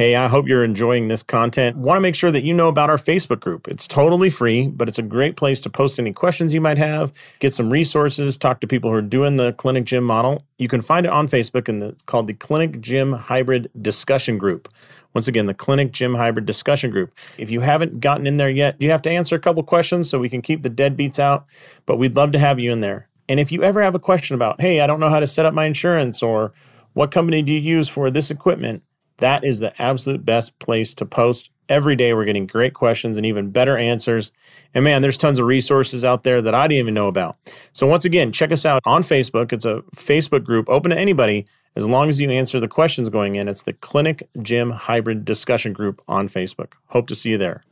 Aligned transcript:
Hey, 0.00 0.16
I 0.16 0.28
hope 0.28 0.48
you're 0.48 0.64
enjoying 0.64 1.08
this 1.08 1.22
content. 1.22 1.76
Want 1.76 1.98
to 1.98 2.00
make 2.00 2.14
sure 2.14 2.30
that 2.30 2.42
you 2.42 2.54
know 2.54 2.68
about 2.68 2.88
our 2.88 2.96
Facebook 2.96 3.38
group. 3.40 3.68
It's 3.68 3.86
totally 3.86 4.30
free, 4.30 4.66
but 4.66 4.88
it's 4.88 4.98
a 4.98 5.02
great 5.02 5.36
place 5.36 5.60
to 5.60 5.68
post 5.68 5.98
any 5.98 6.10
questions 6.10 6.54
you 6.54 6.60
might 6.62 6.78
have, 6.78 7.12
get 7.38 7.52
some 7.52 7.68
resources, 7.68 8.38
talk 8.38 8.60
to 8.60 8.66
people 8.66 8.90
who 8.90 8.96
are 8.96 9.02
doing 9.02 9.36
the 9.36 9.52
clinic 9.52 9.84
gym 9.84 10.04
model. 10.04 10.42
You 10.56 10.68
can 10.68 10.80
find 10.80 11.04
it 11.04 11.12
on 11.12 11.28
Facebook 11.28 11.68
and 11.68 11.82
it's 11.82 12.02
called 12.04 12.28
the 12.28 12.32
Clinic 12.32 12.80
Gym 12.80 13.12
Hybrid 13.12 13.70
Discussion 13.78 14.38
Group. 14.38 14.70
Once 15.12 15.28
again, 15.28 15.44
the 15.44 15.52
Clinic 15.52 15.92
Gym 15.92 16.14
Hybrid 16.14 16.46
Discussion 16.46 16.90
Group. 16.90 17.12
If 17.36 17.50
you 17.50 17.60
haven't 17.60 18.00
gotten 18.00 18.26
in 18.26 18.38
there 18.38 18.48
yet, 18.48 18.76
you 18.78 18.90
have 18.92 19.02
to 19.02 19.10
answer 19.10 19.36
a 19.36 19.38
couple 19.38 19.62
questions 19.64 20.08
so 20.08 20.18
we 20.18 20.30
can 20.30 20.40
keep 20.40 20.62
the 20.62 20.70
deadbeats 20.70 21.18
out, 21.18 21.44
but 21.84 21.98
we'd 21.98 22.16
love 22.16 22.32
to 22.32 22.38
have 22.38 22.58
you 22.58 22.72
in 22.72 22.80
there. 22.80 23.06
And 23.28 23.38
if 23.38 23.52
you 23.52 23.62
ever 23.62 23.82
have 23.82 23.94
a 23.94 23.98
question 23.98 24.34
about, 24.34 24.62
hey, 24.62 24.80
I 24.80 24.86
don't 24.86 25.00
know 25.00 25.10
how 25.10 25.20
to 25.20 25.26
set 25.26 25.44
up 25.44 25.52
my 25.52 25.66
insurance 25.66 26.22
or 26.22 26.54
what 26.94 27.10
company 27.10 27.42
do 27.42 27.52
you 27.52 27.60
use 27.60 27.86
for 27.86 28.10
this 28.10 28.30
equipment? 28.30 28.82
That 29.20 29.44
is 29.44 29.60
the 29.60 29.80
absolute 29.80 30.24
best 30.24 30.58
place 30.58 30.94
to 30.94 31.04
post. 31.04 31.50
Every 31.68 31.94
day 31.94 32.14
we're 32.14 32.24
getting 32.24 32.46
great 32.46 32.72
questions 32.72 33.18
and 33.18 33.26
even 33.26 33.50
better 33.50 33.76
answers. 33.76 34.32
And 34.74 34.82
man, 34.82 35.02
there's 35.02 35.18
tons 35.18 35.38
of 35.38 35.46
resources 35.46 36.06
out 36.06 36.24
there 36.24 36.40
that 36.40 36.54
I 36.54 36.66
didn't 36.66 36.80
even 36.80 36.94
know 36.94 37.06
about. 37.06 37.36
So 37.72 37.86
once 37.86 38.06
again, 38.06 38.32
check 38.32 38.50
us 38.50 38.64
out 38.64 38.82
on 38.86 39.02
Facebook. 39.02 39.52
It's 39.52 39.66
a 39.66 39.82
Facebook 39.94 40.42
group 40.42 40.70
open 40.70 40.90
to 40.90 40.98
anybody 40.98 41.46
as 41.76 41.86
long 41.86 42.08
as 42.08 42.18
you 42.18 42.30
answer 42.30 42.58
the 42.58 42.66
questions 42.66 43.10
going 43.10 43.36
in. 43.36 43.46
It's 43.46 43.62
the 43.62 43.74
Clinic 43.74 44.26
Gym 44.40 44.70
Hybrid 44.70 45.26
Discussion 45.26 45.74
Group 45.74 46.02
on 46.08 46.28
Facebook. 46.28 46.72
Hope 46.86 47.06
to 47.08 47.14
see 47.14 47.30
you 47.30 47.38
there. 47.38 47.62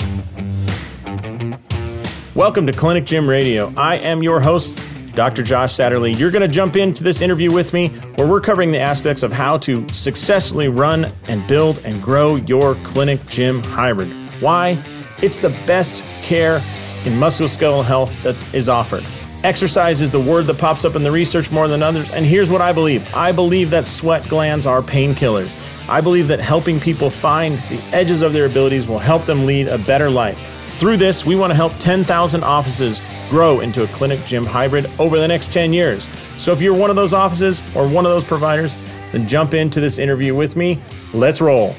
Welcome 2.35 2.67
to 2.67 2.73
Clinic 2.73 3.07
Gym 3.07 3.29
Radio. 3.29 3.73
I 3.75 3.97
am 3.97 4.23
your 4.23 4.41
host, 4.41 4.79
Dr. 5.19 5.43
Josh 5.43 5.75
Satterley. 5.75 6.17
You're 6.17 6.31
going 6.31 6.43
to 6.43 6.55
jump 6.55 6.77
into 6.77 7.03
this 7.03 7.23
interview 7.23 7.53
with 7.53 7.73
me 7.73 7.89
where 8.15 8.29
we're 8.29 8.41
covering 8.41 8.71
the 8.71 8.79
aspects 8.79 9.25
of 9.25 9.33
how 9.33 9.59
to 9.59 9.85
successfully 9.89 10.69
run 10.69 11.11
and 11.27 11.45
build 11.49 11.81
and 11.85 12.01
grow 12.01 12.37
your 12.37 12.77
clinic 12.85 13.27
gym 13.27 13.61
hybrid. 13.65 14.13
Why? 14.41 14.81
It's 15.21 15.41
the 15.41 15.49
best 15.67 16.25
care 16.25 16.59
in 17.05 17.15
musculoskeletal 17.15 17.85
health 17.85 18.23
that 18.23 18.37
is 18.55 18.69
offered. 18.69 19.05
Exercise 19.43 20.03
is 20.03 20.13
the 20.13 20.21
word 20.21 20.47
that 20.47 20.59
pops 20.61 20.85
up 20.85 20.95
in 20.95 21.03
the 21.03 21.11
research 21.11 21.51
more 21.51 21.67
than 21.67 21.83
others, 21.83 22.15
and 22.15 22.25
here's 22.25 22.49
what 22.49 22.61
I 22.61 22.73
believe 22.73 23.13
I 23.13 23.33
believe 23.33 23.71
that 23.71 23.89
sweat 23.89 24.29
glands 24.29 24.67
are 24.67 24.83
painkillers. 24.83 25.53
I 25.89 26.01
believe 26.01 26.29
that 26.29 26.39
helping 26.39 26.79
people 26.79 27.11
find 27.11 27.55
the 27.55 27.83
edges 27.93 28.23
of 28.23 28.33
their 28.33 28.47
abilities 28.47 28.87
will 28.87 29.01
help 29.01 29.27
them 29.27 29.47
lead 29.47 29.67
a 29.67 29.79
better 29.79 30.11
life. 30.11 30.58
Through 30.79 30.99
this, 30.99 31.27
we 31.27 31.35
want 31.35 31.51
to 31.51 31.57
help 31.57 31.77
10,000 31.79 32.45
offices 32.45 33.01
grow 33.31 33.59
into 33.59 33.83
a 33.83 33.89
clinic 33.89 34.25
gym 34.25 34.45
hybrid 34.45 34.87
over 35.01 35.19
the 35.19 35.27
next 35.27 35.53
10 35.53 35.73
years. 35.73 36.07
So 36.37 36.53
if 36.53 36.61
you're 36.63 36.73
one 36.73 36.89
of 36.89 36.95
those 36.95 37.13
offices 37.13 37.61
or 37.75 37.89
one 37.89 38.07
of 38.07 38.13
those 38.13 38.23
providers, 38.23 38.77
then 39.11 39.27
jump 39.27 39.55
into 39.55 39.81
this 39.81 39.99
interview 39.99 40.37
with 40.37 40.55
me. 40.55 40.81
Let's 41.13 41.41
roll. 41.41 41.75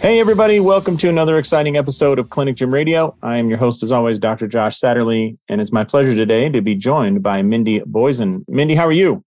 Hey, 0.00 0.20
everybody, 0.20 0.58
welcome 0.58 0.96
to 0.96 1.10
another 1.10 1.36
exciting 1.36 1.76
episode 1.76 2.18
of 2.18 2.30
Clinic 2.30 2.56
Gym 2.56 2.72
Radio. 2.72 3.14
I 3.22 3.36
am 3.36 3.50
your 3.50 3.58
host, 3.58 3.82
as 3.82 3.92
always, 3.92 4.18
Dr. 4.18 4.46
Josh 4.46 4.80
Satterley, 4.80 5.36
and 5.46 5.60
it's 5.60 5.70
my 5.70 5.84
pleasure 5.84 6.14
today 6.14 6.48
to 6.48 6.62
be 6.62 6.74
joined 6.74 7.22
by 7.22 7.42
Mindy 7.42 7.80
Boysen. 7.80 8.42
Mindy, 8.48 8.74
how 8.74 8.86
are 8.86 8.92
you? 8.92 9.22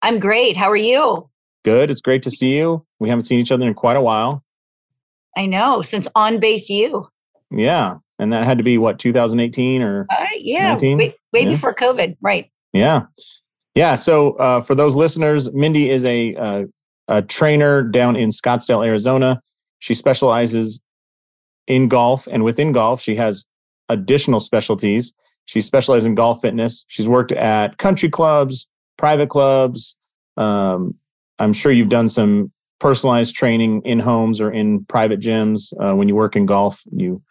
I'm 0.00 0.18
great. 0.18 0.56
How 0.56 0.70
are 0.70 0.76
you? 0.76 1.28
Good. 1.62 1.90
It's 1.90 2.00
great 2.00 2.22
to 2.22 2.30
see 2.30 2.56
you. 2.56 2.86
We 2.98 3.10
haven't 3.10 3.24
seen 3.24 3.38
each 3.38 3.52
other 3.52 3.66
in 3.66 3.74
quite 3.74 3.98
a 3.98 4.02
while. 4.02 4.42
I 5.36 5.44
know, 5.44 5.82
since 5.82 6.08
On 6.14 6.40
Base 6.40 6.70
U. 6.70 7.06
Yeah. 7.50 7.96
And 8.18 8.32
that 8.32 8.44
had 8.44 8.58
to 8.58 8.64
be 8.64 8.78
what, 8.78 8.98
2018 8.98 9.82
or 9.82 10.06
uh, 10.10 10.26
yeah, 10.36 10.70
19? 10.70 10.98
way, 10.98 11.14
way 11.32 11.42
yeah. 11.42 11.50
before 11.50 11.74
COVID. 11.74 12.16
Right. 12.20 12.50
Yeah. 12.72 13.02
Yeah. 13.74 13.94
So 13.94 14.32
uh, 14.34 14.60
for 14.60 14.74
those 14.74 14.94
listeners, 14.94 15.50
Mindy 15.52 15.90
is 15.90 16.04
a, 16.04 16.34
uh, 16.34 16.64
a 17.08 17.22
trainer 17.22 17.82
down 17.82 18.16
in 18.16 18.30
Scottsdale, 18.30 18.84
Arizona. 18.86 19.40
She 19.78 19.94
specializes 19.94 20.80
in 21.66 21.88
golf, 21.88 22.26
and 22.30 22.44
within 22.44 22.72
golf, 22.72 23.00
she 23.00 23.16
has 23.16 23.46
additional 23.88 24.40
specialties. 24.40 25.14
She 25.46 25.60
specializes 25.60 26.06
in 26.06 26.14
golf 26.14 26.42
fitness. 26.42 26.84
She's 26.88 27.08
worked 27.08 27.32
at 27.32 27.78
country 27.78 28.08
clubs, 28.10 28.68
private 28.96 29.28
clubs. 29.28 29.96
Um, 30.36 30.94
I'm 31.38 31.52
sure 31.52 31.72
you've 31.72 31.88
done 31.88 32.08
some 32.08 32.52
personalized 32.78 33.34
training 33.34 33.82
in 33.82 33.98
homes 33.98 34.40
or 34.40 34.50
in 34.50 34.84
private 34.84 35.20
gyms. 35.20 35.72
Uh, 35.80 35.94
when 35.94 36.08
you 36.08 36.14
work 36.14 36.36
in 36.36 36.46
golf, 36.46 36.82
you 36.92 37.22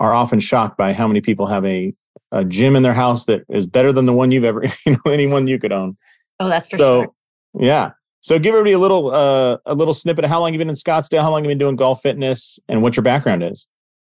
are 0.00 0.12
often 0.12 0.40
shocked 0.40 0.76
by 0.76 0.92
how 0.92 1.06
many 1.06 1.20
people 1.20 1.46
have 1.46 1.64
a, 1.64 1.94
a 2.32 2.44
gym 2.44 2.76
in 2.76 2.82
their 2.82 2.94
house 2.94 3.26
that 3.26 3.44
is 3.48 3.66
better 3.66 3.92
than 3.92 4.06
the 4.06 4.12
one 4.12 4.30
you've 4.30 4.44
ever, 4.44 4.64
you 4.86 4.92
know, 4.92 5.10
anyone 5.10 5.46
you 5.46 5.58
could 5.58 5.72
own. 5.72 5.96
Oh, 6.38 6.48
that's 6.48 6.68
for 6.68 6.76
so, 6.76 6.98
sure. 6.98 7.14
Yeah. 7.58 7.92
So 8.20 8.38
give 8.38 8.54
everybody 8.54 8.72
a 8.72 8.78
little 8.78 9.14
uh, 9.14 9.58
a 9.66 9.74
little 9.74 9.94
snippet 9.94 10.24
of 10.24 10.30
how 10.30 10.40
long 10.40 10.52
you've 10.52 10.58
been 10.58 10.68
in 10.68 10.74
Scottsdale, 10.74 11.22
how 11.22 11.30
long 11.30 11.44
you've 11.44 11.50
been 11.50 11.58
doing 11.58 11.76
golf 11.76 12.02
fitness, 12.02 12.58
and 12.68 12.82
what 12.82 12.96
your 12.96 13.04
background 13.04 13.44
is. 13.44 13.68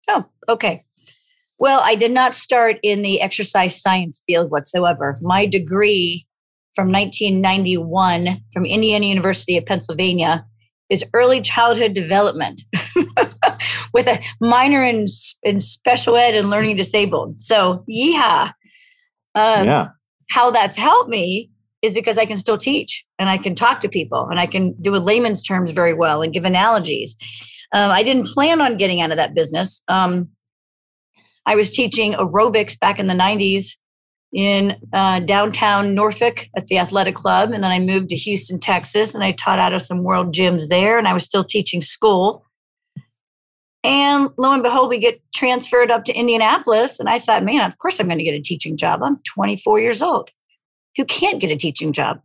Oh, 0.08 0.24
okay. 0.48 0.84
Well, 1.60 1.80
I 1.84 1.94
did 1.94 2.10
not 2.10 2.34
start 2.34 2.78
in 2.82 3.02
the 3.02 3.20
exercise 3.20 3.80
science 3.80 4.22
field 4.26 4.50
whatsoever. 4.50 5.16
My 5.20 5.46
degree 5.46 6.26
from 6.74 6.90
1991 6.90 8.42
from 8.52 8.64
Indiana 8.64 9.06
University 9.06 9.56
of 9.56 9.66
Pennsylvania 9.66 10.44
is 10.88 11.04
early 11.14 11.40
childhood 11.40 11.94
development. 11.94 12.62
with 13.92 14.06
a 14.06 14.20
minor 14.40 14.82
in, 14.82 15.06
in 15.42 15.60
special 15.60 16.16
ed 16.16 16.34
and 16.34 16.50
learning 16.50 16.76
disabled. 16.76 17.40
So, 17.40 17.84
yeah. 17.86 18.52
Um, 19.34 19.66
yeah. 19.66 19.88
How 20.30 20.50
that's 20.50 20.76
helped 20.76 21.10
me 21.10 21.50
is 21.82 21.94
because 21.94 22.18
I 22.18 22.26
can 22.26 22.38
still 22.38 22.58
teach 22.58 23.04
and 23.18 23.28
I 23.28 23.38
can 23.38 23.54
talk 23.54 23.80
to 23.80 23.88
people 23.88 24.28
and 24.30 24.38
I 24.38 24.46
can 24.46 24.74
do 24.80 24.94
a 24.94 24.98
layman's 24.98 25.42
terms 25.42 25.70
very 25.70 25.94
well 25.94 26.22
and 26.22 26.32
give 26.32 26.44
analogies. 26.44 27.16
Um, 27.72 27.90
I 27.90 28.02
didn't 28.02 28.26
plan 28.26 28.60
on 28.60 28.76
getting 28.76 29.00
out 29.00 29.10
of 29.10 29.16
that 29.16 29.34
business. 29.34 29.82
Um, 29.88 30.30
I 31.46 31.56
was 31.56 31.70
teaching 31.70 32.12
aerobics 32.12 32.78
back 32.78 32.98
in 32.98 33.06
the 33.06 33.14
90s 33.14 33.76
in 34.32 34.76
uh, 34.92 35.20
downtown 35.20 35.94
Norfolk 35.94 36.46
at 36.56 36.66
the 36.68 36.78
athletic 36.78 37.14
club. 37.14 37.50
And 37.52 37.64
then 37.64 37.70
I 37.70 37.78
moved 37.78 38.10
to 38.10 38.16
Houston, 38.16 38.60
Texas, 38.60 39.14
and 39.14 39.24
I 39.24 39.32
taught 39.32 39.58
out 39.58 39.72
of 39.72 39.82
some 39.82 40.04
world 40.04 40.34
gyms 40.34 40.68
there. 40.68 40.98
And 40.98 41.08
I 41.08 41.12
was 41.12 41.24
still 41.24 41.44
teaching 41.44 41.82
school. 41.82 42.44
And 43.82 44.28
lo 44.36 44.52
and 44.52 44.62
behold, 44.62 44.90
we 44.90 44.98
get 44.98 45.20
transferred 45.34 45.90
up 45.90 46.04
to 46.04 46.12
Indianapolis. 46.12 47.00
And 47.00 47.08
I 47.08 47.18
thought, 47.18 47.44
man, 47.44 47.66
of 47.66 47.78
course 47.78 47.98
I'm 47.98 48.06
going 48.06 48.18
to 48.18 48.24
get 48.24 48.34
a 48.34 48.42
teaching 48.42 48.76
job. 48.76 49.02
I'm 49.02 49.18
24 49.24 49.80
years 49.80 50.02
old. 50.02 50.30
Who 50.96 51.04
can't 51.04 51.40
get 51.40 51.50
a 51.50 51.56
teaching 51.56 51.92
job? 51.92 52.20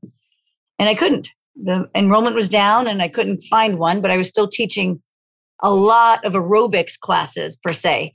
And 0.79 0.89
I 0.89 0.95
couldn't. 0.95 1.29
The 1.55 1.89
enrollment 1.95 2.35
was 2.35 2.49
down 2.49 2.88
and 2.88 3.01
I 3.01 3.07
couldn't 3.07 3.44
find 3.44 3.79
one, 3.79 4.01
but 4.01 4.11
I 4.11 4.17
was 4.17 4.27
still 4.27 4.47
teaching 4.47 5.01
a 5.63 5.71
lot 5.71 6.25
of 6.25 6.33
aerobics 6.33 6.99
classes 6.99 7.55
per 7.55 7.71
se. 7.71 8.11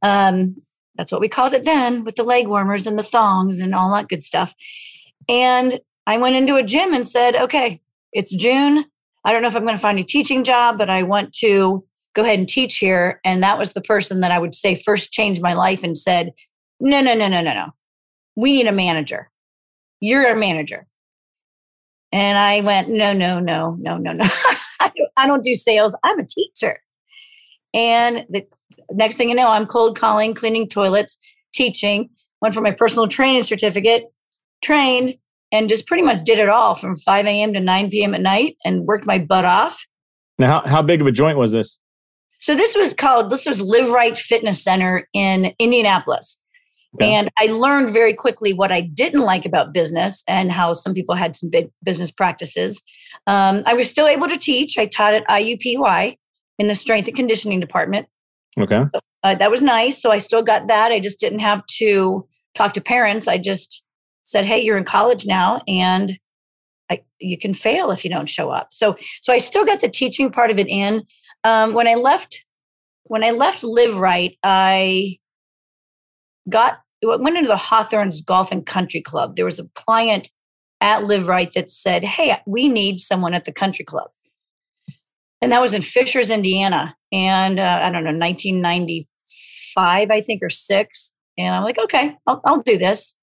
Um, 0.00 0.56
that's 0.94 1.12
what 1.12 1.20
we 1.20 1.28
called 1.28 1.52
it 1.52 1.64
then 1.64 2.04
with 2.04 2.16
the 2.16 2.22
leg 2.22 2.48
warmers 2.48 2.86
and 2.86 2.98
the 2.98 3.02
thongs 3.02 3.60
and 3.60 3.74
all 3.74 3.92
that 3.92 4.08
good 4.08 4.22
stuff. 4.22 4.54
And 5.28 5.80
I 6.06 6.18
went 6.18 6.36
into 6.36 6.56
a 6.56 6.62
gym 6.62 6.94
and 6.94 7.06
said, 7.06 7.36
okay, 7.36 7.80
it's 8.12 8.34
June. 8.34 8.84
I 9.24 9.32
don't 9.32 9.42
know 9.42 9.48
if 9.48 9.56
I'm 9.56 9.62
going 9.62 9.76
to 9.76 9.80
find 9.80 9.98
a 9.98 10.04
teaching 10.04 10.42
job, 10.42 10.78
but 10.78 10.90
I 10.90 11.02
want 11.02 11.32
to 11.34 11.84
go 12.14 12.22
ahead 12.22 12.38
and 12.38 12.48
teach 12.48 12.78
here. 12.78 13.20
And 13.24 13.42
that 13.42 13.58
was 13.58 13.72
the 13.72 13.80
person 13.80 14.20
that 14.20 14.30
I 14.30 14.38
would 14.38 14.54
say 14.54 14.74
first 14.74 15.12
changed 15.12 15.42
my 15.42 15.54
life 15.54 15.82
and 15.82 15.96
said, 15.96 16.32
no, 16.80 17.00
no, 17.00 17.14
no, 17.14 17.28
no, 17.28 17.42
no, 17.42 17.54
no. 17.54 17.70
We 18.36 18.52
need 18.52 18.66
a 18.66 18.72
manager. 18.72 19.30
You're 20.00 20.30
a 20.30 20.36
manager. 20.36 20.86
And 22.10 22.36
I 22.36 22.60
went, 22.60 22.88
no, 22.88 23.12
no, 23.12 23.38
no, 23.38 23.76
no, 23.78 23.96
no, 23.96 24.12
no. 24.12 24.24
I 25.16 25.26
don't 25.26 25.44
do 25.44 25.54
sales. 25.54 25.94
I'm 26.02 26.18
a 26.18 26.26
teacher. 26.26 26.80
And 27.72 28.26
the 28.28 28.46
next 28.90 29.16
thing 29.16 29.28
you 29.28 29.34
know, 29.34 29.48
I'm 29.48 29.66
cold 29.66 29.98
calling, 29.98 30.34
cleaning 30.34 30.68
toilets, 30.68 31.16
teaching, 31.52 32.10
went 32.40 32.54
for 32.54 32.60
my 32.60 32.70
personal 32.70 33.08
training 33.08 33.42
certificate, 33.42 34.04
trained, 34.62 35.16
and 35.52 35.68
just 35.68 35.86
pretty 35.86 36.02
much 36.02 36.24
did 36.24 36.38
it 36.38 36.48
all 36.48 36.74
from 36.74 36.96
5 36.96 37.26
a.m. 37.26 37.52
to 37.52 37.60
9 37.60 37.90
p.m. 37.90 38.14
at 38.14 38.20
night 38.20 38.56
and 38.64 38.84
worked 38.84 39.06
my 39.06 39.18
butt 39.18 39.44
off. 39.44 39.86
Now, 40.38 40.60
how, 40.60 40.68
how 40.68 40.82
big 40.82 41.00
of 41.00 41.06
a 41.06 41.12
joint 41.12 41.38
was 41.38 41.52
this? 41.52 41.80
So 42.42 42.56
this 42.56 42.76
was 42.76 42.92
called, 42.92 43.30
this 43.30 43.46
was 43.46 43.60
Live 43.60 43.90
Right 43.90 44.18
Fitness 44.18 44.62
Center 44.62 45.08
in 45.12 45.54
Indianapolis. 45.60 46.40
Yeah. 46.98 47.06
And 47.06 47.30
I 47.38 47.46
learned 47.46 47.90
very 47.90 48.12
quickly 48.12 48.52
what 48.52 48.72
I 48.72 48.80
didn't 48.80 49.20
like 49.20 49.46
about 49.46 49.72
business 49.72 50.24
and 50.26 50.50
how 50.50 50.72
some 50.72 50.92
people 50.92 51.14
had 51.14 51.36
some 51.36 51.50
big 51.50 51.70
business 51.84 52.10
practices. 52.10 52.82
Um, 53.28 53.62
I 53.64 53.74
was 53.74 53.88
still 53.88 54.08
able 54.08 54.26
to 54.26 54.36
teach. 54.36 54.76
I 54.76 54.86
taught 54.86 55.14
at 55.14 55.26
IUPUI 55.28 56.16
in 56.58 56.66
the 56.66 56.74
strength 56.74 57.06
and 57.06 57.16
conditioning 57.16 57.60
department. 57.60 58.08
Okay. 58.58 58.82
Uh, 59.22 59.36
that 59.36 59.50
was 59.50 59.62
nice. 59.62 60.02
So 60.02 60.10
I 60.10 60.18
still 60.18 60.42
got 60.42 60.66
that. 60.66 60.90
I 60.90 60.98
just 60.98 61.20
didn't 61.20 61.38
have 61.38 61.64
to 61.78 62.26
talk 62.54 62.72
to 62.72 62.80
parents. 62.80 63.28
I 63.28 63.38
just 63.38 63.84
said, 64.24 64.44
"Hey, 64.44 64.60
you're 64.60 64.76
in 64.76 64.84
college 64.84 65.26
now, 65.26 65.62
and 65.68 66.18
I, 66.90 67.02
you 67.20 67.38
can 67.38 67.54
fail 67.54 67.92
if 67.92 68.04
you 68.04 68.10
don't 68.14 68.28
show 68.28 68.50
up." 68.50 68.68
So, 68.72 68.96
so 69.22 69.32
I 69.32 69.38
still 69.38 69.64
got 69.64 69.80
the 69.80 69.88
teaching 69.88 70.30
part 70.30 70.50
of 70.50 70.58
it 70.58 70.68
in. 70.68 71.04
Um, 71.44 71.74
when 71.74 71.88
I 71.88 71.94
left, 71.94 72.44
when 73.04 73.24
I 73.24 73.30
left 73.30 73.64
Live 73.64 73.96
Right, 73.96 74.36
I 74.42 75.18
got 76.48 76.80
went 77.02 77.36
into 77.36 77.48
the 77.48 77.56
Hawthorns 77.56 78.22
Golf 78.22 78.52
and 78.52 78.64
Country 78.64 79.00
Club. 79.00 79.36
There 79.36 79.44
was 79.44 79.58
a 79.58 79.68
client 79.74 80.30
at 80.80 81.04
Live 81.04 81.26
Right 81.26 81.52
that 81.54 81.70
said, 81.70 82.04
"Hey, 82.04 82.40
we 82.46 82.68
need 82.68 83.00
someone 83.00 83.34
at 83.34 83.44
the 83.44 83.52
country 83.52 83.84
club." 83.84 84.10
and 85.42 85.52
that 85.52 85.60
was 85.60 85.74
in 85.74 85.82
Fishers, 85.82 86.30
Indiana, 86.30 86.96
and 87.10 87.58
uh, 87.58 87.80
I 87.82 87.90
don't 87.90 88.04
know, 88.04 88.12
1995, 88.12 90.10
I 90.10 90.20
think, 90.22 90.40
or 90.42 90.48
six. 90.48 91.14
And 91.36 91.52
I'm 91.54 91.64
like, 91.64 91.78
okay, 91.78 92.16
I'll, 92.28 92.40
I'll 92.44 92.62
do 92.62 92.78
this. 92.78 93.16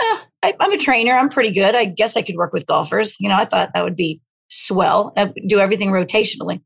Eh, 0.00 0.18
I, 0.44 0.54
am 0.60 0.72
a 0.72 0.78
trainer. 0.78 1.12
I'm 1.14 1.28
pretty 1.28 1.50
good. 1.50 1.74
I 1.74 1.84
guess 1.86 2.16
I 2.16 2.22
could 2.22 2.36
work 2.36 2.52
with 2.52 2.66
golfers. 2.66 3.16
You 3.18 3.28
know, 3.28 3.34
I 3.34 3.44
thought 3.44 3.70
that 3.74 3.82
would 3.82 3.96
be 3.96 4.20
swell. 4.46 5.12
I 5.16 5.32
do 5.48 5.58
everything 5.58 5.90
rotationally. 5.90 6.62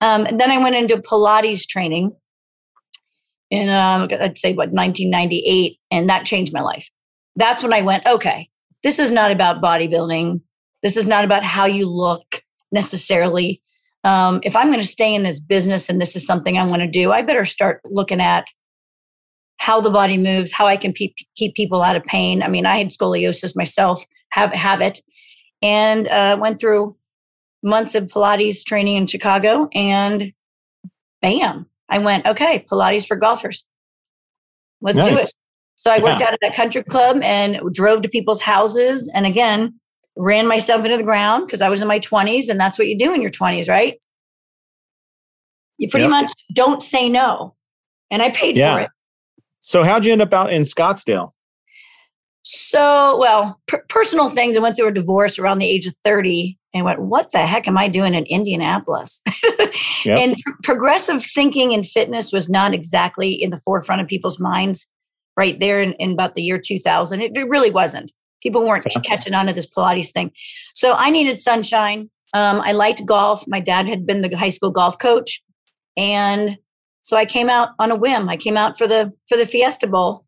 Um, 0.00 0.26
and 0.26 0.40
then 0.40 0.50
I 0.50 0.58
went 0.58 0.76
into 0.76 0.96
Pilates 0.96 1.66
training 1.66 2.14
in, 3.50 3.68
um, 3.68 4.08
I'd 4.20 4.38
say, 4.38 4.52
what, 4.52 4.70
1998. 4.70 5.78
And 5.90 6.08
that 6.08 6.26
changed 6.26 6.52
my 6.52 6.60
life. 6.60 6.90
That's 7.36 7.62
when 7.62 7.72
I 7.72 7.82
went, 7.82 8.06
okay, 8.06 8.48
this 8.82 8.98
is 8.98 9.10
not 9.10 9.30
about 9.30 9.62
bodybuilding. 9.62 10.40
This 10.82 10.96
is 10.96 11.06
not 11.06 11.24
about 11.24 11.44
how 11.44 11.66
you 11.66 11.88
look 11.88 12.42
necessarily. 12.70 13.62
Um, 14.04 14.40
if 14.42 14.54
I'm 14.54 14.66
going 14.66 14.80
to 14.80 14.86
stay 14.86 15.14
in 15.14 15.22
this 15.22 15.40
business 15.40 15.88
and 15.88 16.00
this 16.00 16.14
is 16.14 16.26
something 16.26 16.58
I 16.58 16.66
want 16.66 16.82
to 16.82 16.88
do, 16.88 17.10
I 17.10 17.22
better 17.22 17.46
start 17.46 17.80
looking 17.84 18.20
at 18.20 18.46
how 19.56 19.80
the 19.80 19.90
body 19.90 20.18
moves, 20.18 20.52
how 20.52 20.66
I 20.66 20.76
can 20.76 20.92
pe- 20.92 21.14
keep 21.36 21.54
people 21.54 21.82
out 21.82 21.96
of 21.96 22.04
pain. 22.04 22.42
I 22.42 22.48
mean, 22.48 22.66
I 22.66 22.76
had 22.76 22.88
scoliosis 22.88 23.56
myself, 23.56 24.04
have 24.30 24.52
have 24.52 24.82
it, 24.82 25.00
and 25.62 26.06
uh, 26.08 26.36
went 26.38 26.60
through 26.60 26.96
months 27.64 27.94
of 27.94 28.04
Pilates 28.04 28.64
training 28.64 28.96
in 28.96 29.06
Chicago, 29.06 29.68
and 29.74 30.32
bam, 31.20 31.66
I 31.88 31.98
went 31.98 32.26
okay, 32.26 32.64
Pilates 32.70 33.06
for 33.06 33.16
golfers. 33.16 33.64
Let's 34.80 34.98
nice. 34.98 35.08
do 35.08 35.16
it. 35.16 35.34
So 35.76 35.90
I 35.90 35.98
worked 35.98 36.22
out 36.22 36.32
at 36.32 36.38
that 36.40 36.54
country 36.54 36.82
club 36.84 37.20
and 37.22 37.60
drove 37.72 38.02
to 38.02 38.08
people's 38.08 38.42
houses, 38.42 39.10
and 39.12 39.26
again, 39.26 39.80
ran 40.16 40.46
myself 40.46 40.84
into 40.84 40.96
the 40.96 41.02
ground 41.02 41.46
because 41.46 41.62
I 41.62 41.68
was 41.68 41.82
in 41.82 41.88
my 41.88 41.98
20s, 41.98 42.48
and 42.48 42.60
that's 42.60 42.78
what 42.78 42.86
you 42.86 42.96
do 42.96 43.12
in 43.12 43.20
your 43.20 43.30
20s, 43.30 43.68
right? 43.68 44.02
You 45.78 45.88
pretty 45.88 46.04
yep. 46.04 46.10
much 46.10 46.32
don't 46.52 46.82
say 46.82 47.08
no. 47.08 47.54
And 48.10 48.22
I 48.22 48.30
paid 48.30 48.56
yeah. 48.56 48.74
for 48.74 48.80
it. 48.82 48.90
So 49.58 49.82
how'd 49.82 50.04
you 50.04 50.12
end 50.12 50.22
up 50.22 50.32
out 50.32 50.52
in 50.52 50.62
Scottsdale? 50.62 51.32
So, 52.42 53.18
well, 53.18 53.60
per- 53.66 53.84
personal 53.88 54.28
things. 54.28 54.56
I 54.56 54.60
went 54.60 54.76
through 54.76 54.88
a 54.88 54.92
divorce 54.92 55.38
around 55.38 55.58
the 55.58 55.66
age 55.66 55.86
of 55.86 55.96
30 56.04 56.58
and 56.74 56.84
went, 56.84 57.00
what 57.00 57.30
the 57.30 57.46
heck 57.46 57.68
am 57.68 57.78
I 57.78 57.88
doing 57.88 58.14
in 58.14 58.24
Indianapolis? 58.26 59.22
yep. 60.04 60.18
And 60.18 60.36
pr- 60.36 60.52
progressive 60.64 61.24
thinking 61.24 61.72
and 61.72 61.86
fitness 61.86 62.32
was 62.32 62.50
not 62.50 62.74
exactly 62.74 63.32
in 63.32 63.50
the 63.50 63.56
forefront 63.56 64.02
of 64.02 64.08
people's 64.08 64.40
minds 64.40 64.86
right 65.36 65.58
there 65.60 65.80
in, 65.80 65.92
in 65.94 66.12
about 66.12 66.34
the 66.34 66.42
year 66.42 66.58
2000. 66.58 67.20
It, 67.20 67.36
it 67.36 67.48
really 67.48 67.70
wasn't. 67.70 68.12
People 68.42 68.66
weren't 68.66 68.84
okay. 68.84 69.00
catching 69.00 69.34
on 69.34 69.46
to 69.46 69.52
this 69.52 69.66
Pilates 69.66 70.12
thing. 70.12 70.32
So 70.74 70.94
I 70.94 71.10
needed 71.10 71.38
sunshine. 71.38 72.10
Um, 72.34 72.60
I 72.60 72.72
liked 72.72 73.06
golf. 73.06 73.44
My 73.46 73.60
dad 73.60 73.88
had 73.88 74.04
been 74.04 74.22
the 74.22 74.36
high 74.36 74.50
school 74.50 74.70
golf 74.70 74.98
coach. 74.98 75.42
And 75.96 76.58
so 77.02 77.16
I 77.16 77.24
came 77.24 77.48
out 77.48 77.70
on 77.78 77.90
a 77.90 77.96
whim. 77.96 78.28
I 78.28 78.36
came 78.36 78.56
out 78.56 78.76
for 78.76 78.88
the 78.88 79.12
for 79.28 79.36
the 79.36 79.46
Fiesta 79.46 79.86
Bowl 79.86 80.24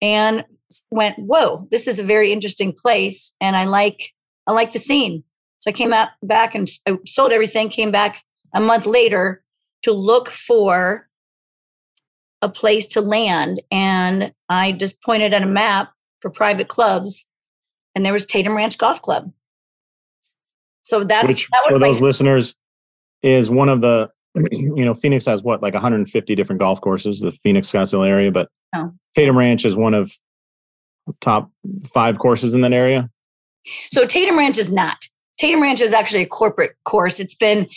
and 0.00 0.44
went, 0.90 1.18
"Whoa, 1.18 1.68
this 1.70 1.86
is 1.86 1.98
a 1.98 2.04
very 2.04 2.32
interesting 2.32 2.72
place 2.72 3.34
and 3.40 3.56
I 3.56 3.64
like 3.64 4.12
I 4.46 4.52
like 4.52 4.72
the 4.72 4.78
scene." 4.78 5.22
So 5.64 5.70
I 5.70 5.72
came 5.72 5.94
out 5.94 6.10
back 6.22 6.54
and 6.54 6.68
I 6.86 6.98
sold 7.06 7.32
everything, 7.32 7.70
came 7.70 7.90
back 7.90 8.22
a 8.54 8.60
month 8.60 8.84
later 8.84 9.42
to 9.84 9.92
look 9.92 10.28
for 10.28 11.08
a 12.42 12.50
place 12.50 12.86
to 12.88 13.00
land 13.00 13.62
and 13.70 14.34
I 14.50 14.72
just 14.72 15.00
pointed 15.00 15.32
at 15.32 15.42
a 15.42 15.46
map 15.46 15.90
for 16.20 16.30
private 16.30 16.68
clubs 16.68 17.24
and 17.94 18.04
there 18.04 18.12
was 18.12 18.26
Tatum 18.26 18.54
Ranch 18.54 18.76
Golf 18.76 19.00
Club. 19.00 19.32
So 20.82 21.02
that's 21.02 21.28
Which, 21.28 21.48
that 21.48 21.64
for 21.66 21.78
those 21.78 21.98
listeners 21.98 22.54
is 23.22 23.48
one 23.48 23.70
of 23.70 23.80
the 23.80 24.10
you 24.50 24.84
know, 24.84 24.92
Phoenix 24.92 25.24
has 25.24 25.42
what, 25.42 25.62
like 25.62 25.72
150 25.72 26.34
different 26.34 26.60
golf 26.60 26.82
courses, 26.82 27.20
the 27.20 27.32
Phoenix 27.32 27.72
Scottsdale 27.72 28.06
area, 28.06 28.30
but 28.30 28.50
oh. 28.76 28.92
Tatum 29.16 29.38
Ranch 29.38 29.64
is 29.64 29.74
one 29.74 29.94
of 29.94 30.12
top 31.22 31.50
five 31.86 32.18
courses 32.18 32.52
in 32.52 32.60
that 32.60 32.74
area. 32.74 33.08
So 33.92 34.04
Tatum 34.04 34.36
Ranch 34.36 34.58
is 34.58 34.70
not. 34.70 34.98
Tatum 35.38 35.62
Ranch 35.62 35.80
is 35.80 35.92
actually 35.92 36.22
a 36.22 36.26
corporate 36.26 36.76
course. 36.84 37.20
It's 37.20 37.34
been 37.34 37.68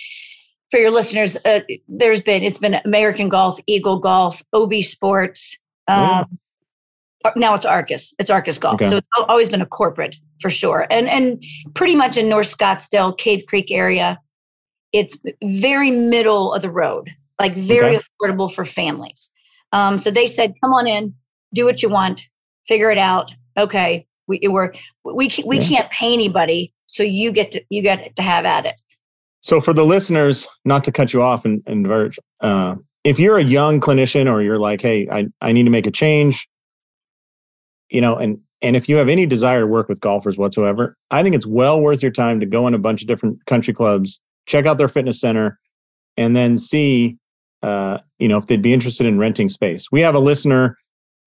for 0.70 0.80
your 0.80 0.92
listeners. 0.92 1.38
Uh, 1.46 1.62
there's 1.88 2.22
been 2.22 2.44
it's 2.44 2.60
been 2.60 2.76
American 2.86 3.30
Golf, 3.30 3.60
Eagle 3.68 4.00
Golf, 4.00 4.42
OB 4.54 4.76
Sports. 4.82 5.58
Um, 5.88 6.26
oh. 7.26 7.32
Now 7.36 7.56
it's 7.56 7.66
Arcis. 7.66 8.14
It's 8.20 8.30
Arcis 8.30 8.60
Golf. 8.60 8.76
Okay. 8.76 8.90
So 8.90 8.98
it's 8.98 9.08
always 9.28 9.50
been 9.50 9.62
a 9.62 9.66
corporate 9.66 10.18
for 10.40 10.50
sure, 10.50 10.86
and 10.92 11.10
and 11.10 11.44
pretty 11.74 11.96
much 11.96 12.16
in 12.16 12.30
North 12.30 12.56
Scottsdale, 12.56 13.18
Cave 13.18 13.44
Creek 13.48 13.72
area 13.72 14.20
it's 14.94 15.18
very 15.44 15.92
middle 15.92 16.54
of 16.54 16.62
the 16.62 16.70
road, 16.70 17.10
like 17.40 17.56
very 17.56 17.98
okay. 17.98 18.06
affordable 18.22 18.52
for 18.52 18.66
families. 18.66 19.32
Um, 19.72 20.00
so 20.00 20.12
they 20.12 20.28
said, 20.28 20.54
"Come 20.62 20.74
on 20.74 20.88
in, 20.88 21.14
do 21.54 21.66
what 21.66 21.84
you 21.84 21.90
want, 21.90 22.28
figure 22.68 22.90
it 22.90 22.98
out." 22.98 23.34
Okay, 23.58 24.08
we 24.28 24.40
we're, 24.44 24.74
we 25.04 25.30
we 25.46 25.60
yeah. 25.60 25.68
can't 25.68 25.92
pay 25.92 26.14
anybody, 26.14 26.74
so 26.88 27.04
you 27.04 27.32
get 27.32 27.52
to 27.52 27.64
you 27.70 27.82
get 27.82 28.16
to 28.16 28.22
have 28.22 28.46
at 28.46 28.66
it. 28.66 28.76
So 29.42 29.62
for 29.62 29.74
the 29.74 29.86
listeners, 29.86 30.48
not 30.66 30.84
to 30.86 30.92
cut 30.92 31.14
you 31.14 31.22
off 31.22 31.46
and, 31.46 31.62
and 31.68 31.88
Verge, 31.88 32.20
uh, 32.42 32.76
if 33.04 33.20
you're 33.20 33.38
a 33.38 33.44
young 33.44 33.80
clinician 33.80 34.32
or 34.32 34.42
you're 34.42 34.60
like, 34.60 34.82
"Hey, 34.82 35.08
I 35.12 35.28
I 35.42 35.52
need 35.52 35.64
to 35.64 35.70
make 35.70 35.88
a 35.88 35.92
change," 35.92 36.48
you 37.90 38.02
know, 38.02 38.16
and 38.16 38.40
and 38.62 38.76
if 38.76 38.90
you 38.90 38.96
have 38.96 39.08
any 39.08 39.26
desire 39.26 39.62
to 39.62 39.68
work 39.68 39.88
with 39.88 40.02
golfers 40.02 40.38
whatsoever, 40.38 40.98
I 41.12 41.22
think 41.22 41.36
it's 41.36 41.46
well 41.46 41.80
worth 41.80 42.02
your 42.02 42.12
time 42.12 42.40
to 42.40 42.46
go 42.46 42.68
in 42.68 42.74
a 42.74 42.80
bunch 42.80 43.02
of 43.02 43.08
different 43.08 43.46
country 43.46 43.74
clubs 43.74 44.20
check 44.48 44.66
out 44.66 44.80
their 44.80 44.88
fitness 44.88 45.20
center, 45.20 45.60
and 46.16 46.36
then 46.36 46.58
see, 46.58 47.18
uh, 47.62 48.00
you 48.18 48.28
know, 48.28 48.38
if 48.38 48.48
they'd 48.48 48.62
be 48.62 48.74
interested 48.74 49.06
in 49.06 49.20
renting 49.20 49.50
space. 49.50 49.92
We 49.92 50.02
have 50.02 50.16
a 50.16 50.20
listener 50.20 50.78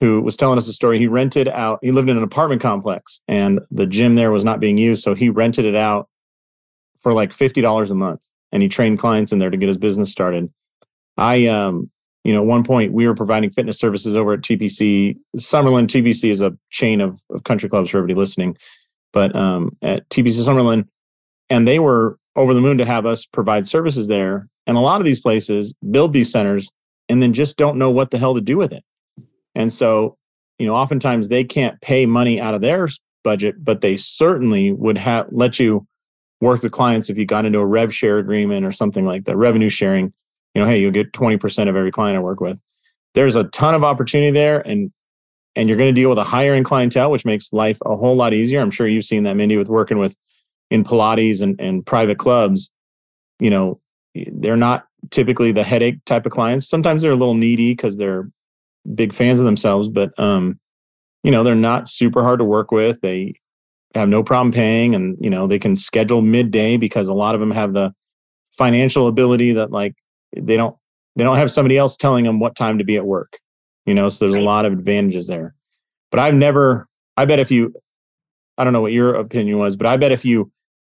who 0.01 0.21
was 0.21 0.37
telling 0.37 0.59
us 0.59 0.69
a 0.69 0.73
story. 0.73 0.99
He 0.99 1.07
rented 1.07 1.49
out. 1.49 1.79
He 1.83 1.93
lived 1.93 2.09
in 2.09 2.17
an 2.17 2.23
apartment 2.23 2.63
complex, 2.63 3.21
and 3.29 3.61
the 3.71 3.87
gym 3.87 4.15
there 4.15 4.31
was 4.31 4.45
not 4.45 4.61
being 4.61 4.79
used, 4.79 5.03
so 5.03 5.15
he 5.15 5.29
rented 5.29 5.65
it 5.65 5.77
out 5.77 6.09
for 7.01 7.13
like 7.13 7.33
fifty 7.33 7.61
dollars 7.61 7.91
a 7.91 7.95
month, 7.95 8.25
and 8.53 8.63
he 8.63 8.69
trained 8.69 8.99
clients 8.99 9.33
in 9.33 9.39
there 9.39 9.51
to 9.51 9.57
get 9.57 9.69
his 9.69 9.79
business 9.79 10.11
started. 10.11 10.51
I, 11.17 11.47
um, 11.47 11.91
you 12.25 12.33
know, 12.33 12.41
at 12.41 12.47
one 12.47 12.65
point 12.65 12.93
we 12.93 13.07
were 13.07 13.15
providing 13.15 13.51
fitness 13.51 13.79
services 13.79 14.17
over 14.17 14.35
at 14.35 14.41
TPC. 14.41 15.17
Summerlin 15.37 15.87
TPC 15.87 16.31
is 16.31 16.41
a 16.41 16.57
chain 16.71 17.01
of, 17.01 17.23
of 17.31 17.45
country 17.45 17.69
clubs 17.69 17.91
for 17.91 17.99
everybody 17.99 18.19
listening, 18.19 18.57
but 19.13 19.35
um, 19.37 19.77
at 19.83 20.09
TPC 20.09 20.47
Summerlin, 20.47 20.87
and 21.51 21.69
they 21.69 21.79
were 21.79 22.19
over 22.37 22.55
the 22.55 22.61
moon 22.61 22.79
to 22.79 22.85
have 22.85 23.07
us 23.07 23.27
provide 23.27 23.67
services 23.67 24.07
there. 24.07 24.49
And 24.67 24.77
a 24.77 24.81
lot 24.81 25.01
of 25.01 25.05
these 25.05 25.21
places 25.21 25.75
build 25.91 26.13
these 26.13 26.31
centers 26.31 26.71
and 27.09 27.23
then 27.23 27.33
just 27.33 27.57
don't 27.57 27.77
know 27.77 27.91
what 27.91 28.11
the 28.11 28.19
hell 28.19 28.35
to 28.35 28.41
do 28.41 28.57
with 28.57 28.73
it. 28.73 28.85
And 29.55 29.73
so, 29.73 30.17
you 30.59 30.67
know, 30.67 30.75
oftentimes 30.75 31.29
they 31.29 31.45
can't 31.45 31.81
pay 31.81 32.07
money 32.07 32.41
out 32.41 32.55
of 32.55 32.61
their 32.61 32.89
budget, 33.25 33.57
but 33.63 33.81
they 33.81 33.97
certainly 33.97 34.73
would 34.73 34.99
have 34.99 35.27
let 35.31 35.59
you 35.59 35.87
work 36.41 36.63
with 36.63 36.73
clients 36.73 37.11
if 37.11 37.19
you 37.19 37.27
got 37.27 37.45
into 37.45 37.59
a 37.59 37.67
rev 37.67 37.95
share 37.95 38.19
agreement 38.19 38.65
or 38.65 38.73
something 38.73 39.05
like 39.05 39.25
that, 39.25 39.37
revenue 39.37 39.69
sharing. 39.69 40.13
You 40.55 40.63
know, 40.63 40.67
hey, 40.67 40.81
you'll 40.81 40.91
get 40.91 41.13
20% 41.13 41.69
of 41.69 41.77
every 41.77 41.93
client 41.93 42.17
I 42.17 42.21
work 42.21 42.41
with. 42.41 42.61
There's 43.15 43.37
a 43.37 43.45
ton 43.45 43.75
of 43.75 43.85
opportunity 43.85 44.31
there 44.31 44.67
and 44.67 44.93
and 45.57 45.69
you're 45.69 45.79
going 45.79 45.93
to 45.93 46.01
deal 46.01 46.09
with 46.09 46.19
a 46.19 46.25
higher 46.25 46.55
end 46.55 46.65
clientele, 46.65 47.11
which 47.11 47.25
makes 47.25 47.53
life 47.53 47.79
a 47.85 47.97
whole 47.97 48.15
lot 48.15 48.33
easier. 48.33 48.61
I'm 48.61 48.71
sure 48.71 48.87
you've 48.87 49.05
seen 49.05 49.25
that, 49.25 49.35
Mindy, 49.35 49.57
with 49.57 49.69
working 49.69 49.99
with 49.99 50.17
in 50.71 50.85
Pilates 50.85 51.43
and, 51.43 51.61
and 51.61 51.85
private 51.85 52.19
clubs, 52.19 52.71
you 53.41 53.51
know, 53.51 53.81
they're 54.15 54.57
not 54.57 54.87
typically 55.11 55.51
the 55.51 55.65
headache 55.65 56.05
type 56.05 56.25
of 56.25 56.33
clients. 56.33 56.69
Sometimes 56.69 57.03
they're 57.03 57.11
a 57.11 57.17
little 57.17 57.35
needy 57.35 57.73
because 57.73 57.97
they're 57.97 58.31
big 58.95 59.13
fans 59.13 59.41
of 59.41 59.47
themselves, 59.47 59.89
but 59.89 60.19
um, 60.19 60.59
you 61.23 61.31
know, 61.31 61.43
they're 61.43 61.55
not 61.55 61.89
super 61.89 62.23
hard 62.23 62.39
to 62.39 62.45
work 62.45 62.71
with. 62.71 63.01
They 63.01 63.35
have 63.95 64.09
no 64.09 64.23
problem 64.23 64.53
paying 64.53 64.95
and 64.95 65.17
you 65.21 65.31
know, 65.31 65.47
they 65.47 65.59
can 65.59 65.77
schedule 65.77 66.23
midday 66.23 66.77
because 66.77 67.09
a 67.09 67.15
lot 67.15 67.35
of 67.35 67.41
them 67.41 67.51
have 67.51 67.73
the 67.73 67.93
financial 68.53 69.07
ability 69.07 69.53
that 69.53 69.71
like 69.71 69.95
they 70.37 70.57
don't 70.57 70.77
they 71.17 71.25
don't 71.25 71.37
have 71.37 71.51
somebody 71.51 71.77
else 71.77 71.97
telling 71.97 72.25
them 72.25 72.39
what 72.41 72.57
time 72.57 72.79
to 72.79 72.85
be 72.85 72.97
at 72.97 73.07
work. 73.07 73.39
You 73.87 73.95
know, 73.95 74.09
so 74.09 74.25
there's 74.25 74.37
a 74.37 74.41
lot 74.41 74.65
of 74.65 74.73
advantages 74.73 75.27
there. 75.27 75.55
But 76.11 76.21
I've 76.21 76.35
never 76.35 76.89
I 77.17 77.25
bet 77.25 77.39
if 77.39 77.51
you 77.51 77.75
I 78.57 78.65
don't 78.65 78.73
know 78.73 78.83
what 78.83 78.93
your 78.93 79.15
opinion 79.15 79.59
was, 79.59 79.77
but 79.77 79.87
I 79.87 79.97
bet 79.97 80.13
if 80.13 80.25
you 80.25 80.51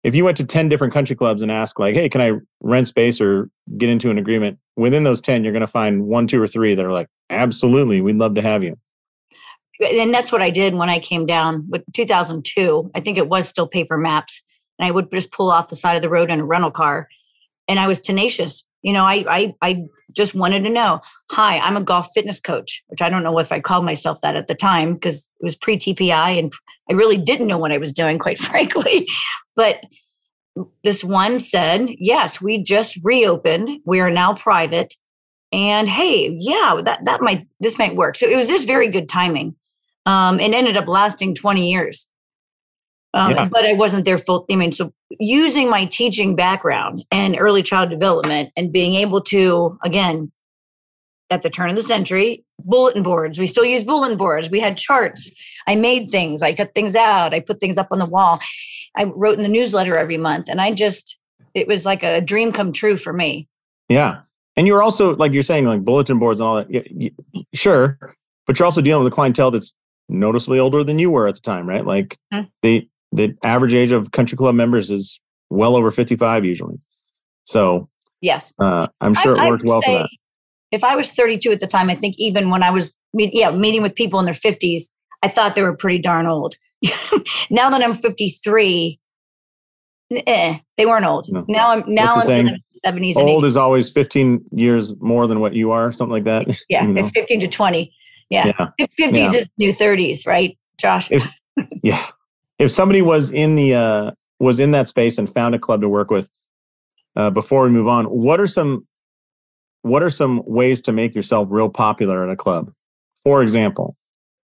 if 0.03 0.13
you 0.13 0.25
went 0.25 0.37
to 0.37 0.43
10 0.43 0.69
different 0.69 0.93
country 0.93 1.15
clubs 1.15 1.41
and 1.41 1.51
asked 1.51 1.79
like 1.79 1.95
hey 1.95 2.09
can 2.09 2.21
i 2.21 2.31
rent 2.61 2.87
space 2.87 3.19
or 3.19 3.49
get 3.77 3.89
into 3.89 4.09
an 4.09 4.17
agreement? 4.17 4.59
Within 4.75 5.03
those 5.03 5.21
10 5.21 5.43
you're 5.43 5.53
going 5.53 5.61
to 5.61 5.67
find 5.67 6.05
one 6.05 6.27
two 6.27 6.41
or 6.41 6.47
three 6.47 6.75
that 6.75 6.85
are 6.85 6.91
like 6.91 7.07
absolutely 7.29 8.01
we'd 8.01 8.17
love 8.17 8.35
to 8.35 8.41
have 8.41 8.63
you. 8.63 8.77
And 9.81 10.13
that's 10.13 10.31
what 10.31 10.41
i 10.41 10.49
did 10.49 10.75
when 10.75 10.89
i 10.89 10.99
came 10.99 11.25
down 11.25 11.65
with 11.69 11.83
2002 11.93 12.91
i 12.93 12.99
think 12.99 13.17
it 13.17 13.29
was 13.29 13.47
still 13.47 13.67
paper 13.67 13.97
maps 13.97 14.43
and 14.77 14.87
i 14.87 14.91
would 14.91 15.09
just 15.11 15.31
pull 15.31 15.49
off 15.49 15.69
the 15.69 15.75
side 15.75 15.95
of 15.95 16.01
the 16.01 16.09
road 16.09 16.29
in 16.29 16.39
a 16.39 16.45
rental 16.45 16.71
car 16.71 17.07
and 17.67 17.79
i 17.79 17.87
was 17.87 17.99
tenacious. 17.99 18.63
You 18.81 18.93
know 18.93 19.05
i 19.05 19.25
i, 19.29 19.55
I 19.61 19.85
just 20.11 20.35
wanted 20.35 20.63
to 20.63 20.69
know 20.69 21.01
hi 21.31 21.57
i'm 21.59 21.77
a 21.77 21.83
golf 21.83 22.09
fitness 22.13 22.39
coach 22.39 22.83
which 22.87 23.01
i 23.01 23.09
don't 23.09 23.23
know 23.23 23.39
if 23.39 23.51
i 23.51 23.59
called 23.59 23.85
myself 23.85 24.21
that 24.21 24.35
at 24.35 24.47
the 24.47 24.55
time 24.55 24.93
because 24.93 25.29
it 25.39 25.43
was 25.43 25.55
pre 25.55 25.77
tpi 25.77 26.11
and 26.11 26.53
i 26.89 26.93
really 26.93 27.17
didn't 27.17 27.47
know 27.47 27.57
what 27.57 27.71
i 27.71 27.77
was 27.77 27.91
doing 27.91 28.19
quite 28.19 28.39
frankly 28.49 29.07
but 29.55 29.83
this 30.83 31.03
one 31.03 31.39
said, 31.39 31.89
Yes, 31.97 32.41
we 32.41 32.61
just 32.61 32.99
reopened. 33.03 33.79
We 33.85 33.99
are 33.99 34.11
now 34.11 34.33
private. 34.33 34.95
And 35.51 35.87
hey, 35.87 36.35
yeah, 36.39 36.81
that, 36.83 37.05
that 37.05 37.21
might, 37.21 37.47
this 37.59 37.77
might 37.77 37.95
work. 37.95 38.17
So 38.17 38.27
it 38.27 38.35
was 38.35 38.47
just 38.47 38.67
very 38.67 38.89
good 38.89 39.07
timing. 39.07 39.55
Um, 40.05 40.39
and 40.39 40.53
ended 40.53 40.75
up 40.75 40.87
lasting 40.87 41.35
20 41.35 41.71
years. 41.71 42.09
Um, 43.13 43.31
yeah. 43.31 43.45
But 43.45 43.65
I 43.65 43.73
wasn't 43.73 44.05
there 44.05 44.17
full. 44.17 44.45
I 44.51 44.55
mean, 44.55 44.71
so 44.71 44.91
using 45.19 45.69
my 45.69 45.85
teaching 45.85 46.35
background 46.35 47.05
and 47.11 47.37
early 47.39 47.61
child 47.61 47.91
development 47.91 48.51
and 48.57 48.71
being 48.71 48.95
able 48.95 49.21
to, 49.21 49.77
again, 49.83 50.31
at 51.33 51.41
the 51.41 51.49
turn 51.49 51.69
of 51.69 51.75
the 51.75 51.81
century, 51.81 52.43
bulletin 52.59 53.03
boards. 53.03 53.39
We 53.39 53.47
still 53.47 53.65
use 53.65 53.83
bulletin 53.83 54.17
boards. 54.17 54.49
We 54.49 54.59
had 54.59 54.77
charts. 54.77 55.31
I 55.67 55.75
made 55.75 56.09
things. 56.09 56.41
I 56.41 56.53
cut 56.53 56.73
things 56.73 56.95
out. 56.95 57.33
I 57.33 57.39
put 57.39 57.59
things 57.59 57.77
up 57.77 57.87
on 57.91 57.99
the 57.99 58.05
wall. 58.05 58.39
I 58.95 59.05
wrote 59.05 59.37
in 59.37 59.43
the 59.43 59.49
newsletter 59.49 59.97
every 59.97 60.17
month. 60.17 60.47
And 60.47 60.61
I 60.61 60.71
just, 60.71 61.17
it 61.53 61.67
was 61.67 61.85
like 61.85 62.03
a 62.03 62.21
dream 62.21 62.51
come 62.51 62.71
true 62.71 62.97
for 62.97 63.11
me. 63.11 63.47
Yeah. 63.89 64.21
And 64.55 64.67
you're 64.67 64.83
also, 64.83 65.15
like 65.15 65.33
you're 65.33 65.41
saying, 65.41 65.65
like 65.65 65.83
bulletin 65.83 66.19
boards 66.19 66.39
and 66.39 66.47
all 66.47 66.55
that. 66.57 66.69
You, 66.69 67.11
sure. 67.53 67.97
But 68.45 68.59
you're 68.59 68.65
also 68.65 68.81
dealing 68.81 69.03
with 69.03 69.11
a 69.11 69.15
clientele 69.15 69.49
that's 69.49 69.73
noticeably 70.09 70.59
older 70.59 70.83
than 70.83 70.99
you 70.99 71.09
were 71.09 71.27
at 71.27 71.35
the 71.35 71.41
time, 71.41 71.67
right? 71.67 71.85
Like 71.85 72.17
mm-hmm. 72.33 72.47
the 72.61 72.87
the 73.11 73.35
average 73.43 73.75
age 73.75 73.91
of 73.91 74.11
country 74.11 74.37
club 74.37 74.55
members 74.55 74.89
is 74.89 75.19
well 75.49 75.75
over 75.75 75.91
55 75.91 76.45
usually. 76.45 76.79
So 77.45 77.89
yes, 78.21 78.53
uh, 78.59 78.87
I'm 79.01 79.13
sure 79.13 79.37
I, 79.37 79.45
it 79.45 79.49
worked 79.49 79.63
well 79.65 79.81
for 79.81 79.99
that. 79.99 80.09
If 80.73 80.83
I 80.83 80.95
was 80.95 81.11
32 81.11 81.51
at 81.51 81.59
the 81.59 81.67
time, 81.67 81.89
I 81.91 81.93
think 81.93 82.15
even 82.17 82.49
when 82.49 82.63
I 82.63 82.71
was 82.71 82.97
meet, 83.13 83.29
yeah 83.33 83.51
meeting 83.51 83.83
with 83.83 83.93
people 83.93 84.19
in 84.19 84.25
their 84.25 84.33
50s, 84.33 84.89
I 85.21 85.27
thought 85.27 85.53
they 85.53 85.61
were 85.61 85.77
pretty 85.77 85.99
darn 85.99 86.25
old. 86.25 86.55
now 87.51 87.69
that 87.69 87.81
I'm 87.83 87.93
53, 87.93 88.99
eh, 90.25 90.57
they 90.75 90.85
weren't 90.87 91.05
old. 91.05 91.31
No. 91.31 91.45
Now 91.47 91.69
I'm 91.69 91.83
now 91.87 92.15
I'm 92.15 92.47
in 92.47 92.61
the 92.73 92.79
70s. 92.89 93.15
Old 93.17 93.45
is 93.45 93.55
always 93.55 93.91
15 93.91 94.45
years 94.51 94.93
more 94.99 95.27
than 95.27 95.39
what 95.39 95.53
you 95.53 95.69
are, 95.69 95.91
something 95.91 96.11
like 96.11 96.23
that. 96.25 96.47
Yeah, 96.69 96.85
you 96.85 96.93
know? 96.93 97.09
15 97.13 97.39
to 97.41 97.47
20. 97.47 97.93
Yeah, 98.31 98.47
yeah. 98.47 98.87
50s 98.97 99.15
yeah. 99.15 99.31
is 99.31 99.47
new 99.59 99.71
30s, 99.71 100.25
right, 100.25 100.57
Josh? 100.79 101.11
If, 101.11 101.27
yeah, 101.83 102.03
if 102.57 102.71
somebody 102.71 103.03
was 103.03 103.29
in 103.29 103.53
the 103.53 103.75
uh, 103.75 104.11
was 104.39 104.59
in 104.59 104.71
that 104.71 104.87
space 104.87 105.19
and 105.19 105.31
found 105.31 105.53
a 105.53 105.59
club 105.59 105.81
to 105.81 105.89
work 105.89 106.09
with, 106.09 106.31
uh, 107.15 107.29
before 107.29 107.63
we 107.63 107.69
move 107.69 107.87
on, 107.87 108.05
what 108.05 108.39
are 108.39 108.47
some 108.47 108.87
what 109.83 110.01
are 110.01 110.09
some 110.09 110.41
ways 110.45 110.81
to 110.81 110.91
make 110.91 111.13
yourself 111.13 111.47
real 111.51 111.69
popular 111.69 112.23
at 112.23 112.31
a 112.31 112.35
club? 112.35 112.71
For 113.23 113.43
example, 113.43 113.95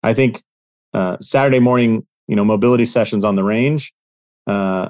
I 0.01 0.13
think 0.13 0.41
uh, 0.93 1.17
Saturday 1.21 1.59
morning, 1.59 2.07
you 2.27 2.35
know, 2.35 2.45
mobility 2.45 2.85
sessions 2.85 3.23
on 3.23 3.35
the 3.35 3.43
range, 3.43 3.93
uh, 4.47 4.89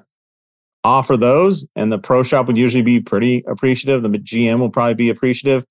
offer 0.84 1.18
those, 1.18 1.66
and 1.76 1.92
the 1.92 1.98
pro 1.98 2.24
shop 2.24 2.48
would 2.48 2.58
usually 2.58 2.84
be 2.84 3.00
pretty 3.00 3.44
appreciative. 3.48 4.04
The 4.04 4.10
GM 4.10 4.60
will 4.60 4.70
probably 4.70 4.94
be 4.94 5.10
appreciative, 5.10 5.66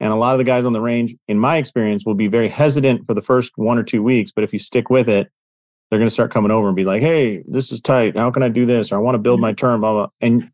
and 0.00 0.12
a 0.12 0.16
lot 0.16 0.32
of 0.32 0.38
the 0.38 0.44
guys 0.44 0.64
on 0.64 0.72
the 0.72 0.80
range, 0.80 1.14
in 1.26 1.38
my 1.38 1.56
experience, 1.56 2.06
will 2.06 2.14
be 2.14 2.28
very 2.28 2.48
hesitant 2.48 3.06
for 3.06 3.14
the 3.14 3.22
first 3.22 3.52
one 3.56 3.78
or 3.78 3.82
two 3.82 4.02
weeks. 4.02 4.32
But 4.32 4.44
if 4.44 4.52
you 4.52 4.58
stick 4.58 4.90
with 4.90 5.08
it, 5.08 5.28
they're 5.90 5.98
going 5.98 6.08
to 6.08 6.14
start 6.14 6.32
coming 6.32 6.52
over 6.52 6.68
and 6.68 6.76
be 6.76 6.84
like, 6.84 7.02
"Hey, 7.02 7.42
this 7.48 7.72
is 7.72 7.80
tight. 7.80 8.16
How 8.16 8.30
can 8.30 8.44
I 8.44 8.48
do 8.48 8.64
this?" 8.64 8.92
Or 8.92 8.96
I 8.96 8.98
want 8.98 9.16
to 9.16 9.20
build 9.20 9.40
my 9.40 9.52
term. 9.52 9.80
Blah 9.80 9.92
blah. 9.92 10.08
And 10.20 10.50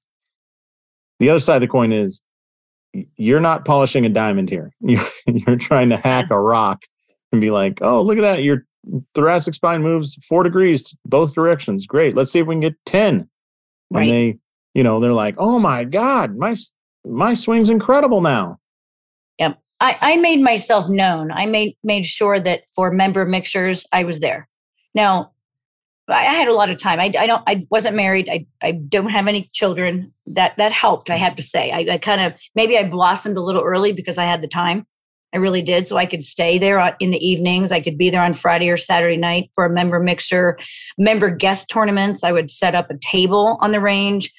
the 1.19 1.29
other 1.29 1.41
side 1.41 1.57
of 1.57 1.61
the 1.61 1.69
coin 1.69 1.93
is, 1.93 2.23
you're 3.17 3.41
not 3.41 3.65
polishing 3.65 4.05
a 4.05 4.09
diamond 4.09 4.51
here. 4.51 4.73
You're, 4.81 5.57
trying 5.57 5.91
to 5.91 5.97
hack 5.97 6.31
a 6.31 6.41
rock 6.41 6.83
and 7.33 7.41
be 7.41 7.51
like, 7.51 7.81
"Oh, 7.83 8.03
look 8.03 8.19
at 8.19 8.23
that! 8.23 8.43
Your 8.43 8.65
thoracic 9.15 9.55
spine 9.55 9.83
moves 9.83 10.19
four 10.29 10.43
degrees 10.43 10.97
both 11.05 11.35
directions. 11.35 11.87
Great. 11.87 12.17
Let's 12.17 12.33
see 12.33 12.41
if 12.41 12.47
we 12.47 12.55
can 12.55 12.61
get 12.61 12.75
ten. 12.87 13.29
Right. 13.91 14.03
And 14.03 14.11
they, 14.11 14.39
you 14.75 14.83
know, 14.83 15.01
they're 15.01 15.13
like, 15.13 15.37
"Oh 15.39 15.59
my 15.59 15.85
god, 15.85 16.37
my 16.37 16.57
my 17.05 17.35
swing's 17.35 17.71
incredible 17.71 18.21
now." 18.21 18.59
Yep. 19.39 19.59
I, 19.81 19.97
I 20.01 20.17
made 20.17 20.41
myself 20.41 20.89
known. 20.89 21.31
I 21.31 21.47
made 21.47 21.77
made 21.85 22.07
sure 22.07 22.41
that 22.41 22.63
for 22.75 22.91
member 22.91 23.25
mixers, 23.25 23.87
I 23.93 24.05
was 24.05 24.21
there. 24.21 24.49
Now, 24.95 25.33
I 26.11 26.25
had 26.25 26.49
a 26.49 26.55
lot 26.55 26.71
of 26.71 26.79
time. 26.79 27.01
I, 27.01 27.13
I 27.19 27.27
don't. 27.27 27.43
I 27.47 27.67
wasn't 27.71 27.97
married. 27.97 28.29
I, 28.31 28.47
I 28.63 28.73
don't 28.73 29.11
have 29.11 29.29
any 29.29 29.49
children. 29.53 30.13
That 30.27 30.57
that 30.57 30.73
helped. 30.73 31.11
I 31.11 31.17
have 31.17 31.37
to 31.37 31.43
say. 31.43 31.71
I, 31.71 31.95
I 31.95 31.99
kind 31.99 32.21
of 32.21 32.35
maybe 32.55 32.77
I 32.77 32.89
blossomed 32.89 33.37
a 33.37 33.43
little 33.43 33.63
early 33.63 33.93
because 33.93 34.19
I 34.19 34.25
had 34.25 34.43
the 34.43 34.49
time. 34.49 34.87
I 35.33 35.39
really 35.39 35.63
did. 35.63 35.87
So 35.87 35.97
I 35.97 36.07
could 36.07 36.25
stay 36.25 36.59
there 36.59 36.97
in 36.99 37.11
the 37.11 37.25
evenings. 37.25 37.71
I 37.71 37.81
could 37.81 37.97
be 37.97 38.11
there 38.11 38.23
on 38.23 38.33
Friday 38.33 38.69
or 38.69 38.77
Saturday 38.77 39.17
night 39.17 39.51
for 39.55 39.65
a 39.65 39.71
member 39.71 40.01
mixer, 40.01 40.59
member 40.99 41.31
guest 41.31 41.71
tournaments. 41.71 42.25
I 42.25 42.33
would 42.33 42.51
set 42.51 42.75
up 42.75 42.91
a 42.91 42.99
table 42.99 43.57
on 43.61 43.71
the 43.71 43.81
range. 43.81 44.33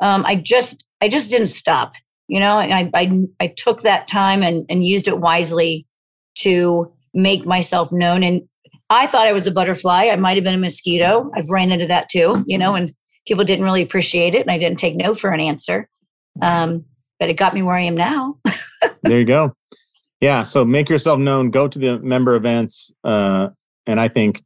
Um, 0.00 0.24
I 0.26 0.36
just 0.36 0.84
I 1.00 1.08
just 1.08 1.30
didn't 1.30 1.48
stop. 1.48 1.94
You 2.28 2.40
know, 2.40 2.58
I, 2.58 2.90
I 2.94 3.26
I 3.40 3.46
took 3.48 3.82
that 3.82 4.06
time 4.06 4.42
and 4.42 4.64
and 4.70 4.82
used 4.82 5.08
it 5.08 5.18
wisely 5.18 5.86
to 6.36 6.90
make 7.12 7.44
myself 7.44 7.90
known 7.92 8.22
and 8.22 8.42
I 8.90 9.06
thought 9.06 9.28
I 9.28 9.32
was 9.32 9.46
a 9.46 9.52
butterfly. 9.52 10.06
I 10.06 10.16
might 10.16 10.36
have 10.36 10.44
been 10.44 10.54
a 10.54 10.58
mosquito. 10.58 11.30
I've 11.36 11.48
ran 11.48 11.70
into 11.70 11.86
that 11.86 12.08
too, 12.08 12.44
you 12.46 12.58
know, 12.58 12.74
and 12.74 12.92
people 13.26 13.44
didn't 13.44 13.64
really 13.64 13.82
appreciate 13.82 14.34
it. 14.34 14.42
And 14.42 14.50
I 14.50 14.58
didn't 14.58 14.78
take 14.78 14.96
no 14.96 15.14
for 15.14 15.30
an 15.30 15.40
answer. 15.40 15.88
Um, 16.42 16.84
but 17.20 17.30
it 17.30 17.34
got 17.34 17.54
me 17.54 17.62
where 17.62 17.76
I 17.76 17.82
am 17.82 17.96
now. 17.96 18.36
there 19.02 19.20
you 19.20 19.26
go. 19.26 19.54
Yeah. 20.20 20.42
So 20.42 20.64
make 20.64 20.88
yourself 20.88 21.20
known, 21.20 21.50
go 21.50 21.68
to 21.68 21.78
the 21.78 22.00
member 22.00 22.34
events. 22.34 22.90
Uh, 23.04 23.50
and 23.86 24.00
I 24.00 24.08
think 24.08 24.42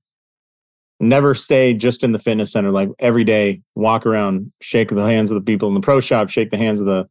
never 1.01 1.35
stay 1.35 1.73
just 1.73 2.05
in 2.05 2.13
the 2.13 2.19
fitness 2.19 2.53
center. 2.53 2.71
Like 2.71 2.91
every 2.99 3.25
day, 3.25 3.63
walk 3.75 4.05
around, 4.05 4.53
shake 4.61 4.91
the 4.91 5.05
hands 5.05 5.31
of 5.31 5.37
the 5.37 5.41
people 5.41 5.69
in 5.69 5.75
the 5.75 5.81
pro 5.81 6.01
shop, 6.01 6.29
shake 6.29 6.51
the 6.51 6.59
hands 6.59 6.81
of 6.81 6.87
the 6.87 7.09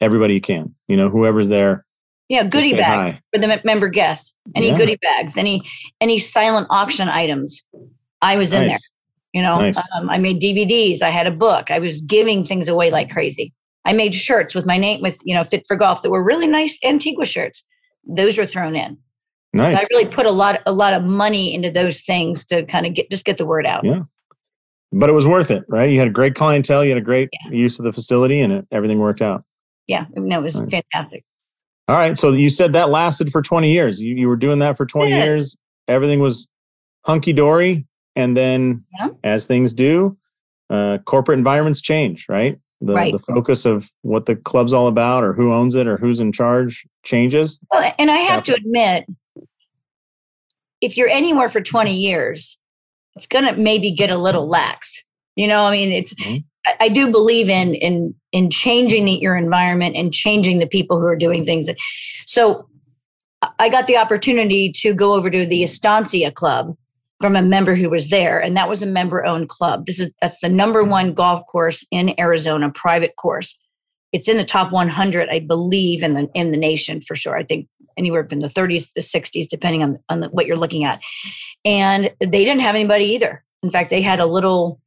everybody 0.00 0.34
you 0.34 0.40
can, 0.40 0.74
you 0.88 0.96
know, 0.96 1.08
whoever's 1.08 1.48
there 1.48 1.86
yeah, 2.28 2.44
goodie 2.44 2.72
bags 2.72 3.14
hi. 3.14 3.20
for 3.32 3.40
the 3.40 3.60
member 3.64 3.88
guests. 3.88 4.34
Any 4.54 4.68
yeah. 4.68 4.78
goodie 4.78 4.96
bags, 4.96 5.36
any 5.36 5.62
any 6.00 6.18
silent 6.18 6.66
auction 6.70 7.08
items. 7.08 7.62
I 8.22 8.36
was 8.36 8.52
in 8.52 8.66
nice. 8.66 8.70
there. 8.70 8.78
You 9.34 9.42
know, 9.42 9.58
nice. 9.58 9.78
um, 9.96 10.08
I 10.08 10.18
made 10.18 10.40
DVDs. 10.40 11.02
I 11.02 11.10
had 11.10 11.26
a 11.26 11.30
book. 11.30 11.70
I 11.70 11.78
was 11.78 12.00
giving 12.00 12.44
things 12.44 12.68
away 12.68 12.90
like 12.90 13.10
crazy. 13.10 13.52
I 13.84 13.92
made 13.92 14.14
shirts 14.14 14.54
with 14.54 14.64
my 14.64 14.78
name 14.78 15.02
with 15.02 15.18
you 15.24 15.34
know 15.34 15.44
Fit 15.44 15.66
for 15.66 15.76
Golf 15.76 16.02
that 16.02 16.10
were 16.10 16.22
really 16.22 16.46
nice 16.46 16.78
Antigua 16.82 17.24
shirts. 17.24 17.62
Those 18.06 18.38
were 18.38 18.46
thrown 18.46 18.76
in. 18.76 18.98
Nice. 19.52 19.72
So 19.72 19.78
I 19.78 19.86
really 19.90 20.06
put 20.06 20.26
a 20.26 20.30
lot 20.30 20.60
a 20.66 20.72
lot 20.72 20.94
of 20.94 21.04
money 21.04 21.54
into 21.54 21.70
those 21.70 22.00
things 22.00 22.44
to 22.46 22.64
kind 22.64 22.86
of 22.86 22.94
get 22.94 23.10
just 23.10 23.24
get 23.24 23.36
the 23.36 23.46
word 23.46 23.66
out. 23.66 23.84
Yeah. 23.84 24.02
But 24.92 25.10
it 25.10 25.12
was 25.12 25.26
worth 25.26 25.50
it, 25.50 25.64
right? 25.68 25.90
You 25.90 25.98
had 25.98 26.08
a 26.08 26.12
great 26.12 26.36
clientele, 26.36 26.84
you 26.84 26.90
had 26.90 26.98
a 26.98 27.04
great 27.04 27.28
yeah. 27.32 27.50
use 27.50 27.78
of 27.80 27.84
the 27.84 27.92
facility, 27.92 28.40
and 28.40 28.52
it, 28.52 28.66
everything 28.70 29.00
worked 29.00 29.20
out. 29.20 29.44
Yeah, 29.88 30.06
no, 30.14 30.38
it 30.38 30.42
was 30.42 30.60
nice. 30.60 30.70
fantastic. 30.70 31.22
All 31.86 31.96
right. 31.96 32.16
So 32.16 32.32
you 32.32 32.48
said 32.48 32.72
that 32.72 32.90
lasted 32.90 33.30
for 33.30 33.42
20 33.42 33.70
years. 33.70 34.00
You, 34.00 34.14
you 34.14 34.28
were 34.28 34.36
doing 34.36 34.60
that 34.60 34.76
for 34.76 34.86
20 34.86 35.10
yeah. 35.10 35.24
years. 35.24 35.56
Everything 35.86 36.20
was 36.20 36.48
hunky 37.04 37.32
dory. 37.32 37.86
And 38.16 38.36
then, 38.36 38.84
yeah. 38.98 39.08
as 39.22 39.46
things 39.46 39.74
do, 39.74 40.16
uh, 40.70 40.98
corporate 41.04 41.38
environments 41.38 41.82
change, 41.82 42.26
right? 42.28 42.58
The, 42.80 42.94
right? 42.94 43.12
the 43.12 43.18
focus 43.18 43.64
of 43.64 43.90
what 44.02 44.26
the 44.26 44.36
club's 44.36 44.72
all 44.72 44.86
about 44.86 45.24
or 45.24 45.32
who 45.32 45.52
owns 45.52 45.74
it 45.74 45.86
or 45.86 45.96
who's 45.96 46.20
in 46.20 46.32
charge 46.32 46.86
changes. 47.02 47.58
Well, 47.70 47.92
and 47.98 48.10
I 48.10 48.18
have 48.18 48.42
to 48.44 48.54
admit, 48.54 49.06
if 50.80 50.96
you're 50.96 51.08
anywhere 51.08 51.48
for 51.48 51.60
20 51.60 51.94
years, 51.94 52.58
it's 53.16 53.26
going 53.26 53.44
to 53.44 53.60
maybe 53.60 53.90
get 53.90 54.10
a 54.10 54.18
little 54.18 54.46
lax. 54.46 55.02
You 55.36 55.48
know, 55.48 55.64
I 55.64 55.72
mean, 55.72 55.90
it's, 55.90 56.14
mm-hmm. 56.14 56.38
I, 56.80 56.88
do 56.88 57.10
believe 57.10 57.48
in, 57.48 57.74
in 57.74 58.14
in 58.32 58.50
changing 58.50 59.04
the, 59.04 59.12
your 59.12 59.36
environment 59.36 59.96
and 59.96 60.12
changing 60.12 60.58
the 60.58 60.66
people 60.66 60.98
who 60.98 61.06
are 61.06 61.16
doing 61.16 61.44
things. 61.44 61.68
So 62.26 62.68
I 63.58 63.68
got 63.68 63.86
the 63.86 63.96
opportunity 63.96 64.72
to 64.72 64.94
go 64.94 65.14
over 65.14 65.30
to 65.30 65.46
the 65.46 65.62
Estancia 65.62 66.30
Club 66.30 66.76
from 67.20 67.36
a 67.36 67.42
member 67.42 67.74
who 67.74 67.90
was 67.90 68.08
there, 68.08 68.38
and 68.40 68.56
that 68.56 68.68
was 68.68 68.82
a 68.82 68.86
member-owned 68.86 69.48
club. 69.48 69.86
This 69.86 70.00
is 70.00 70.12
that's 70.20 70.40
the 70.40 70.48
number 70.48 70.82
one 70.82 71.14
golf 71.14 71.46
course 71.46 71.84
in 71.90 72.14
Arizona, 72.18 72.70
private 72.70 73.16
course. 73.16 73.56
It's 74.12 74.28
in 74.28 74.36
the 74.36 74.44
top 74.44 74.72
100, 74.72 75.28
I 75.28 75.40
believe, 75.40 76.02
in 76.02 76.14
the 76.14 76.28
in 76.34 76.50
the 76.50 76.58
nation 76.58 77.00
for 77.00 77.16
sure. 77.16 77.36
I 77.36 77.44
think 77.44 77.68
anywhere 77.96 78.26
from 78.28 78.40
the 78.40 78.48
30s 78.48 78.86
to 78.86 78.92
the 78.96 79.00
60s, 79.00 79.48
depending 79.48 79.82
on 79.82 79.98
on 80.08 80.20
the, 80.20 80.28
what 80.28 80.46
you're 80.46 80.56
looking 80.56 80.84
at. 80.84 81.00
And 81.64 82.10
they 82.20 82.44
didn't 82.44 82.60
have 82.60 82.74
anybody 82.74 83.06
either. 83.06 83.44
In 83.62 83.70
fact, 83.70 83.90
they 83.90 84.02
had 84.02 84.20
a 84.20 84.26
little 84.26 84.80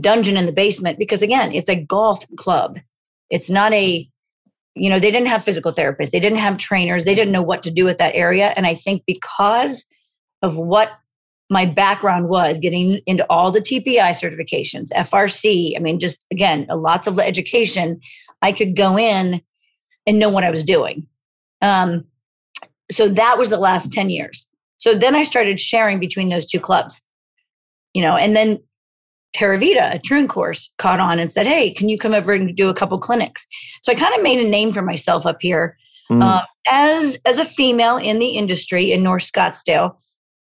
dungeon 0.00 0.36
in 0.36 0.46
the 0.46 0.52
basement 0.52 0.98
because 0.98 1.22
again, 1.22 1.52
it's 1.52 1.68
a 1.68 1.76
golf 1.76 2.24
club. 2.36 2.78
It's 3.30 3.50
not 3.50 3.72
a, 3.72 4.08
you 4.74 4.90
know, 4.90 4.98
they 4.98 5.10
didn't 5.10 5.28
have 5.28 5.44
physical 5.44 5.72
therapists, 5.72 6.10
they 6.10 6.20
didn't 6.20 6.38
have 6.38 6.56
trainers, 6.56 7.04
they 7.04 7.14
didn't 7.14 7.32
know 7.32 7.42
what 7.42 7.62
to 7.64 7.70
do 7.70 7.84
with 7.84 7.98
that 7.98 8.14
area. 8.14 8.52
And 8.56 8.66
I 8.66 8.74
think 8.74 9.02
because 9.06 9.86
of 10.42 10.56
what 10.56 10.92
my 11.50 11.64
background 11.64 12.28
was 12.28 12.58
getting 12.58 13.00
into 13.06 13.26
all 13.30 13.50
the 13.50 13.60
TPI 13.60 14.10
certifications, 14.10 14.92
FRC, 14.92 15.76
I 15.76 15.80
mean, 15.80 15.98
just 15.98 16.24
again, 16.30 16.66
lots 16.70 17.06
of 17.06 17.18
education, 17.18 18.00
I 18.42 18.52
could 18.52 18.76
go 18.76 18.98
in 18.98 19.40
and 20.06 20.18
know 20.18 20.28
what 20.28 20.44
I 20.44 20.50
was 20.50 20.62
doing. 20.64 21.06
Um, 21.62 22.04
so 22.90 23.08
that 23.08 23.38
was 23.38 23.50
the 23.50 23.58
last 23.58 23.92
10 23.92 24.10
years. 24.10 24.48
So 24.78 24.94
then 24.94 25.14
I 25.14 25.22
started 25.24 25.60
sharing 25.60 25.98
between 25.98 26.28
those 26.28 26.46
two 26.46 26.60
clubs, 26.60 27.00
you 27.94 28.02
know, 28.02 28.16
and 28.16 28.36
then 28.36 28.60
Terravita, 29.38 29.94
a 29.94 29.98
Troon 29.98 30.26
course, 30.26 30.72
caught 30.78 31.00
on 31.00 31.18
and 31.18 31.32
said, 31.32 31.46
Hey, 31.46 31.72
can 31.72 31.88
you 31.88 31.98
come 31.98 32.12
over 32.12 32.32
and 32.32 32.54
do 32.56 32.68
a 32.68 32.74
couple 32.74 32.98
clinics? 32.98 33.46
So 33.82 33.92
I 33.92 33.94
kind 33.94 34.14
of 34.14 34.22
made 34.22 34.44
a 34.44 34.48
name 34.48 34.72
for 34.72 34.82
myself 34.82 35.26
up 35.26 35.38
here 35.40 35.76
mm. 36.10 36.22
um, 36.22 36.42
as, 36.66 37.18
as 37.24 37.38
a 37.38 37.44
female 37.44 37.96
in 37.96 38.18
the 38.18 38.30
industry 38.30 38.90
in 38.92 39.02
North 39.02 39.22
Scottsdale 39.22 39.96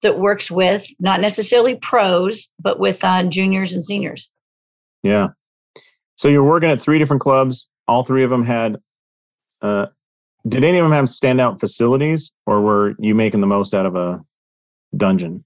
that 0.03 0.19
works 0.19 0.51
with 0.51 0.87
not 1.01 1.21
necessarily 1.21 1.77
pros, 1.77 2.49
but 2.61 2.79
with 2.79 3.03
uh, 3.03 3.25
juniors 3.25 3.73
and 3.73 3.83
seniors. 3.83 4.31
Yeah. 5.03 5.29
So 6.17 6.29
you're 6.29 6.45
working 6.45 6.71
at 6.71 6.81
three 6.81 6.99
different 6.99 7.23
clubs. 7.23 7.69
All 7.89 8.05
three 8.05 8.23
of 8.23 8.31
them 8.31 8.45
had, 8.45 8.79
uh, 9.61 9.87
did 10.47 10.63
any 10.63 10.79
of 10.79 10.85
them 10.85 10.93
have 10.93 11.07
standout 11.07 11.59
facilities 11.59 12.31
or 12.47 12.61
were 12.61 12.95
you 12.99 13.15
making 13.15 13.41
the 13.41 13.47
most 13.47 13.75
out 13.75 13.87
of 13.87 13.97
a 13.97 14.23
dungeon? 14.97 15.45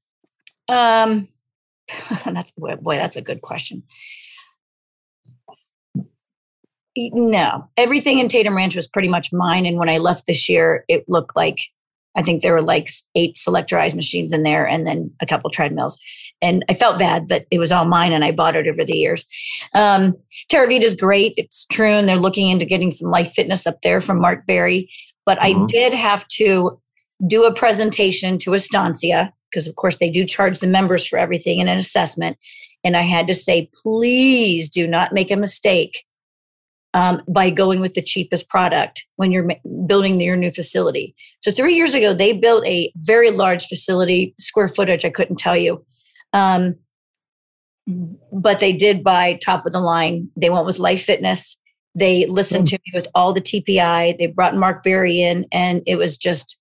Um, 0.68 1.28
that's 2.24 2.52
boy, 2.52 2.96
that's 2.96 3.16
a 3.16 3.22
good 3.22 3.42
question. 3.42 3.82
No, 6.96 7.68
everything 7.76 8.18
in 8.18 8.28
Tatum 8.28 8.56
Ranch 8.56 8.74
was 8.74 8.88
pretty 8.88 9.08
much 9.08 9.32
mine. 9.32 9.66
And 9.66 9.78
when 9.78 9.88
I 9.88 9.98
left 9.98 10.26
this 10.26 10.48
year, 10.48 10.84
it 10.88 11.04
looked 11.08 11.36
like 11.36 11.60
I 12.16 12.22
think 12.22 12.42
there 12.42 12.52
were 12.52 12.62
like 12.62 12.88
eight 13.14 13.36
selectorized 13.36 13.94
machines 13.94 14.32
in 14.32 14.42
there 14.42 14.66
and 14.66 14.86
then 14.86 15.12
a 15.20 15.26
couple 15.26 15.50
treadmills. 15.50 15.96
And 16.42 16.64
I 16.68 16.74
felt 16.74 16.98
bad, 16.98 17.28
but 17.28 17.46
it 17.52 17.58
was 17.58 17.70
all 17.70 17.84
mine 17.84 18.12
and 18.12 18.24
I 18.24 18.32
bought 18.32 18.56
it 18.56 18.66
over 18.66 18.84
the 18.84 18.96
years. 18.96 19.24
Um, 19.74 20.14
Terravita 20.50 20.82
is 20.82 20.94
great. 20.94 21.34
It's 21.36 21.64
true. 21.66 21.90
And 21.90 22.08
they're 22.08 22.16
looking 22.16 22.48
into 22.48 22.64
getting 22.64 22.90
some 22.90 23.10
life 23.10 23.30
fitness 23.32 23.66
up 23.66 23.82
there 23.82 24.00
from 24.00 24.20
Mark 24.20 24.46
Berry. 24.46 24.90
But 25.26 25.38
mm-hmm. 25.38 25.62
I 25.62 25.66
did 25.66 25.92
have 25.92 26.26
to 26.28 26.80
do 27.26 27.44
a 27.44 27.54
presentation 27.54 28.38
to 28.38 28.54
Estancia 28.54 29.32
because 29.50 29.66
of 29.66 29.76
course 29.76 29.96
they 29.96 30.10
do 30.10 30.24
charge 30.24 30.60
the 30.60 30.66
members 30.66 31.06
for 31.06 31.18
everything 31.18 31.58
in 31.58 31.68
an 31.68 31.78
assessment. 31.78 32.36
And 32.84 32.96
I 32.96 33.02
had 33.02 33.26
to 33.26 33.34
say, 33.34 33.70
please 33.82 34.68
do 34.68 34.86
not 34.86 35.12
make 35.12 35.30
a 35.30 35.36
mistake 35.36 36.04
um, 36.94 37.22
by 37.28 37.50
going 37.50 37.80
with 37.80 37.94
the 37.94 38.02
cheapest 38.02 38.48
product 38.48 39.04
when 39.16 39.30
you're 39.30 39.48
building 39.86 40.20
your 40.20 40.36
new 40.36 40.50
facility. 40.50 41.14
So 41.40 41.50
three 41.50 41.74
years 41.74 41.94
ago, 41.94 42.14
they 42.14 42.32
built 42.32 42.66
a 42.66 42.92
very 42.96 43.30
large 43.30 43.66
facility, 43.66 44.34
square 44.38 44.68
footage 44.68 45.04
I 45.04 45.10
couldn't 45.10 45.38
tell 45.38 45.56
you, 45.56 45.84
um, 46.32 46.76
but 48.32 48.60
they 48.60 48.72
did 48.72 49.04
buy 49.04 49.34
top 49.34 49.66
of 49.66 49.72
the 49.72 49.80
line. 49.80 50.28
They 50.36 50.50
went 50.50 50.66
with 50.66 50.78
Life 50.78 51.02
Fitness. 51.02 51.56
They 51.94 52.26
listened 52.26 52.66
mm. 52.66 52.70
to 52.70 52.78
me 52.86 52.92
with 52.94 53.08
all 53.14 53.32
the 53.32 53.40
TPI. 53.40 54.18
They 54.18 54.26
brought 54.26 54.56
Mark 54.56 54.82
Berry 54.82 55.22
in, 55.22 55.46
and 55.52 55.82
it 55.86 55.96
was 55.96 56.16
just. 56.16 56.56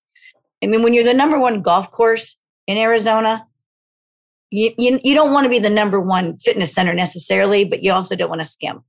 I 0.64 0.66
mean, 0.66 0.82
when 0.82 0.96
you're 0.96 1.04
the 1.04 1.14
number 1.14 1.40
one 1.40 1.62
golf 1.62 1.92
course 1.92 2.36
in 2.68 2.78
Arizona, 2.78 3.48
you, 4.52 4.72
you, 4.78 5.00
you 5.04 5.14
don't 5.14 5.34
want 5.34 5.46
to 5.46 5.50
be 5.50 5.60
the 5.60 5.70
number 5.70 6.00
one 6.00 6.38
fitness 6.38 6.74
center 6.74 6.94
necessarily, 6.94 7.66
but 7.66 7.82
you 7.82 7.92
also 7.92 8.16
don't 8.16 8.30
want 8.30 8.42
to 8.42 8.48
skimp. 8.48 8.84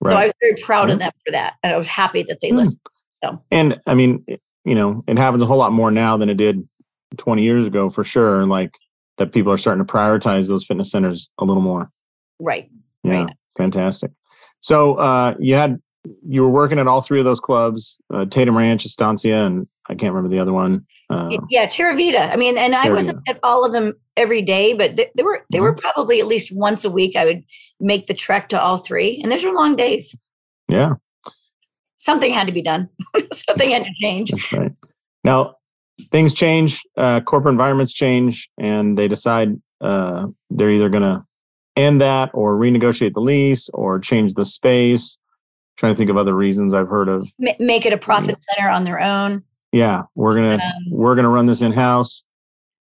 Right. 0.00 0.10
So 0.10 0.16
I 0.16 0.24
was 0.24 0.32
very 0.40 0.54
proud 0.62 0.84
mm-hmm. 0.84 0.92
of 0.92 0.98
them 0.98 1.12
for 1.24 1.32
that. 1.32 1.54
And 1.62 1.72
I 1.72 1.76
was 1.76 1.88
happy 1.88 2.24
that 2.24 2.40
they 2.40 2.50
mm 2.50 2.56
listened. 2.56 2.80
So. 3.24 3.42
And 3.50 3.80
I 3.86 3.94
mean, 3.94 4.24
you 4.64 4.74
know, 4.74 5.02
it 5.08 5.16
happens 5.16 5.42
a 5.42 5.46
whole 5.46 5.56
lot 5.56 5.72
more 5.72 5.90
now 5.90 6.16
than 6.18 6.28
it 6.28 6.36
did 6.36 6.68
20 7.16 7.42
years 7.42 7.66
ago 7.66 7.88
for 7.88 8.04
sure. 8.04 8.44
Like 8.44 8.76
that 9.16 9.32
people 9.32 9.50
are 9.50 9.56
starting 9.56 9.84
to 9.84 9.90
prioritize 9.90 10.48
those 10.48 10.66
fitness 10.66 10.90
centers 10.90 11.30
a 11.38 11.44
little 11.44 11.62
more. 11.62 11.90
Right. 12.38 12.70
Yeah. 13.02 13.24
Right. 13.24 13.36
Fantastic. 13.56 14.10
So 14.60 14.96
uh, 14.96 15.34
you 15.38 15.54
had, 15.54 15.80
you 16.26 16.42
were 16.42 16.50
working 16.50 16.78
at 16.78 16.86
all 16.86 17.00
three 17.00 17.18
of 17.18 17.24
those 17.24 17.40
clubs, 17.40 17.98
uh, 18.12 18.26
Tatum 18.26 18.56
Ranch, 18.56 18.84
Estancia, 18.84 19.46
and 19.46 19.66
I 19.88 19.94
can't 19.94 20.12
remember 20.12 20.28
the 20.28 20.40
other 20.40 20.52
one. 20.52 20.86
Uh, 21.08 21.38
yeah, 21.50 21.66
Terravita. 21.66 22.32
I 22.32 22.36
mean, 22.36 22.58
and 22.58 22.74
I 22.74 22.90
wasn't 22.90 23.20
at 23.28 23.38
all 23.42 23.64
of 23.64 23.72
them 23.72 23.94
every 24.16 24.42
day, 24.42 24.72
but 24.72 24.96
they, 24.96 25.08
they 25.14 25.22
were 25.22 25.44
they 25.50 25.58
mm-hmm. 25.58 25.64
were 25.64 25.74
probably 25.74 26.20
at 26.20 26.26
least 26.26 26.50
once 26.52 26.84
a 26.84 26.90
week. 26.90 27.14
I 27.14 27.24
would 27.24 27.44
make 27.78 28.06
the 28.06 28.14
trek 28.14 28.48
to 28.48 28.60
all 28.60 28.76
three, 28.76 29.20
and 29.22 29.30
those 29.30 29.44
were 29.44 29.52
long 29.52 29.76
days. 29.76 30.14
Yeah, 30.68 30.94
something 31.98 32.32
had 32.32 32.48
to 32.48 32.52
be 32.52 32.62
done. 32.62 32.88
something 33.32 33.70
had 33.70 33.84
to 33.84 33.92
change. 34.00 34.32
That's 34.32 34.52
right. 34.52 34.72
Now 35.22 35.56
things 36.10 36.34
change, 36.34 36.82
uh, 36.96 37.20
corporate 37.20 37.52
environments 37.52 37.92
change, 37.92 38.48
and 38.58 38.96
they 38.98 39.08
decide 39.08 39.60
uh, 39.80 40.26
they're 40.50 40.70
either 40.70 40.88
going 40.88 41.02
to 41.02 41.24
end 41.76 42.00
that 42.00 42.30
or 42.32 42.56
renegotiate 42.56 43.12
the 43.12 43.20
lease 43.20 43.68
or 43.70 43.98
change 43.98 44.34
the 44.34 44.44
space. 44.44 45.18
I'm 45.20 45.78
trying 45.78 45.92
to 45.94 45.96
think 45.96 46.10
of 46.10 46.16
other 46.16 46.34
reasons 46.34 46.72
I've 46.72 46.88
heard 46.88 47.08
of. 47.08 47.30
Make 47.58 47.86
it 47.86 47.92
a 47.92 47.98
profit 47.98 48.36
center 48.38 48.68
on 48.70 48.84
their 48.84 49.00
own 49.00 49.42
yeah 49.76 50.02
we're 50.14 50.34
gonna 50.34 50.54
um, 50.54 50.90
we're 50.90 51.14
gonna 51.14 51.28
run 51.28 51.46
this 51.46 51.62
in 51.62 51.72
house 51.72 52.24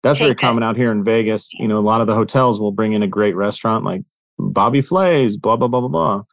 that's 0.02 0.20
very 0.20 0.36
common 0.36 0.64
out 0.64 0.78
here 0.78 0.92
in 0.92 1.04
vegas. 1.04 1.54
You 1.54 1.68
know 1.68 1.80
a 1.80 1.82
lot 1.82 2.02
of 2.02 2.08
the 2.08 2.16
hotels 2.16 2.60
will 2.60 2.72
bring 2.72 2.94
in 2.94 3.04
a 3.04 3.08
great 3.08 3.36
restaurant 3.36 3.84
like 3.84 4.02
bobby 4.38 4.82
flay's 4.82 5.36
blah 5.38 5.58
blah 5.58 5.68
blah 5.68 5.82
blah 5.82 5.90
blah 5.90 6.24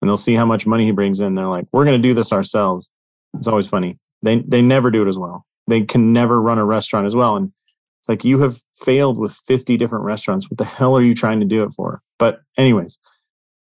and 0.00 0.08
they'll 0.08 0.16
see 0.16 0.34
how 0.34 0.46
much 0.46 0.66
money 0.66 0.86
he 0.86 0.92
brings 0.92 1.20
in. 1.20 1.34
They're 1.34 1.46
like 1.46 1.66
we're 1.72 1.84
gonna 1.84 1.98
do 1.98 2.14
this 2.14 2.32
ourselves. 2.32 2.88
It's 3.34 3.46
always 3.46 3.66
funny. 3.66 3.98
They 4.22 4.38
they 4.38 4.62
never 4.62 4.90
do 4.90 5.02
it 5.02 5.08
as 5.08 5.18
well. 5.18 5.46
They 5.66 5.82
can 5.82 6.12
never 6.12 6.40
run 6.40 6.58
a 6.58 6.64
restaurant 6.64 7.06
as 7.06 7.14
well 7.14 7.36
and 7.36 7.52
it's 8.00 8.08
like 8.08 8.24
you 8.24 8.40
have 8.40 8.62
failed 8.78 9.18
with 9.18 9.32
50 9.46 9.76
different 9.76 10.06
restaurants. 10.06 10.50
What 10.50 10.56
the 10.56 10.64
hell 10.64 10.96
are 10.96 11.02
you 11.02 11.14
trying 11.14 11.40
to 11.40 11.46
do 11.46 11.62
it 11.64 11.74
for? 11.74 12.00
But 12.18 12.40
anyways 12.56 12.98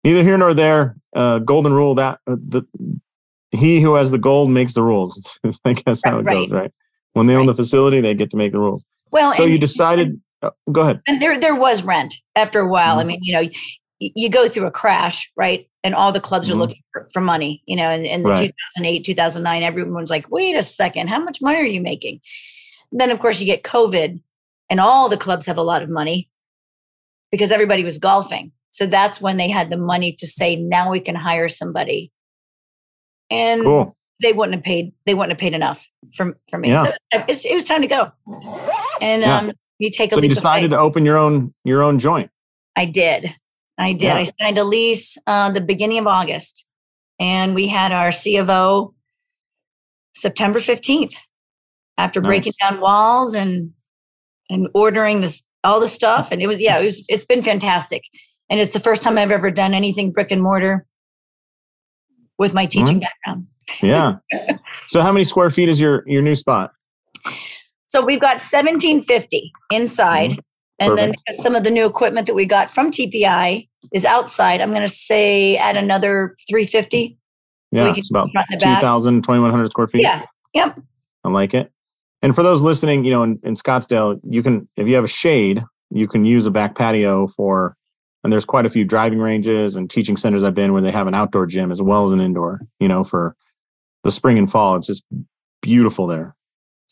neither 0.02 0.24
here 0.24 0.36
nor 0.36 0.52
there 0.52 0.96
uh, 1.14 1.38
golden 1.38 1.72
rule 1.72 1.94
that 1.94 2.18
uh, 2.26 2.36
the 2.44 2.62
he 3.54 3.80
who 3.80 3.94
has 3.94 4.10
the 4.10 4.18
gold 4.18 4.50
makes 4.50 4.74
the 4.74 4.82
rules. 4.82 5.38
I 5.64 5.72
guess 5.72 6.02
how 6.04 6.18
it 6.18 6.22
right. 6.22 6.48
goes, 6.48 6.50
right? 6.50 6.72
When 7.12 7.26
they 7.26 7.34
own 7.34 7.46
the 7.46 7.54
facility, 7.54 8.00
they 8.00 8.14
get 8.14 8.30
to 8.30 8.36
make 8.36 8.52
the 8.52 8.58
rules. 8.58 8.84
Well, 9.10 9.32
so 9.32 9.44
you 9.44 9.58
decided. 9.58 10.20
Oh, 10.42 10.50
go 10.72 10.82
ahead. 10.82 11.00
And 11.06 11.22
there, 11.22 11.38
there 11.38 11.54
was 11.54 11.84
rent 11.84 12.16
after 12.34 12.58
a 12.58 12.68
while. 12.68 12.96
Mm-hmm. 12.96 13.00
I 13.00 13.04
mean, 13.04 13.20
you 13.22 13.32
know, 13.32 13.40
you, 13.40 14.10
you, 14.14 14.28
go 14.28 14.48
through 14.48 14.66
a 14.66 14.70
crash, 14.70 15.30
right? 15.36 15.68
And 15.84 15.94
all 15.94 16.10
the 16.10 16.20
clubs 16.20 16.48
mm-hmm. 16.48 16.56
are 16.56 16.60
looking 16.60 16.82
for, 16.92 17.08
for, 17.12 17.20
money. 17.20 17.62
You 17.66 17.76
know, 17.76 17.90
in, 17.90 18.04
in 18.04 18.22
the 18.24 18.30
right. 18.30 18.52
2008, 18.76 19.04
2009, 19.04 19.62
everyone's 19.62 20.10
like, 20.10 20.30
"Wait 20.30 20.56
a 20.56 20.62
second, 20.62 21.08
how 21.08 21.20
much 21.20 21.40
money 21.40 21.58
are 21.58 21.64
you 21.64 21.80
making?" 21.80 22.20
And 22.90 23.00
then, 23.00 23.10
of 23.10 23.20
course, 23.20 23.40
you 23.40 23.46
get 23.46 23.62
COVID, 23.62 24.20
and 24.68 24.80
all 24.80 25.08
the 25.08 25.16
clubs 25.16 25.46
have 25.46 25.58
a 25.58 25.62
lot 25.62 25.82
of 25.82 25.88
money 25.88 26.28
because 27.30 27.52
everybody 27.52 27.84
was 27.84 27.98
golfing. 27.98 28.50
So 28.70 28.86
that's 28.86 29.20
when 29.20 29.36
they 29.36 29.48
had 29.48 29.70
the 29.70 29.76
money 29.76 30.12
to 30.18 30.26
say, 30.26 30.56
"Now 30.56 30.90
we 30.90 30.98
can 30.98 31.14
hire 31.14 31.48
somebody 31.48 32.10
and 33.30 33.62
cool. 33.62 33.96
they 34.22 34.32
wouldn't 34.32 34.54
have 34.54 34.64
paid. 34.64 34.92
They 35.06 35.14
wouldn't 35.14 35.32
have 35.32 35.38
paid 35.38 35.54
enough 35.54 35.88
for 36.14 36.38
for 36.48 36.58
me. 36.58 36.70
Yeah. 36.70 36.92
So 37.12 37.24
it 37.28 37.54
was 37.54 37.64
time 37.64 37.82
to 37.82 37.86
go. 37.86 38.12
And 39.00 39.22
yeah. 39.22 39.38
um, 39.38 39.52
you 39.78 39.90
take 39.90 40.12
a. 40.12 40.16
So 40.16 40.22
you 40.22 40.28
decided 40.28 40.70
to 40.70 40.78
open 40.78 41.04
your 41.04 41.16
own 41.16 41.54
your 41.64 41.82
own 41.82 41.98
joint. 41.98 42.30
I 42.76 42.84
did. 42.86 43.34
I 43.78 43.92
did. 43.92 44.02
Yeah. 44.02 44.16
I 44.16 44.24
signed 44.40 44.58
a 44.58 44.64
lease 44.64 45.18
uh, 45.26 45.50
the 45.50 45.60
beginning 45.60 45.98
of 45.98 46.06
August, 46.06 46.66
and 47.18 47.54
we 47.54 47.68
had 47.68 47.92
our 47.92 48.12
C 48.12 48.36
of 48.36 48.50
O 48.50 48.94
September 50.14 50.60
fifteenth. 50.60 51.16
After 51.96 52.20
nice. 52.20 52.28
breaking 52.28 52.52
down 52.60 52.80
walls 52.80 53.34
and 53.34 53.72
and 54.50 54.68
ordering 54.74 55.20
this 55.20 55.44
all 55.62 55.78
the 55.80 55.88
stuff, 55.88 56.32
and 56.32 56.42
it 56.42 56.46
was 56.46 56.60
yeah, 56.60 56.78
it 56.78 56.84
was 56.84 57.04
it's 57.08 57.24
been 57.24 57.40
fantastic, 57.40 58.02
and 58.50 58.58
it's 58.58 58.72
the 58.72 58.80
first 58.80 59.02
time 59.02 59.16
I've 59.16 59.30
ever 59.30 59.50
done 59.50 59.74
anything 59.74 60.10
brick 60.10 60.32
and 60.32 60.42
mortar 60.42 60.86
with 62.38 62.54
my 62.54 62.66
teaching 62.66 63.00
mm-hmm. 63.00 63.06
background. 63.24 63.46
yeah. 63.82 64.16
So 64.88 65.00
how 65.00 65.12
many 65.12 65.24
square 65.24 65.50
feet 65.50 65.68
is 65.68 65.80
your 65.80 66.04
your 66.06 66.22
new 66.22 66.36
spot? 66.36 66.72
So 67.88 68.04
we've 68.04 68.20
got 68.20 68.42
1750 68.42 69.52
inside. 69.72 70.32
Mm-hmm. 70.32 70.40
And 70.80 70.98
then 70.98 71.14
some 71.30 71.54
of 71.54 71.62
the 71.62 71.70
new 71.70 71.86
equipment 71.86 72.26
that 72.26 72.34
we 72.34 72.46
got 72.46 72.68
from 72.68 72.90
TPI 72.90 73.68
is 73.92 74.04
outside. 74.04 74.60
I'm 74.60 74.70
going 74.70 74.82
to 74.82 74.88
say 74.88 75.56
add 75.56 75.76
another 75.76 76.36
350. 76.48 77.16
So 77.72 77.84
yeah, 77.84 77.94
it's 77.96 78.10
about 78.10 78.28
2,000, 78.60 79.22
2,100 79.22 79.70
square 79.70 79.86
feet. 79.86 80.02
Yeah. 80.02 80.22
Yep. 80.52 80.80
I 81.22 81.28
like 81.28 81.54
it. 81.54 81.70
And 82.22 82.34
for 82.34 82.42
those 82.42 82.62
listening, 82.62 83.04
you 83.04 83.12
know, 83.12 83.22
in, 83.22 83.38
in 83.44 83.54
Scottsdale, 83.54 84.20
you 84.28 84.42
can, 84.42 84.68
if 84.76 84.88
you 84.88 84.96
have 84.96 85.04
a 85.04 85.08
shade, 85.08 85.62
you 85.90 86.08
can 86.08 86.24
use 86.24 86.46
a 86.46 86.50
back 86.50 86.74
patio 86.74 87.28
for 87.28 87.76
and 88.24 88.32
there's 88.32 88.46
quite 88.46 88.64
a 88.64 88.70
few 88.70 88.84
driving 88.84 89.18
ranges 89.20 89.76
and 89.76 89.88
teaching 89.88 90.16
centers 90.16 90.42
I've 90.42 90.54
been 90.54 90.72
where 90.72 90.82
they 90.82 90.90
have 90.90 91.06
an 91.06 91.14
outdoor 91.14 91.44
gym 91.44 91.70
as 91.70 91.82
well 91.82 92.06
as 92.06 92.12
an 92.12 92.20
indoor, 92.20 92.62
you 92.80 92.88
know, 92.88 93.04
for 93.04 93.36
the 94.02 94.10
spring 94.10 94.38
and 94.38 94.50
fall. 94.50 94.76
It's 94.76 94.86
just 94.86 95.04
beautiful 95.60 96.06
there. 96.06 96.34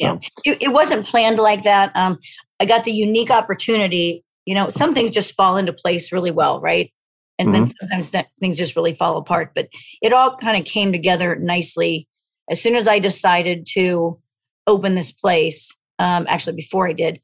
So. 0.01 0.07
Yeah. 0.07 0.19
It, 0.45 0.63
it, 0.63 0.69
wasn't 0.69 1.07
planned 1.07 1.39
like 1.39 1.65
that. 1.65 1.91
Um, 1.95 2.19
I 2.61 2.67
got 2.67 2.85
the 2.85 2.93
unique 2.93 3.31
opportunity, 3.31 4.25
you 4.45 4.55
know, 4.55 4.69
some 4.69 4.93
things 4.95 5.11
just 5.11 5.35
fall 5.35 5.57
into 5.57 5.73
place 5.73 6.13
really 6.13 6.31
well, 6.31 6.61
right? 6.61 6.93
And 7.39 7.49
mm-hmm. 7.49 7.65
then 7.65 7.73
sometimes 7.81 8.11
that, 8.11 8.27
things 8.39 8.59
just 8.59 8.77
really 8.77 8.93
fall 8.93 9.17
apart. 9.17 9.53
But 9.55 9.69
it 10.03 10.13
all 10.13 10.37
kind 10.37 10.59
of 10.59 10.67
came 10.67 10.93
together 10.93 11.37
nicely 11.37 12.09
as 12.51 12.61
soon 12.61 12.77
as 12.77 12.87
I 12.87 12.99
decided 12.99 13.67
to 13.73 14.21
open 14.67 14.95
this 14.95 15.13
place. 15.13 15.75
Um, 15.99 16.27
actually, 16.29 16.57
before 16.57 16.89
I 16.89 16.93
did, 16.93 17.21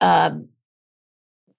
um, 0.00 0.48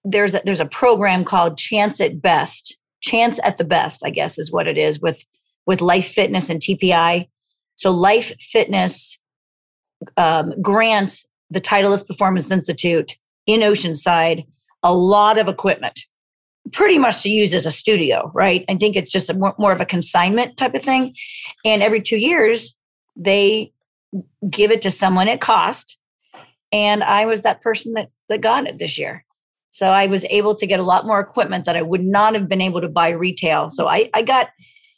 there's 0.04 0.34
a, 0.34 0.42
there's 0.44 0.60
a 0.60 0.66
program 0.66 1.24
called 1.24 1.58
Chance 1.58 2.00
at 2.00 2.20
Best, 2.20 2.76
Chance 3.00 3.38
at 3.44 3.58
the 3.58 3.64
Best, 3.64 4.02
I 4.04 4.10
guess 4.10 4.38
is 4.38 4.52
what 4.52 4.66
it 4.66 4.78
is 4.78 5.00
with 5.00 5.24
with 5.66 5.80
Life 5.80 6.08
Fitness 6.08 6.50
and 6.50 6.60
TPI. 6.60 7.28
So 7.76 7.92
Life 7.92 8.32
Fitness 8.40 9.18
um, 10.16 10.60
grants 10.60 11.26
the 11.50 11.60
Titleist 11.60 12.08
Performance 12.08 12.50
Institute 12.50 13.16
in 13.46 13.60
Oceanside 13.60 14.46
a 14.82 14.92
lot 14.92 15.38
of 15.38 15.48
equipment. 15.48 16.04
pretty 16.72 16.98
much 16.98 17.22
to 17.22 17.28
use 17.28 17.54
as 17.54 17.66
a 17.66 17.70
studio, 17.70 18.30
right? 18.34 18.64
I 18.68 18.76
think 18.76 18.96
it's 18.96 19.10
just 19.10 19.34
more, 19.34 19.54
more 19.58 19.72
of 19.72 19.80
a 19.80 19.84
consignment 19.84 20.56
type 20.56 20.74
of 20.74 20.82
thing. 20.82 21.14
And 21.64 21.82
every 21.82 22.00
two 22.00 22.16
years, 22.16 22.76
they 23.16 23.72
give 24.48 24.70
it 24.70 24.80
to 24.82 24.90
someone 24.90 25.28
at 25.28 25.40
cost. 25.40 25.98
And 26.70 27.02
I 27.02 27.26
was 27.26 27.42
that 27.42 27.60
person 27.62 27.94
that, 27.94 28.10
that 28.28 28.40
got 28.40 28.66
it 28.66 28.78
this 28.78 28.96
year. 28.96 29.24
So 29.72 29.88
I 29.88 30.06
was 30.06 30.24
able 30.26 30.54
to 30.54 30.66
get 30.66 30.80
a 30.80 30.82
lot 30.82 31.06
more 31.06 31.18
equipment 31.18 31.64
that 31.64 31.76
I 31.76 31.82
would 31.82 32.02
not 32.02 32.34
have 32.34 32.46
been 32.46 32.60
able 32.60 32.82
to 32.82 32.88
buy 32.88 33.08
retail. 33.08 33.70
So 33.70 33.88
I, 33.88 34.10
I 34.12 34.22
got 34.22 34.50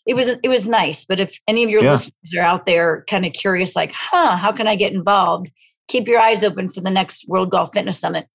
it 0.04 0.14
was 0.14 0.28
it 0.28 0.48
was 0.48 0.68
nice. 0.68 1.04
But 1.04 1.20
if 1.20 1.40
any 1.48 1.64
of 1.64 1.70
your 1.70 1.82
yeah. 1.82 1.92
listeners 1.92 2.34
are 2.36 2.42
out 2.42 2.66
there 2.66 3.04
kind 3.08 3.24
of 3.24 3.32
curious, 3.32 3.74
like, 3.74 3.92
huh, 3.92 4.36
how 4.36 4.52
can 4.52 4.66
I 4.66 4.76
get 4.76 4.92
involved? 4.92 5.50
Keep 5.88 6.08
your 6.08 6.20
eyes 6.20 6.42
open 6.42 6.68
for 6.68 6.80
the 6.80 6.90
next 6.90 7.26
World 7.28 7.50
Golf 7.50 7.72
Fitness 7.72 7.98
Summit. 7.98 8.26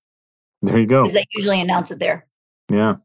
There 0.61 0.79
you 0.79 0.87
go. 0.87 1.03
Because 1.03 1.13
they 1.13 1.25
usually 1.33 1.61
announce 1.61 1.91
it 1.91 1.99
there. 1.99 2.25
Yeah. 2.71 2.95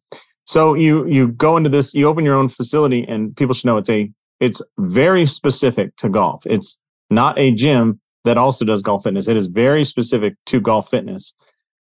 So 0.46 0.74
you 0.74 1.06
you 1.06 1.28
go 1.28 1.56
into 1.56 1.70
this, 1.70 1.92
you 1.92 2.06
open 2.06 2.24
your 2.24 2.34
own 2.36 2.48
facility, 2.48 3.04
and 3.06 3.36
people 3.36 3.54
should 3.54 3.66
know 3.66 3.78
it's 3.78 3.90
a 3.90 4.10
it's 4.40 4.62
very 4.78 5.26
specific 5.26 5.96
to 5.96 6.08
golf. 6.08 6.46
It's 6.46 6.78
not 7.10 7.38
a 7.38 7.52
gym 7.52 8.00
that 8.24 8.38
also 8.38 8.64
does 8.64 8.82
golf 8.82 9.04
fitness. 9.04 9.28
It 9.28 9.36
is 9.36 9.46
very 9.46 9.84
specific 9.84 10.34
to 10.46 10.60
golf 10.60 10.90
fitness. 10.90 11.34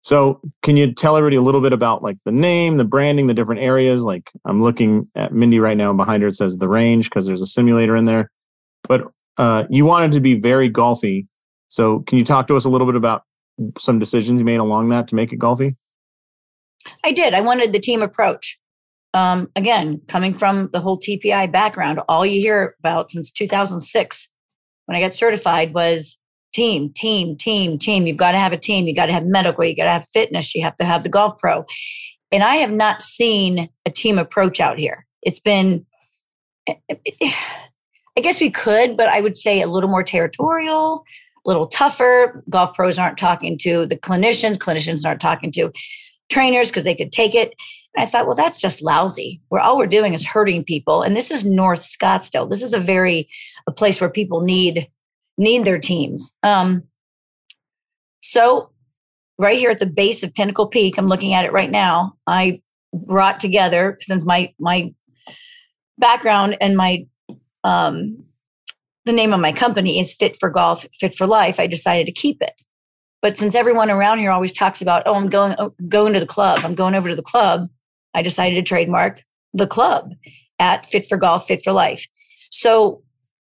So, 0.02 0.40
can 0.62 0.76
you 0.76 0.92
tell 0.94 1.16
everybody 1.16 1.36
a 1.36 1.42
little 1.42 1.60
bit 1.60 1.72
about 1.72 2.02
like 2.02 2.16
the 2.24 2.32
name, 2.32 2.78
the 2.78 2.84
branding, 2.84 3.26
the 3.26 3.34
different 3.34 3.60
areas? 3.60 4.02
Like, 4.02 4.30
I'm 4.46 4.62
looking 4.62 5.08
at 5.14 5.32
Mindy 5.32 5.58
right 5.58 5.76
now, 5.76 5.90
and 5.90 5.98
behind 5.98 6.22
her 6.22 6.28
it 6.28 6.34
says 6.34 6.56
the 6.56 6.68
range 6.68 7.10
because 7.10 7.26
there's 7.26 7.42
a 7.42 7.46
simulator 7.46 7.96
in 7.96 8.06
there. 8.06 8.30
But 8.88 9.08
uh, 9.36 9.66
you 9.68 9.84
wanted 9.84 10.12
to 10.12 10.20
be 10.20 10.34
very 10.40 10.70
golfy. 10.70 11.26
So, 11.68 12.00
can 12.00 12.16
you 12.16 12.24
talk 12.24 12.46
to 12.48 12.56
us 12.56 12.64
a 12.64 12.70
little 12.70 12.86
bit 12.86 12.96
about 12.96 13.24
some 13.78 13.98
decisions 13.98 14.40
you 14.40 14.44
made 14.44 14.56
along 14.56 14.88
that 14.88 15.08
to 15.08 15.14
make 15.14 15.32
it 15.32 15.38
golfy? 15.38 15.76
I 17.04 17.12
did. 17.12 17.34
I 17.34 17.42
wanted 17.42 17.72
the 17.72 17.78
team 17.78 18.00
approach. 18.02 18.58
Um, 19.12 19.50
again, 19.56 20.00
coming 20.08 20.32
from 20.32 20.70
the 20.72 20.80
whole 20.80 20.98
TPI 20.98 21.50
background, 21.52 22.00
all 22.08 22.24
you 22.24 22.40
hear 22.40 22.76
about 22.78 23.10
since 23.10 23.30
2006 23.30 24.28
when 24.86 24.96
I 24.96 25.00
got 25.00 25.12
certified 25.12 25.74
was 25.74 26.18
team, 26.52 26.92
team, 26.92 27.36
team, 27.36 27.78
team. 27.78 28.06
You've 28.06 28.16
got 28.16 28.32
to 28.32 28.38
have 28.38 28.52
a 28.52 28.58
team. 28.58 28.86
You 28.86 28.94
got 28.94 29.06
to 29.06 29.12
have 29.12 29.24
medical. 29.24 29.64
You 29.64 29.76
got 29.76 29.84
to 29.84 29.90
have 29.90 30.08
fitness. 30.08 30.54
You 30.54 30.62
have 30.62 30.76
to 30.78 30.84
have 30.84 31.02
the 31.02 31.08
golf 31.08 31.38
pro. 31.38 31.64
And 32.32 32.42
I 32.42 32.56
have 32.56 32.70
not 32.70 33.02
seen 33.02 33.68
a 33.86 33.90
team 33.90 34.18
approach 34.18 34.60
out 34.60 34.78
here. 34.78 35.06
It's 35.22 35.40
been, 35.40 35.86
I 36.68 38.20
guess 38.22 38.40
we 38.40 38.50
could, 38.50 38.96
but 38.96 39.08
I 39.08 39.20
would 39.20 39.36
say 39.36 39.60
a 39.60 39.66
little 39.66 39.90
more 39.90 40.02
territorial, 40.02 41.04
a 41.44 41.48
little 41.48 41.66
tougher. 41.66 42.42
Golf 42.50 42.74
pros 42.74 42.98
aren't 42.98 43.18
talking 43.18 43.56
to 43.58 43.86
the 43.86 43.96
clinicians. 43.96 44.56
Clinicians 44.56 45.06
aren't 45.06 45.20
talking 45.20 45.50
to 45.52 45.72
trainers 46.30 46.70
because 46.70 46.84
they 46.84 46.94
could 46.94 47.12
take 47.12 47.34
it. 47.34 47.54
And 47.94 48.04
I 48.04 48.06
thought, 48.06 48.26
well, 48.26 48.36
that's 48.36 48.60
just 48.60 48.82
lousy. 48.82 49.40
Where 49.48 49.60
all 49.60 49.76
we're 49.76 49.86
doing 49.86 50.14
is 50.14 50.24
hurting 50.24 50.64
people. 50.64 51.02
And 51.02 51.16
this 51.16 51.30
is 51.30 51.44
North 51.44 51.80
Scottsdale. 51.80 52.48
This 52.48 52.62
is 52.62 52.72
a 52.72 52.78
very 52.78 53.28
a 53.66 53.72
place 53.72 54.00
where 54.00 54.10
people 54.10 54.40
need 54.40 54.88
need 55.38 55.64
their 55.64 55.78
teams. 55.78 56.34
Um, 56.42 56.84
so, 58.20 58.70
right 59.38 59.58
here 59.58 59.70
at 59.70 59.78
the 59.78 59.86
base 59.86 60.22
of 60.22 60.34
Pinnacle 60.34 60.66
Peak, 60.66 60.98
I'm 60.98 61.06
looking 61.06 61.34
at 61.34 61.44
it 61.44 61.52
right 61.52 61.70
now. 61.70 62.14
I 62.26 62.60
brought 62.92 63.40
together 63.40 63.96
since 64.00 64.24
my 64.24 64.52
my 64.58 64.92
background 65.98 66.56
and 66.60 66.76
my 66.76 67.06
um, 67.64 68.24
the 69.04 69.12
name 69.12 69.32
of 69.32 69.40
my 69.40 69.52
company 69.52 69.98
is 69.98 70.14
Fit 70.14 70.36
for 70.38 70.50
Golf, 70.50 70.86
Fit 70.98 71.14
for 71.14 71.26
Life. 71.26 71.58
I 71.58 71.66
decided 71.66 72.06
to 72.06 72.12
keep 72.12 72.42
it. 72.42 72.62
But 73.22 73.36
since 73.36 73.54
everyone 73.54 73.90
around 73.90 74.18
here 74.18 74.30
always 74.30 74.52
talks 74.52 74.80
about, 74.80 75.02
oh, 75.06 75.14
I'm 75.14 75.28
going 75.28 75.54
oh, 75.58 75.74
going 75.88 76.14
to 76.14 76.20
the 76.20 76.26
club, 76.26 76.60
I'm 76.62 76.74
going 76.74 76.94
over 76.94 77.08
to 77.08 77.16
the 77.16 77.22
club, 77.22 77.68
I 78.14 78.22
decided 78.22 78.54
to 78.56 78.62
trademark 78.62 79.22
the 79.52 79.66
club 79.66 80.12
at 80.58 80.86
Fit 80.86 81.06
for 81.06 81.16
Golf, 81.16 81.46
Fit 81.46 81.62
for 81.62 81.72
Life. 81.72 82.06
So 82.50 83.02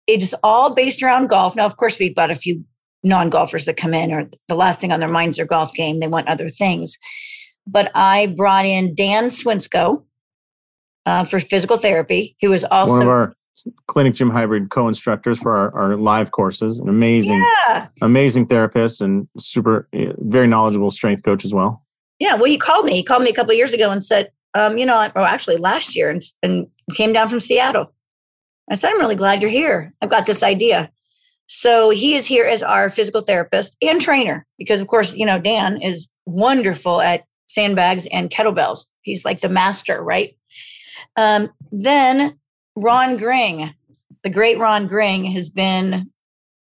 it's 0.10 0.34
all 0.44 0.74
based 0.74 1.04
around 1.04 1.28
golf. 1.28 1.56
Now, 1.56 1.66
of 1.66 1.78
course, 1.78 2.00
we've 2.00 2.16
got 2.16 2.32
a 2.32 2.36
few 2.36 2.64
non 3.04 3.30
golfers 3.30 3.66
that 3.66 3.78
come 3.78 3.94
in, 3.94 4.12
or 4.12 4.30
the 4.48 4.56
last 4.56 4.82
thing 4.82 4.92
on 4.92 5.00
their 5.00 5.10
minds 5.10 5.40
are 5.40 5.46
golf 5.46 5.74
game. 5.74 6.00
They 6.00 6.08
want 6.08 6.28
other 6.28 6.50
things. 6.50 6.98
But 7.68 7.92
I 7.94 8.28
brought 8.28 8.66
in 8.66 8.96
Dan 8.96 9.28
Swinscoe 9.28 10.04
uh, 11.06 11.24
for 11.26 11.40
physical 11.40 11.78
therapy, 11.78 12.36
who 12.42 12.52
is 12.54 12.66
also 12.66 12.94
one 12.94 13.02
of 13.04 13.08
our 13.08 13.34
clinic 13.88 14.16
gym 14.16 14.32
hybrid 14.32 14.70
co-instructors 14.70 15.38
for 15.38 15.56
our, 15.56 15.76
our 15.78 15.96
live 15.96 16.32
courses. 16.32 16.80
An 16.80 16.90
amazing, 16.90 17.46
yeah. 17.68 17.88
amazing 18.02 18.48
therapist 18.48 19.02
and 19.02 19.28
super, 19.38 19.88
eh, 19.94 20.14
very 20.18 20.48
knowledgeable 20.48 20.90
strength 20.90 21.24
coach 21.24 21.46
as 21.46 21.54
well. 21.54 21.84
Yeah, 22.18 22.36
well, 22.36 22.46
he 22.46 22.58
called 22.58 22.86
me. 22.86 22.94
He 22.94 23.04
called 23.04 23.22
me 23.22 23.30
a 23.30 23.34
couple 23.34 23.54
years 23.54 23.74
ago 23.74 23.92
and 23.92 24.04
said, 24.04 24.32
um, 24.56 24.78
you 24.78 24.86
know, 24.86 25.12
or 25.16 25.22
actually 25.22 25.58
last 25.58 25.96
year, 25.96 26.10
and, 26.10 26.22
and 26.42 26.68
came 26.96 27.14
down 27.14 27.30
from 27.30 27.40
Seattle 27.40 27.94
I 28.70 28.76
said, 28.76 28.92
I'm 28.92 29.00
really 29.00 29.16
glad 29.16 29.42
you're 29.42 29.52
here. 29.52 29.94
I've 30.02 30.10
got 30.10 30.26
this 30.26 30.44
idea. 30.44 30.92
So 31.48 31.90
he 31.90 32.16
is 32.16 32.28
here 32.28 32.46
as 32.46 32.62
our 32.62 32.90
physical 32.90 33.22
therapist 33.22 33.76
and 33.82 34.00
trainer 34.00 34.46
because, 34.58 34.82
of 34.82 34.88
course, 34.88 35.16
you 35.16 35.26
know, 35.26 35.40
Dan 35.40 35.82
is 35.82 36.08
wonderful 36.28 37.02
at 37.02 37.24
sandbags 37.48 38.08
and 38.12 38.30
kettlebells. 38.30 38.86
He's 39.02 39.26
like 39.26 39.42
the 39.42 39.50
master, 39.50 40.02
right? 40.04 40.36
Um, 41.16 41.50
then 41.72 42.38
Ron 42.76 43.18
Gring, 43.18 43.74
the 44.24 44.30
great 44.30 44.60
Ron 44.60 44.86
Gring, 44.86 45.26
has 45.26 45.50
been 45.50 46.12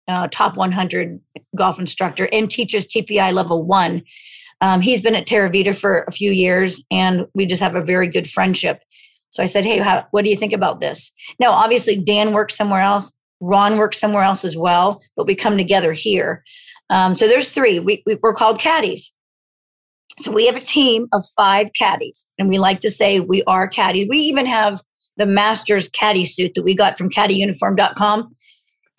uh, 0.10 0.28
top 0.30 0.58
100 0.58 1.20
golf 1.56 1.80
instructor 1.80 2.28
and 2.34 2.52
teaches 2.52 2.86
TPI 2.86 3.32
level 3.32 3.64
one. 3.64 4.04
Um, 4.60 4.82
he's 4.82 5.02
been 5.02 5.16
at 5.16 5.28
Terra 5.28 5.50
Vita 5.50 5.74
for 5.74 6.04
a 6.08 6.12
few 6.12 6.32
years, 6.32 6.84
and 6.92 7.26
we 7.34 7.46
just 7.46 7.62
have 7.62 7.76
a 7.76 7.84
very 7.84 8.08
good 8.08 8.30
friendship. 8.30 8.82
So 9.34 9.42
I 9.42 9.48
said, 9.48 9.66
Hey, 9.66 9.80
how, 9.80 10.06
what 10.12 10.24
do 10.24 10.30
you 10.30 10.38
think 10.38 10.54
about 10.54 10.80
this? 10.80 11.12
Now, 11.40 11.52
obviously, 11.52 11.96
Dan 11.96 12.34
works 12.34 12.56
somewhere 12.56 12.82
else. 12.82 13.12
Ron 13.42 13.78
works 13.78 14.00
somewhere 14.00 14.22
else 14.22 14.46
as 14.46 14.56
well, 14.56 15.02
but 15.18 15.26
we 15.26 15.34
come 15.34 15.58
together 15.58 15.92
here. 15.92 16.44
Um, 16.92 17.16
so 17.16 17.28
there's 17.28 17.50
three. 17.50 17.80
We, 17.80 18.04
we, 18.06 18.20
we're 18.22 18.36
called 18.36 18.60
caddies. 18.60 19.12
So 20.22 20.32
we 20.32 20.46
have 20.46 20.56
a 20.56 20.60
team 20.60 21.08
of 21.14 21.26
five 21.36 21.74
caddies, 21.74 22.30
and 22.38 22.48
we 22.48 22.60
like 22.60 22.80
to 22.82 22.92
say 22.92 23.20
we 23.20 23.42
are 23.46 23.68
caddies. 23.68 24.08
We 24.08 24.20
even 24.20 24.46
have 24.46 24.82
the 25.18 25.26
master's 25.26 25.90
caddy 25.90 26.26
suit 26.26 26.54
that 26.54 26.64
we 26.64 26.76
got 26.76 27.00
from 27.00 27.10
caddyuniform.com. 27.10 28.32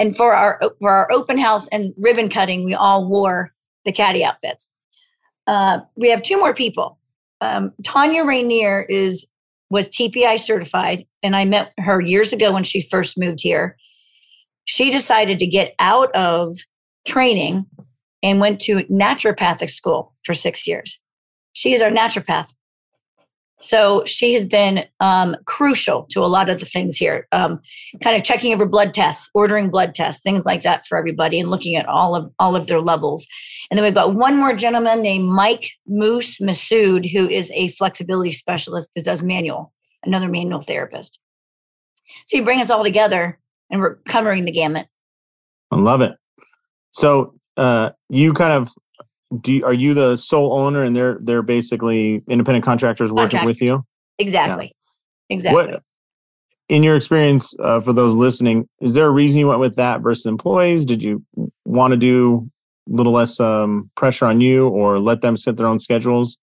And 0.01 0.17
for 0.17 0.35
our 0.35 0.61
for 0.81 0.91
our 0.91 1.13
open 1.13 1.39
house 1.39 1.69
and 1.69 1.95
ribbon 1.99 2.29
cutting, 2.29 2.65
we 2.65 2.75
all 2.75 3.09
wore 3.09 3.53
the 3.85 3.93
caddy 3.93 4.25
outfits. 4.25 4.69
Uh, 5.47 5.79
we 5.95 6.11
have 6.11 6.23
two 6.23 6.39
more 6.39 6.53
people. 6.53 6.99
Um, 7.41 7.73
Tanya 7.85 8.25
Rainier 8.25 8.83
is 8.89 9.25
was 9.75 9.89
TPI 9.89 10.39
certified, 10.39 11.05
and 11.25 11.35
I 11.35 11.45
met 11.45 11.73
her 11.79 12.01
years 12.01 12.33
ago 12.33 12.53
when 12.53 12.63
she 12.63 12.81
first 12.81 13.19
moved 13.19 13.41
here. 13.41 13.77
She 14.67 14.89
decided 14.89 15.41
to 15.41 15.49
get 15.49 15.75
out 15.81 16.15
of 16.15 16.55
training 17.05 17.67
and 18.23 18.39
went 18.39 18.61
to 18.61 18.85
naturopathic 18.85 19.69
school 19.69 20.15
for 20.23 20.33
six 20.33 20.65
years. 20.69 21.01
She 21.55 21.75
is 21.75 21.83
our 21.83 21.91
naturopath. 21.91 22.55
So 23.65 24.05
she 24.05 24.35
has 24.35 24.45
been 24.45 24.85
um, 25.01 25.37
crucial 25.47 26.05
to 26.11 26.21
a 26.21 26.29
lot 26.29 26.51
of 26.51 26.61
the 26.61 26.67
things 26.67 26.99
here, 26.99 27.27
um, 27.33 27.59
kind 28.03 28.15
of 28.15 28.23
checking 28.23 28.53
over 28.53 28.67
blood 28.67 28.93
tests, 28.93 29.31
ordering 29.33 29.71
blood 29.71 29.95
tests, 29.95 30.23
things 30.23 30.45
like 30.45 30.61
that 30.63 30.87
for 30.87 30.99
everybody, 30.99 31.41
and 31.41 31.49
looking 31.49 31.75
at 31.75 31.87
all 31.87 32.15
of 32.15 32.31
all 32.39 32.57
of 32.57 32.67
their 32.67 32.83
levels. 32.83 33.27
And 33.71 33.79
then 33.79 33.85
we've 33.85 33.95
got 33.95 34.13
one 34.13 34.37
more 34.37 34.55
gentleman 34.55 35.01
named 35.01 35.31
Mike 35.31 35.71
Moose 35.87 36.41
Masood, 36.41 37.11
who 37.11 37.27
is 37.27 37.51
a 37.55 37.69
flexibility 37.69 38.33
specialist 38.33 38.91
that 38.95 39.07
does 39.07 39.23
manual, 39.23 39.73
another 40.05 40.29
manual 40.29 40.61
therapist. 40.61 41.19
So 42.27 42.37
you 42.37 42.45
bring 42.45 42.61
us 42.61 42.69
all 42.69 42.85
together, 42.85 43.39
and 43.71 43.81
we're 43.81 43.95
covering 44.07 44.45
the 44.45 44.53
gamut. 44.53 44.89
I 45.71 45.77
love 45.77 46.03
it. 46.03 46.13
So 46.91 47.35
uh, 47.57 47.93
you 48.11 48.35
kind 48.35 48.53
of 48.53 48.75
do 49.41 49.53
you, 49.53 49.65
are 49.65 49.73
you 49.73 49.95
the 49.95 50.17
sole 50.17 50.55
owner 50.55 50.83
and 50.85 50.95
they're 50.95 51.19
they're 51.21 51.43
basically 51.43 52.23
independent 52.29 52.65
contractors 52.65 53.13
working 53.13 53.45
with 53.45 53.61
you? 53.61 53.85
Exactly. 54.19 54.75
Yeah. 55.29 55.35
exactly. 55.35 55.73
what, 55.73 55.83
in 56.69 56.83
your 56.83 56.97
experience 56.97 57.55
uh, 57.61 57.81
for 57.81 57.93
those 57.93 58.17
listening 58.17 58.69
is 58.81 58.95
there 58.95 59.07
a 59.07 59.11
reason 59.11 59.39
you 59.39 59.49
went 59.49 59.61
with 59.61 59.77
that 59.77 60.01
versus 60.01 60.27
employees? 60.27 60.85
Did 60.85 61.03
you 61.03 61.25
want 61.65 61.93
to 61.93 61.97
do 61.97 62.49
a 62.89 62.97
little 62.97 63.13
less 63.13 63.41
um, 63.41 63.91
pressure 63.97 64.27
on 64.27 64.41
you 64.41 64.69
or 64.69 64.99
let 64.99 65.21
them 65.21 65.37
set 65.37 65.57
their 65.57 65.67
own 65.67 65.81
schedules? 65.81 66.39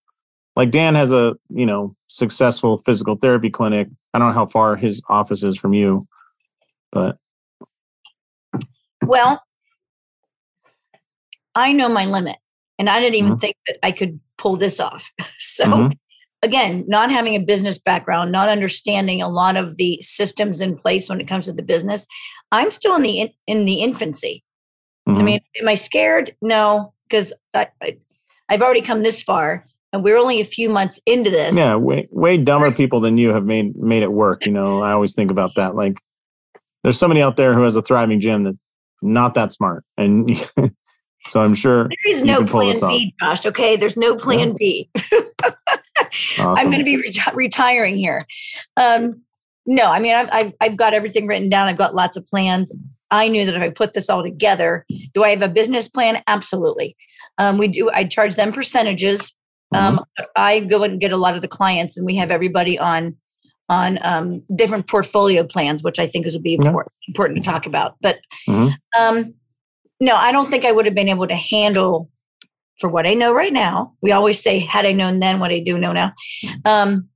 Like 0.56 0.72
dan 0.72 0.96
has 0.96 1.12
a 1.12 1.36
you 1.50 1.66
know 1.66 1.96
successful 2.08 2.78
physical 2.78 3.16
therapy 3.16 3.50
clinic. 3.50 3.88
I 4.14 4.20
don't 4.20 4.28
know 4.30 4.34
how 4.34 4.48
far 4.48 4.76
his 4.76 5.02
office 5.08 5.44
is 5.44 5.58
from 5.58 5.74
you 5.74 6.06
but 6.92 7.18
well 9.06 9.42
i 11.56 11.72
know 11.72 11.90
my 11.90 12.06
limit 12.06 12.38
and 12.82 12.90
I 12.90 13.00
didn't 13.00 13.14
even 13.14 13.32
mm-hmm. 13.34 13.38
think 13.38 13.58
that 13.68 13.78
I 13.84 13.92
could 13.92 14.20
pull 14.40 14.58
this 14.58 14.80
off. 14.80 15.12
so, 15.38 15.66
mm-hmm. 15.66 15.92
again, 16.42 16.84
not 16.88 17.12
having 17.12 17.36
a 17.36 17.40
business 17.40 17.78
background, 17.78 18.32
not 18.32 18.50
understanding 18.50 19.22
a 19.22 19.30
lot 19.30 19.56
of 19.56 19.78
the 19.78 20.00
systems 20.02 20.62
in 20.62 20.76
place 20.76 21.08
when 21.08 21.22
it 21.22 21.28
comes 21.28 21.46
to 21.46 21.54
the 21.54 21.62
business, 21.62 22.08
I'm 22.52 22.72
still 22.72 22.96
in 22.96 23.04
the 23.04 23.20
in, 23.20 23.30
in 23.46 23.66
the 23.66 23.84
infancy. 23.84 24.44
Mm-hmm. 25.08 25.20
I 25.20 25.24
mean, 25.24 25.40
am 25.62 25.68
I 25.68 25.76
scared? 25.76 26.36
No, 26.42 26.96
because 27.08 27.34
I, 27.54 27.68
I, 27.84 27.98
I've 28.50 28.64
already 28.64 28.82
come 28.82 29.04
this 29.04 29.22
far. 29.22 29.64
and 29.94 30.04
we're 30.04 30.18
only 30.18 30.42
a 30.42 30.46
few 30.46 30.68
months 30.68 31.00
into 31.06 31.30
this. 31.30 31.56
Yeah, 31.56 31.76
way 31.76 32.08
way 32.10 32.38
dumber 32.38 32.72
people 32.72 33.00
than 33.00 33.20
you 33.20 33.30
have 33.30 33.46
made 33.46 33.76
made 33.76 34.02
it 34.02 34.12
work. 34.12 34.48
You 34.48 34.54
know, 34.54 34.82
I 34.82 34.92
always 34.92 35.14
think 35.14 35.30
about 35.30 35.54
that. 35.54 35.76
Like, 35.76 36.00
there's 36.82 36.98
somebody 36.98 37.22
out 37.22 37.36
there 37.36 37.54
who 37.54 37.62
has 37.62 37.76
a 37.76 37.84
thriving 37.84 38.20
gym 38.20 38.42
that 38.46 38.58
not 39.04 39.36
that 39.36 39.54
smart, 39.54 39.84
and 39.98 40.28
so 41.28 41.40
I'm 41.42 41.54
sure 41.54 41.84
there 41.84 42.12
is 42.12 42.24
no 42.24 42.46
plan 42.46 42.76
B, 42.80 43.14
Josh. 43.20 43.46
Okay, 43.46 43.76
there's 43.76 43.98
no 43.98 44.16
plan 44.16 44.50
yeah. 44.50 44.56
B. 44.58 44.90
awesome. 46.40 46.58
I'm 46.58 46.66
going 46.66 46.80
to 46.80 46.84
be 46.84 46.98
re- 46.98 47.14
retiring 47.34 47.96
here. 47.96 48.22
Um, 48.78 49.14
no, 49.66 49.92
I 49.92 50.00
mean 50.00 50.16
I've, 50.16 50.30
I've 50.32 50.54
I've 50.62 50.78
got 50.78 50.94
everything 50.94 51.28
written 51.28 51.50
down. 51.50 51.68
I've 51.68 51.78
got 51.78 51.94
lots 51.94 52.18
of 52.18 52.26
plans. 52.26 52.74
I 53.12 53.28
knew 53.28 53.46
that 53.46 53.56
if 53.56 53.62
I 53.62 53.70
put 53.70 53.94
this 53.94 54.10
all 54.10 54.24
together, 54.24 54.86
do 55.14 55.24
I 55.24 55.30
have 55.30 55.42
a 55.42 55.50
business 55.50 55.90
plan? 55.90 56.24
Absolutely. 56.28 56.96
Um, 57.38 57.58
we 57.58 57.68
do. 57.68 57.92
I 57.92 58.06
charge 58.06 58.36
them 58.36 58.52
percentages. 58.52 59.34
Um, 59.74 59.98
mm-hmm. 59.98 60.24
I 60.36 60.60
go 60.62 60.84
and 60.84 61.00
get 61.00 61.12
a 61.12 61.18
lot 61.18 61.36
of 61.36 61.42
the 61.42 61.48
clients, 61.48 61.98
and 61.98 62.06
we 62.06 62.16
have 62.16 62.32
everybody 62.32 62.80
on 62.80 63.16
on 63.70 64.00
um, 64.02 64.44
different 64.54 64.88
portfolio 64.88 65.46
plans, 65.46 65.82
which 65.82 65.98
I 65.98 66.06
think 66.06 66.26
is 66.26 66.34
would 66.34 66.44
be 66.44 66.56
important, 66.56 66.94
yeah. 67.02 67.12
important 67.12 67.44
to 67.44 67.50
talk 67.50 67.66
about. 67.66 67.96
But 68.02 68.20
mm-hmm. 68.48 68.74
um, 69.00 69.34
no, 70.02 70.16
I 70.16 70.32
don't 70.32 70.50
think 70.50 70.66
I 70.66 70.72
would 70.72 70.86
have 70.86 70.96
been 70.96 71.08
able 71.08 71.28
to 71.28 71.36
handle 71.36 72.10
for 72.80 72.90
what 72.90 73.06
I 73.06 73.14
know 73.14 73.32
right 73.32 73.54
now. 73.54 73.94
We 74.02 74.12
always 74.12 74.42
say, 74.42 74.60
had 74.60 74.86
I 74.86 74.92
known 74.92 75.20
then 75.20 75.40
what 75.40 75.52
I 75.52 75.60
do 75.60 75.78
know 75.78 75.94
now. 75.94 76.14
Um, 76.66 77.08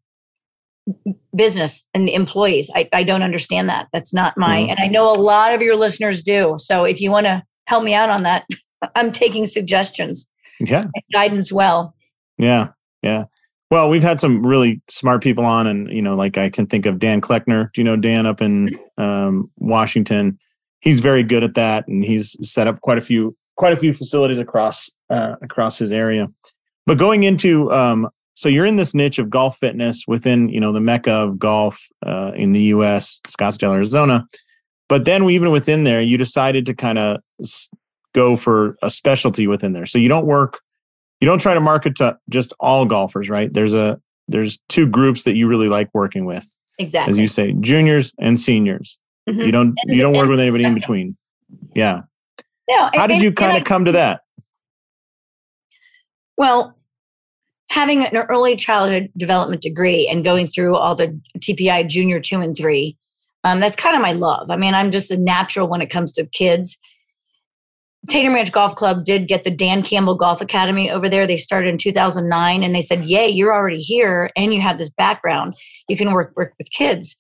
business 1.35 1.83
and 1.95 2.07
the 2.07 2.13
employees. 2.13 2.69
I, 2.75 2.87
I 2.93 3.01
don't 3.01 3.23
understand 3.23 3.69
that. 3.69 3.87
That's 3.91 4.13
not 4.13 4.37
my, 4.37 4.61
mm-hmm. 4.61 4.69
and 4.69 4.79
I 4.79 4.87
know 4.87 5.11
a 5.11 5.17
lot 5.19 5.53
of 5.53 5.63
your 5.63 5.75
listeners 5.75 6.21
do. 6.21 6.55
So 6.59 6.83
if 6.83 7.01
you 7.01 7.09
want 7.09 7.25
to 7.25 7.43
help 7.65 7.83
me 7.83 7.95
out 7.95 8.09
on 8.09 8.21
that, 8.21 8.45
I'm 8.95 9.11
taking 9.11 9.47
suggestions. 9.47 10.27
Yeah. 10.59 10.85
Guidance 11.11 11.51
well. 11.51 11.95
Yeah. 12.37 12.69
Yeah. 13.01 13.25
Well, 13.71 13.89
we've 13.89 14.03
had 14.03 14.19
some 14.19 14.45
really 14.45 14.79
smart 14.91 15.23
people 15.23 15.43
on, 15.43 15.65
and 15.65 15.89
you 15.89 16.01
know, 16.01 16.15
like 16.15 16.37
I 16.37 16.51
can 16.51 16.67
think 16.67 16.85
of 16.85 16.99
Dan 16.99 17.19
Kleckner. 17.19 17.73
Do 17.73 17.81
you 17.81 17.83
know 17.83 17.95
Dan 17.95 18.27
up 18.27 18.39
in 18.39 18.79
um, 18.97 19.49
Washington? 19.57 20.37
He's 20.85 21.01
very 21.01 21.23
good 21.23 21.43
at 21.43 21.55
that, 21.55 21.87
and 21.87 22.05
he's 22.05 22.37
set 22.47 22.67
up 22.67 22.79
quite 22.79 22.97
a 22.97 23.01
few 23.01 23.35
quite 23.57 23.73
a 23.73 23.77
few 23.77 23.91
facilities 23.93 24.39
across 24.39 24.89
uh, 25.09 25.35
across 25.41 25.77
his 25.77 25.91
area. 25.91 26.27
But 26.85 26.97
going 26.97 27.23
into 27.23 27.69
um, 27.73 28.07
so 28.35 28.49
you're 28.49 28.65
in 28.65 28.75
this 28.75 28.93
niche 28.93 29.17
of 29.17 29.29
golf 29.29 29.57
fitness 29.57 30.03
within 30.07 30.49
you 30.49 30.59
know 30.59 30.71
the 30.71 30.79
mecca 30.79 31.11
of 31.11 31.39
golf 31.39 31.85
uh, 32.05 32.31
in 32.35 32.53
the 32.53 32.61
U.S., 32.63 33.19
Scottsdale, 33.27 33.73
Arizona. 33.73 34.25
But 34.87 35.05
then 35.05 35.23
even 35.23 35.51
within 35.51 35.83
there, 35.83 36.01
you 36.01 36.17
decided 36.17 36.65
to 36.67 36.75
kind 36.75 36.99
of 36.99 37.19
go 38.13 38.37
for 38.37 38.77
a 38.83 38.91
specialty 38.91 39.47
within 39.47 39.73
there. 39.73 39.85
So 39.85 39.97
you 39.97 40.07
don't 40.07 40.27
work, 40.27 40.59
you 41.19 41.27
don't 41.27 41.39
try 41.39 41.55
to 41.55 41.59
market 41.59 41.95
to 41.97 42.17
just 42.29 42.53
all 42.59 42.85
golfers, 42.85 43.29
right? 43.29 43.51
There's 43.51 43.73
a 43.73 43.99
there's 44.27 44.59
two 44.69 44.85
groups 44.87 45.23
that 45.23 45.35
you 45.35 45.47
really 45.47 45.69
like 45.69 45.89
working 45.93 46.25
with. 46.25 46.45
Exactly. 46.77 47.11
As 47.11 47.17
you 47.17 47.27
say, 47.27 47.53
juniors 47.53 48.13
and 48.19 48.37
seniors. 48.37 48.99
Mm-hmm. 49.29 49.41
You 49.41 49.51
don't 49.51 49.75
you 49.85 50.01
don't 50.01 50.15
work 50.15 50.29
with 50.29 50.39
anybody 50.39 50.63
in 50.63 50.73
between. 50.73 51.17
Yeah. 51.75 52.01
No. 52.69 52.89
How 52.93 53.07
did 53.07 53.21
you 53.21 53.31
kind 53.31 53.57
of 53.57 53.63
come 53.63 53.85
to 53.85 53.91
that? 53.93 54.21
Well, 56.37 56.75
having 57.69 58.05
an 58.05 58.15
early 58.29 58.55
childhood 58.55 59.11
development 59.17 59.61
degree 59.61 60.07
and 60.07 60.23
going 60.23 60.47
through 60.47 60.75
all 60.75 60.95
the 60.95 61.19
TPI 61.39 61.87
junior 61.87 62.19
two 62.19 62.41
and 62.41 62.55
three, 62.55 62.97
um, 63.43 63.59
that's 63.59 63.75
kind 63.75 63.95
of 63.95 64.01
my 64.01 64.11
love. 64.11 64.49
I 64.49 64.57
mean, 64.57 64.73
I'm 64.73 64.91
just 64.91 65.11
a 65.11 65.17
natural 65.17 65.67
when 65.67 65.81
it 65.81 65.89
comes 65.89 66.11
to 66.13 66.25
kids. 66.25 66.77
Tatum 68.09 68.33
Ranch 68.33 68.51
Golf 68.51 68.75
Club 68.75 69.03
did 69.03 69.27
get 69.27 69.43
the 69.43 69.51
Dan 69.51 69.81
Campbell 69.81 70.15
Golf 70.15 70.41
Academy 70.41 70.91
over 70.91 71.09
there. 71.09 71.25
They 71.25 71.37
started 71.37 71.69
in 71.69 71.77
2009 71.77 72.63
and 72.63 72.75
they 72.75 72.81
said, 72.81 73.03
Yay, 73.03 73.29
you're 73.29 73.53
already 73.53 73.79
here 73.79 74.29
and 74.35 74.53
you 74.53 74.61
have 74.61 74.77
this 74.77 74.91
background. 74.91 75.55
You 75.89 75.97
can 75.97 76.13
work, 76.13 76.33
work 76.35 76.53
with 76.57 76.69
kids. 76.71 77.15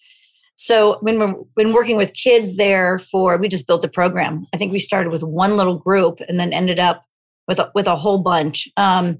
So 0.55 0.97
when 1.01 1.19
we're 1.19 1.35
been 1.55 1.73
working 1.73 1.97
with 1.97 2.13
kids 2.13 2.57
there 2.57 2.97
for, 2.97 3.37
we 3.37 3.47
just 3.47 3.67
built 3.67 3.83
a 3.83 3.89
program. 3.89 4.45
I 4.53 4.57
think 4.57 4.71
we 4.71 4.79
started 4.79 5.11
with 5.11 5.23
one 5.23 5.57
little 5.57 5.77
group 5.77 6.21
and 6.27 6.39
then 6.39 6.53
ended 6.53 6.79
up 6.79 7.03
with 7.47 7.59
a, 7.59 7.71
with 7.75 7.87
a 7.87 7.95
whole 7.95 8.19
bunch. 8.19 8.67
Um, 8.77 9.19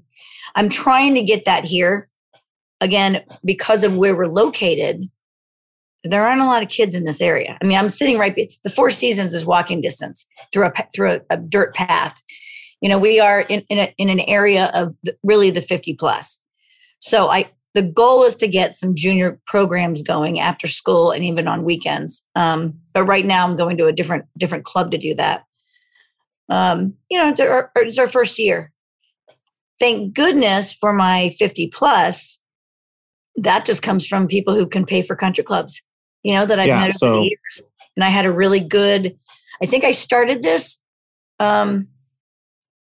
I'm 0.54 0.68
trying 0.68 1.14
to 1.14 1.22
get 1.22 1.44
that 1.44 1.64
here. 1.64 2.08
Again, 2.80 3.22
because 3.42 3.84
of 3.84 3.96
where 3.96 4.14
we're 4.14 4.26
located, 4.26 5.04
there 6.04 6.26
aren't 6.26 6.42
a 6.42 6.46
lot 6.46 6.62
of 6.62 6.68
kids 6.68 6.94
in 6.94 7.04
this 7.04 7.22
area. 7.22 7.56
I 7.62 7.66
mean, 7.66 7.78
I'm 7.78 7.88
sitting 7.88 8.18
right. 8.18 8.34
The 8.62 8.70
Four 8.70 8.90
Seasons 8.90 9.32
is 9.32 9.46
walking 9.46 9.80
distance 9.80 10.26
through 10.52 10.66
a 10.66 10.72
through 10.94 11.12
a, 11.12 11.20
a 11.30 11.36
dirt 11.38 11.74
path. 11.74 12.22
You 12.82 12.90
know, 12.90 12.98
we 12.98 13.18
are 13.18 13.40
in 13.40 13.62
in, 13.70 13.78
a, 13.78 13.94
in 13.96 14.10
an 14.10 14.20
area 14.20 14.66
of 14.74 14.94
the, 15.04 15.16
really 15.22 15.50
the 15.50 15.62
50 15.62 15.94
plus. 15.94 16.40
So 17.00 17.30
I 17.30 17.50
the 17.76 17.82
goal 17.82 18.24
is 18.24 18.34
to 18.36 18.48
get 18.48 18.76
some 18.76 18.94
junior 18.94 19.38
programs 19.46 20.02
going 20.02 20.40
after 20.40 20.66
school 20.66 21.12
and 21.12 21.22
even 21.22 21.46
on 21.46 21.62
weekends. 21.62 22.26
Um, 22.34 22.74
but 22.92 23.04
right 23.04 23.24
now, 23.24 23.46
I'm 23.46 23.54
going 23.54 23.76
to 23.76 23.86
a 23.86 23.92
different 23.92 24.24
different 24.36 24.64
club 24.64 24.90
to 24.90 24.98
do 24.98 25.14
that. 25.14 25.44
Um, 26.48 26.94
you 27.10 27.18
know, 27.18 27.28
it's 27.28 27.40
our, 27.40 27.70
it's 27.76 27.98
our 27.98 28.06
first 28.06 28.38
year. 28.38 28.72
Thank 29.78 30.14
goodness 30.14 30.72
for 30.72 30.92
my 30.92 31.30
50 31.38 31.68
plus. 31.68 32.40
That 33.36 33.64
just 33.64 33.82
comes 33.82 34.06
from 34.06 34.26
people 34.26 34.54
who 34.54 34.66
can 34.66 34.86
pay 34.86 35.02
for 35.02 35.14
country 35.14 35.44
clubs 35.44 35.82
you 36.26 36.34
know, 36.34 36.44
that 36.44 36.58
I've 36.58 36.66
yeah, 36.66 36.80
met 36.80 36.94
so, 36.96 37.06
over 37.06 37.16
the 37.20 37.26
years. 37.26 37.62
And 37.94 38.02
I 38.02 38.08
had 38.08 38.26
a 38.26 38.32
really 38.32 38.58
good, 38.58 39.16
I 39.62 39.66
think 39.66 39.84
I 39.84 39.92
started 39.92 40.42
this. 40.42 40.82
Um, 41.38 41.86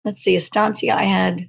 let's 0.05 0.23
see, 0.23 0.37
Estancia, 0.37 0.95
I 0.95 1.07
had, 1.07 1.49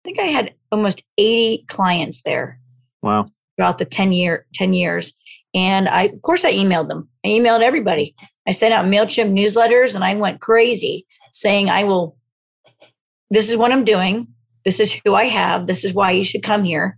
I 0.00 0.08
think 0.08 0.18
I 0.18 0.24
had 0.24 0.54
almost 0.72 1.02
80 1.18 1.64
clients 1.68 2.22
there. 2.22 2.58
Wow. 3.02 3.26
Throughout 3.56 3.78
the 3.78 3.84
10 3.84 4.12
year, 4.12 4.46
10 4.54 4.72
years. 4.72 5.12
And 5.54 5.88
I, 5.88 6.04
of 6.04 6.22
course, 6.22 6.44
I 6.44 6.52
emailed 6.52 6.88
them. 6.88 7.08
I 7.24 7.28
emailed 7.28 7.60
everybody. 7.60 8.14
I 8.48 8.52
sent 8.52 8.72
out 8.72 8.86
MailChimp 8.86 9.32
newsletters 9.32 9.94
and 9.94 10.02
I 10.02 10.14
went 10.14 10.40
crazy 10.40 11.06
saying, 11.32 11.68
I 11.68 11.84
will, 11.84 12.16
this 13.30 13.50
is 13.50 13.56
what 13.56 13.72
I'm 13.72 13.84
doing. 13.84 14.28
This 14.64 14.80
is 14.80 14.98
who 15.04 15.14
I 15.14 15.26
have. 15.26 15.66
This 15.66 15.84
is 15.84 15.92
why 15.92 16.12
you 16.12 16.24
should 16.24 16.42
come 16.42 16.64
here. 16.64 16.96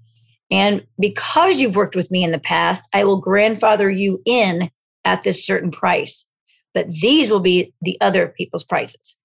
And 0.50 0.86
because 1.00 1.60
you've 1.60 1.76
worked 1.76 1.96
with 1.96 2.10
me 2.10 2.22
in 2.22 2.30
the 2.30 2.38
past, 2.38 2.88
I 2.92 3.04
will 3.04 3.16
grandfather 3.16 3.90
you 3.90 4.20
in 4.26 4.70
at 5.04 5.22
this 5.22 5.44
certain 5.44 5.70
price. 5.70 6.26
But 6.74 6.90
these 6.90 7.30
will 7.30 7.40
be 7.40 7.72
the 7.82 7.98
other 8.00 8.28
people's 8.28 8.64
prices. 8.64 9.18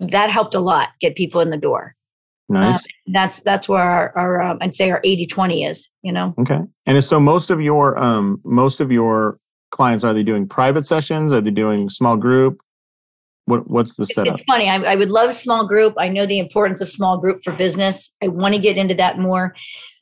That 0.00 0.30
helped 0.30 0.54
a 0.54 0.60
lot 0.60 0.90
get 1.00 1.16
people 1.16 1.40
in 1.40 1.50
the 1.50 1.56
door. 1.56 1.94
Nice. 2.50 2.76
Um, 2.76 3.12
that's 3.12 3.40
that's 3.40 3.68
where 3.68 3.82
our, 3.82 4.12
our 4.16 4.42
um, 4.42 4.58
I'd 4.60 4.74
say 4.74 4.90
our 4.90 5.00
80 5.04 5.26
20 5.26 5.64
is, 5.64 5.88
you 6.02 6.12
know. 6.12 6.34
Okay. 6.38 6.60
And 6.86 7.04
so 7.04 7.20
most 7.20 7.50
of 7.50 7.60
your 7.60 7.98
um 7.98 8.40
most 8.44 8.80
of 8.80 8.90
your 8.90 9.38
clients 9.70 10.04
are 10.04 10.12
they 10.12 10.22
doing 10.22 10.48
private 10.48 10.86
sessions? 10.86 11.32
Are 11.32 11.40
they 11.40 11.52
doing 11.52 11.88
small 11.88 12.16
group? 12.16 12.60
What, 13.46 13.68
what's 13.68 13.96
the 13.96 14.06
setup? 14.06 14.38
It's 14.38 14.44
funny. 14.46 14.68
I, 14.68 14.76
I, 14.76 14.94
would 14.94 15.10
love 15.10 15.32
small 15.32 15.66
group. 15.66 15.94
I 15.98 16.08
know 16.08 16.24
the 16.24 16.38
importance 16.38 16.80
of 16.80 16.88
small 16.88 17.18
group 17.18 17.40
for 17.42 17.52
business. 17.52 18.14
I 18.22 18.28
want 18.28 18.54
to 18.54 18.60
get 18.60 18.76
into 18.76 18.94
that 18.94 19.18
more. 19.18 19.54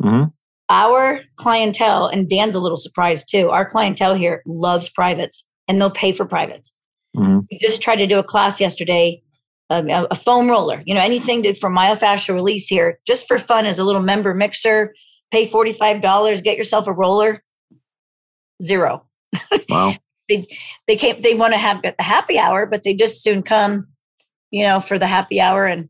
Mm-hmm 0.02 0.24
our 0.68 1.20
clientele, 1.36 2.06
and 2.06 2.28
Dan's 2.28 2.54
a 2.54 2.60
little 2.60 2.76
surprised 2.76 3.28
too, 3.30 3.50
our 3.50 3.64
clientele 3.64 4.14
here 4.14 4.42
loves 4.46 4.88
privates 4.88 5.44
and 5.66 5.80
they'll 5.80 5.90
pay 5.90 6.12
for 6.12 6.24
privates. 6.24 6.74
Mm-hmm. 7.16 7.40
We 7.50 7.58
just 7.60 7.82
tried 7.82 7.96
to 7.96 8.06
do 8.06 8.18
a 8.18 8.22
class 8.22 8.60
yesterday, 8.60 9.22
a, 9.70 10.06
a, 10.10 10.14
foam 10.14 10.48
roller, 10.48 10.82
you 10.86 10.94
know, 10.94 11.00
anything 11.00 11.42
to, 11.42 11.54
for 11.54 11.70
myofascial 11.70 12.34
release 12.34 12.66
here, 12.66 12.98
just 13.06 13.28
for 13.28 13.38
fun 13.38 13.66
as 13.66 13.78
a 13.78 13.84
little 13.84 14.02
member 14.02 14.34
mixer, 14.34 14.94
pay 15.30 15.46
$45, 15.46 16.42
get 16.42 16.56
yourself 16.56 16.86
a 16.86 16.92
roller. 16.92 17.42
Zero. 18.62 19.06
Wow. 19.68 19.94
they, 20.28 20.46
they 20.86 20.96
came, 20.96 21.20
they 21.20 21.34
want 21.34 21.52
to 21.52 21.58
have 21.58 21.82
the 21.82 21.94
happy 21.98 22.38
hour, 22.38 22.66
but 22.66 22.82
they 22.82 22.94
just 22.94 23.22
soon 23.22 23.42
come, 23.42 23.88
you 24.50 24.66
know, 24.66 24.80
for 24.80 24.98
the 24.98 25.06
happy 25.06 25.40
hour 25.40 25.66
and 25.66 25.88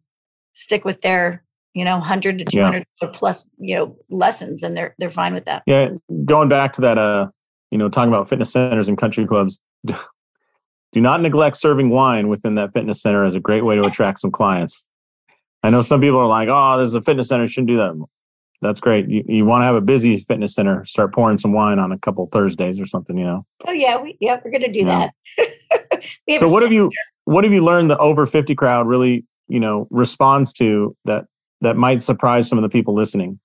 stick 0.55 0.85
with 0.85 1.01
their 1.03 1.45
you 1.75 1.85
know 1.85 1.99
100 1.99 2.39
to 2.39 2.45
200 2.45 2.85
yeah. 3.01 3.09
plus 3.13 3.45
you 3.59 3.77
know 3.77 3.97
lessons 4.11 4.65
and 4.65 4.77
they're 4.77 4.95
they're 4.99 5.11
fine 5.11 5.33
with 5.33 5.45
that 5.45 5.63
yeah 5.67 5.91
going 6.25 6.49
back 6.49 6.73
to 6.73 6.81
that 6.81 6.99
uh 6.99 7.29
you 7.71 7.79
know 7.79 7.89
talking 7.89 8.09
about 8.09 8.29
fitness 8.29 8.51
centers 8.51 8.89
and 8.89 8.99
country 8.99 9.27
clubs 9.27 9.61
do 10.93 11.01
not 11.01 11.21
neglect 11.21 11.57
serving 11.57 11.91
wine 11.91 12.29
within 12.29 12.55
that 12.57 12.73
fitness 12.73 13.03
center 13.03 13.25
as 13.25 13.35
a 13.35 13.41
great 13.41 13.65
way 13.65 13.77
to 13.77 13.83
attract 13.83 14.21
some 14.21 14.31
clients. 14.31 14.87
I 15.63 15.71
know 15.71 15.83
some 15.83 16.01
people 16.01 16.19
are 16.19 16.27
like 16.27 16.49
oh 16.49 16.77
there's 16.77 16.95
a 16.95 17.03
fitness 17.03 17.29
center 17.29 17.49
shouldn't 17.49 17.69
do 17.69 17.77
that. 17.77 17.95
That's 18.61 18.81
great. 18.81 19.09
You, 19.09 19.23
you 19.27 19.45
want 19.45 19.63
to 19.63 19.67
have 19.67 19.77
a 19.77 19.81
busy 19.81 20.19
fitness 20.19 20.55
center 20.55 20.85
start 20.85 21.15
pouring 21.15 21.39
some 21.39 21.53
wine 21.53 21.79
on 21.79 21.93
a 21.93 21.99
couple 21.99 22.27
thursdays 22.33 22.81
or 22.81 22.87
something 22.87 23.17
you 23.17 23.25
know? 23.25 23.47
Oh 23.67 23.73
yeah 23.73 24.01
we 24.01 24.17
yeah 24.21 24.41
we're 24.45 24.51
gonna 24.51 24.73
do 24.73 24.81
yeah. 24.81 25.11
that. 25.39 25.49
So 26.39 26.49
what 26.49 26.63
have 26.63 26.73
you 26.73 26.93
what 27.25 27.45
have 27.45 27.53
you 27.53 27.65
learned 27.65 27.91
the 27.91 27.99
over 27.99 28.25
50 28.25 28.55
crowd 28.55 28.87
really 28.87 29.25
you 29.49 29.59
know 29.59 29.89
responds 29.91 30.53
to 30.55 30.97
that 31.05 31.27
that 31.61 31.77
might 31.77 32.03
surprise 32.03 32.49
some 32.49 32.59
of 32.59 32.63
the 32.63 32.69
people 32.69 32.95
listening? 32.95 33.41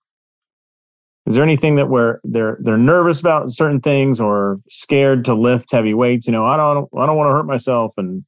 Is 1.26 1.36
there 1.36 1.44
anything 1.44 1.76
that 1.76 1.90
where 1.90 2.20
they're 2.24 2.58
they're 2.60 2.78
nervous 2.78 3.20
about 3.20 3.50
certain 3.50 3.80
things 3.80 4.20
or 4.20 4.60
scared 4.70 5.24
to 5.26 5.34
lift 5.34 5.72
heavy 5.72 5.94
weights? 5.94 6.28
You 6.28 6.34
know, 6.34 6.46
I 6.46 6.58
don't 6.58 6.90
I 6.98 7.06
don't 7.06 7.16
want 7.16 7.30
to 7.30 7.34
hurt 7.34 7.46
myself, 7.46 7.94
and 7.98 8.26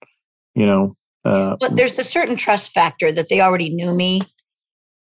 you 0.53 0.65
know. 0.65 0.95
Uh, 1.25 1.58
but 1.60 1.75
there's 1.75 1.95
the 1.95 2.03
certain 2.03 2.36
trust 2.36 2.71
factor 2.71 3.12
that 3.12 3.29
they 3.29 3.41
already 3.41 3.69
knew 3.69 3.93
me, 3.93 4.21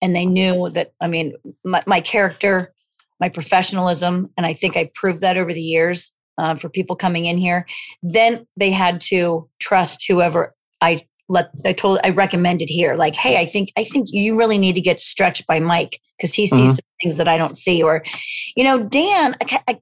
and 0.01 0.15
they 0.15 0.25
knew 0.25 0.69
that 0.69 0.93
I 0.99 1.07
mean 1.07 1.33
my, 1.63 1.83
my 1.85 2.01
character, 2.01 2.73
my 3.19 3.29
professionalism, 3.29 4.31
and 4.37 4.45
I 4.45 4.53
think 4.53 4.75
I 4.75 4.89
proved 4.95 5.21
that 5.21 5.37
over 5.37 5.53
the 5.53 5.61
years 5.61 6.13
uh, 6.39 6.55
for 6.55 6.69
people 6.69 6.95
coming 6.95 7.25
in 7.25 7.37
here. 7.37 7.67
Then 8.01 8.47
they 8.57 8.71
had 8.71 9.01
to 9.01 9.47
trust 9.59 10.05
whoever 10.07 10.55
I 10.81 11.05
let 11.33 11.49
I 11.65 11.73
told 11.73 11.99
I 12.03 12.11
recommended 12.11 12.69
here. 12.69 12.95
Like, 12.95 13.15
hey, 13.15 13.37
I 13.37 13.45
think 13.45 13.71
I 13.77 13.83
think 13.83 14.07
you 14.11 14.37
really 14.37 14.57
need 14.57 14.75
to 14.75 14.81
get 14.81 15.01
stretched 15.01 15.45
by 15.47 15.59
Mike 15.59 15.99
because 16.17 16.33
he 16.33 16.47
sees 16.47 16.59
mm-hmm. 16.59 16.69
some 16.71 16.85
things 17.01 17.17
that 17.17 17.27
I 17.27 17.37
don't 17.37 17.57
see. 17.57 17.83
Or, 17.83 18.03
you 18.55 18.63
know, 18.63 18.83
Dan, 18.83 19.35
because 19.39 19.59
I, 19.67 19.79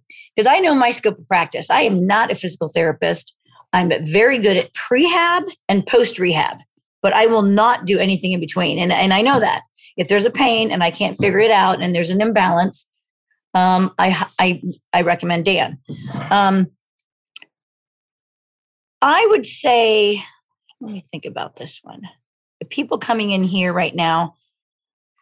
I, 0.47 0.57
I 0.57 0.59
know 0.59 0.73
my 0.73 0.91
scope 0.91 1.19
of 1.19 1.27
practice. 1.27 1.69
I 1.69 1.81
am 1.81 2.07
not 2.07 2.31
a 2.31 2.35
physical 2.35 2.69
therapist. 2.69 3.35
I'm 3.73 3.91
very 4.05 4.37
good 4.37 4.57
at 4.57 4.73
prehab 4.73 5.43
and 5.69 5.85
post 5.85 6.17
rehab, 6.17 6.57
but 7.01 7.13
I 7.13 7.27
will 7.27 7.43
not 7.43 7.85
do 7.85 7.99
anything 7.99 8.31
in 8.31 8.39
between. 8.39 8.79
And 8.79 8.91
and 8.91 9.13
I 9.13 9.21
know 9.21 9.39
that 9.39 9.61
if 9.97 10.07
there's 10.07 10.25
a 10.25 10.31
pain 10.31 10.71
and 10.71 10.83
I 10.83 10.91
can't 10.91 11.17
figure 11.17 11.39
it 11.39 11.51
out 11.51 11.81
and 11.81 11.93
there's 11.93 12.09
an 12.09 12.21
imbalance, 12.21 12.87
um, 13.53 13.93
I 13.99 14.25
I 14.39 14.61
I 14.93 15.01
recommend 15.01 15.45
Dan. 15.45 15.77
Um, 16.29 16.67
I 19.01 19.27
would 19.31 19.45
say 19.45 20.23
let 20.81 20.91
me 20.91 21.05
think 21.11 21.25
about 21.25 21.55
this 21.55 21.79
one. 21.83 22.01
The 22.59 22.65
people 22.65 22.97
coming 22.97 23.31
in 23.31 23.43
here 23.43 23.71
right 23.71 23.95
now, 23.95 24.35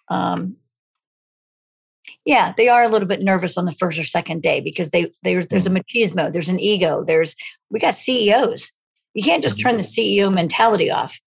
um, 0.10 0.56
yeah, 2.26 2.54
they 2.56 2.70
are 2.70 2.84
a 2.84 2.88
little 2.88 3.08
bit 3.08 3.22
nervous 3.22 3.58
on 3.58 3.66
the 3.66 3.72
first 3.72 4.00
or 4.00 4.04
second 4.04 4.42
day 4.42 4.62
because 4.62 4.90
they 4.90 5.12
there's 5.24 5.48
there's 5.48 5.68
a 5.68 5.70
mm. 5.70 5.84
machismo, 5.84 6.32
there's 6.32 6.50
an 6.50 6.60
ego, 6.60 7.04
there's 7.04 7.36
we 7.70 7.80
got 7.80 7.96
CEOs. 7.96 8.72
You 9.14 9.24
can't 9.24 9.44
just 9.44 9.60
turn 9.60 9.78
the 9.78 9.84
mm-hmm. 9.84 10.24
CEO 10.28 10.34
mentality 10.34 10.92
off. 10.92 11.20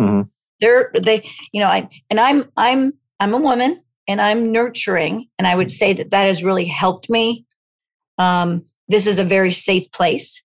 Mm-hmm. 0.00 0.22
They're 0.60 0.90
they, 0.94 1.28
you 1.52 1.60
know, 1.60 1.68
I 1.68 1.88
and 2.10 2.20
I'm 2.20 2.44
I'm 2.56 2.92
I'm 3.20 3.34
a 3.34 3.40
woman 3.40 3.82
and 4.06 4.20
I'm 4.20 4.52
nurturing, 4.52 5.28
and 5.38 5.46
I 5.46 5.54
would 5.54 5.70
say 5.70 5.92
that 5.92 6.10
that 6.10 6.26
has 6.26 6.44
really 6.44 6.66
helped 6.66 7.10
me. 7.10 7.46
Um, 8.18 8.64
this 8.88 9.06
is 9.06 9.18
a 9.18 9.24
very 9.24 9.52
safe 9.52 9.90
place. 9.92 10.42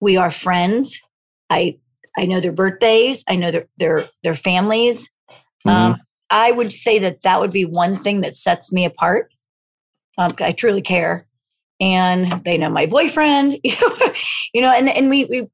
We 0.00 0.16
are 0.16 0.30
friends. 0.30 1.00
I 1.48 1.78
I 2.16 2.26
know 2.26 2.40
their 2.40 2.52
birthdays. 2.52 3.24
I 3.28 3.36
know 3.36 3.50
their 3.50 3.66
their 3.78 4.08
their 4.22 4.34
families. 4.34 5.10
Mm-hmm. 5.66 5.68
Um, 5.68 6.00
I 6.30 6.50
would 6.50 6.72
say 6.72 6.98
that 6.98 7.22
that 7.22 7.40
would 7.40 7.52
be 7.52 7.64
one 7.64 7.98
thing 7.98 8.22
that 8.22 8.34
sets 8.34 8.72
me 8.72 8.84
apart. 8.84 9.32
Um, 10.18 10.32
I 10.40 10.52
truly 10.52 10.82
care, 10.82 11.26
and 11.80 12.30
they 12.44 12.58
know 12.58 12.70
my 12.70 12.86
boyfriend. 12.86 13.58
You 14.54 14.62
know, 14.62 14.72
and 14.72 14.88
and 14.88 15.10
we 15.10 15.26
we 15.26 15.46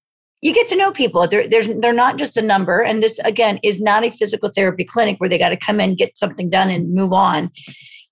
you 0.42 0.52
get 0.52 0.68
to 0.68 0.76
know 0.76 0.92
people. 0.92 1.26
They're 1.26 1.48
there's 1.48 1.66
they're 1.80 1.92
not 1.92 2.18
just 2.18 2.36
a 2.36 2.42
number. 2.42 2.82
And 2.82 3.02
this 3.02 3.18
again 3.20 3.58
is 3.64 3.80
not 3.80 4.04
a 4.04 4.10
physical 4.10 4.48
therapy 4.54 4.84
clinic 4.84 5.18
where 5.18 5.28
they 5.28 5.38
got 5.38 5.48
to 5.48 5.56
come 5.56 5.80
in, 5.80 5.96
get 5.96 6.16
something 6.16 6.48
done, 6.48 6.70
and 6.70 6.94
move 6.94 7.12
on. 7.12 7.50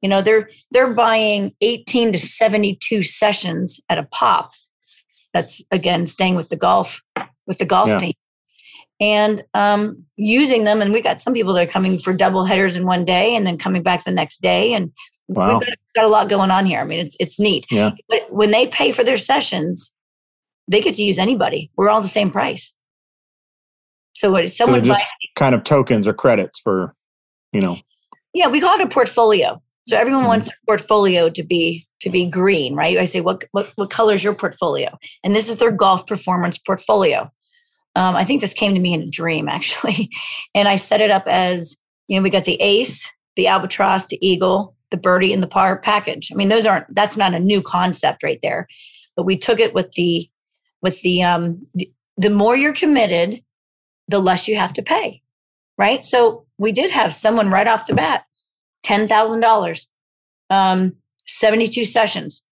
You 0.01 0.09
know, 0.09 0.21
they're 0.21 0.51
they're 0.73 0.93
buying 0.93 1.53
18 1.61 2.11
to 2.11 2.19
72 2.19 3.03
sessions 3.03 3.79
at 3.89 3.99
a 3.99 4.09
pop. 4.11 4.51
That's 5.33 5.63
again 5.71 6.07
staying 6.07 6.35
with 6.35 6.49
the 6.49 6.57
golf 6.57 7.01
with 7.47 7.59
the 7.59 7.67
golf 7.67 7.89
yeah. 7.89 8.01
theme 8.01 8.15
and 9.01 9.43
um, 9.55 10.05
using 10.17 10.65
them. 10.65 10.83
And 10.83 10.93
we 10.93 11.01
got 11.01 11.21
some 11.21 11.33
people 11.33 11.55
that 11.55 11.69
are 11.69 11.71
coming 11.71 11.99
for 11.99 12.13
double 12.13 12.45
headers 12.45 12.77
in 12.77 12.87
one 12.87 13.05
day 13.05 13.35
and 13.35 13.47
then 13.47 13.57
coming 13.59 13.83
back 13.83 14.05
the 14.05 14.11
next 14.11 14.43
day. 14.43 14.75
And 14.75 14.93
wow. 15.29 15.59
we've 15.59 15.67
got, 15.67 15.77
got, 15.97 16.05
a 16.05 16.09
lot 16.09 16.29
going 16.29 16.51
on 16.51 16.67
here. 16.67 16.81
I 16.81 16.85
mean, 16.85 17.01
it's 17.01 17.17
it's 17.19 17.41
neat. 17.41 17.67
Yeah. 17.71 17.93
But 18.09 18.33
when 18.33 18.51
they 18.51 18.67
pay 18.67 18.93
for 18.93 19.03
their 19.03 19.19
sessions, 19.19 19.93
they 20.69 20.81
get 20.81 20.95
to 20.97 21.03
use 21.03 21.19
anybody. 21.19 21.71
We're 21.77 21.89
all 21.89 22.01
the 22.01 22.09
same 22.09 22.31
price. 22.31 22.75
So 24.15 24.31
what 24.31 24.45
if 24.45 24.53
someone 24.53 24.81
so 24.81 24.89
just 24.89 25.01
buys, 25.01 25.31
kind 25.35 25.55
of 25.55 25.65
tokens 25.65 26.07
or 26.07 26.13
credits 26.13 26.59
for, 26.59 26.95
you 27.53 27.61
know. 27.61 27.79
Yeah, 28.35 28.49
we 28.49 28.61
call 28.61 28.79
it 28.79 28.85
a 28.85 28.89
portfolio. 28.89 29.63
So 29.87 29.97
everyone 29.97 30.23
mm-hmm. 30.23 30.29
wants 30.29 30.47
their 30.47 30.59
portfolio 30.69 31.31
to 31.31 31.43
be 31.43 31.87
to 32.01 32.11
be 32.11 32.27
green, 32.27 32.75
right? 32.75 32.99
I 32.99 33.05
say, 33.07 33.21
what, 33.21 33.45
what 33.53 33.73
what 33.77 33.91
color 33.91 34.15
is 34.15 34.23
your 34.23 34.35
portfolio? 34.35 34.99
And 35.25 35.35
this 35.35 35.49
is 35.49 35.59
their 35.59 35.71
golf 35.71 36.07
performance 36.07 36.59
portfolio. 36.59 37.31
Um, 37.97 38.15
I 38.15 38.25
think 38.25 38.41
this 38.41 38.55
came 38.55 38.75
to 38.75 38.81
me 38.81 38.95
in 38.95 39.03
a 39.03 39.11
dream 39.11 39.49
actually. 39.49 40.11
and 40.55 40.69
I 40.69 40.77
set 40.77 41.01
it 41.01 41.11
up 41.11 41.25
as, 41.27 41.77
you 42.09 42.17
know, 42.17 42.23
we 42.23 42.31
got 42.31 42.45
the 42.45 42.61
ace, 42.61 43.11
the 43.37 43.47
albatross, 43.47 44.07
the 44.07 44.19
eagle, 44.27 44.77
the 44.91 44.97
birdie, 44.97 45.33
and 45.33 45.43
the 45.43 45.49
par 45.49 45.79
package. 45.79 46.31
I 46.33 46.35
mean, 46.35 46.49
those 46.49 46.67
aren't, 46.67 46.93
that's 46.95 47.17
not 47.17 47.35
a 47.35 47.39
new 47.39 47.63
concept 47.63 48.23
right 48.23 48.41
there. 48.43 48.67
But 49.17 49.27
we 49.27 49.37
took 49.37 49.61
it 49.61 49.75
with 49.75 49.93
the, 49.93 50.29
with 50.83 51.01
the, 51.03 51.23
um, 51.23 51.67
the, 51.75 51.91
the 52.17 52.31
more 52.31 52.57
you're 52.57 52.73
committed, 52.73 53.43
the 54.09 54.21
less 54.21 54.49
you 54.49 54.57
have 54.57 54.73
to 54.75 54.83
pay. 54.83 55.23
Right. 55.79 56.05
So 56.05 56.47
we 56.59 56.73
did 56.73 56.91
have 56.91 57.15
someone 57.15 57.51
right 57.51 57.67
off 57.67 57.87
the 57.87 57.95
bat, 57.95 58.25
$10,000, 58.85 59.87
um, 60.51 60.93
72 61.27 61.85
sessions, 61.85 62.43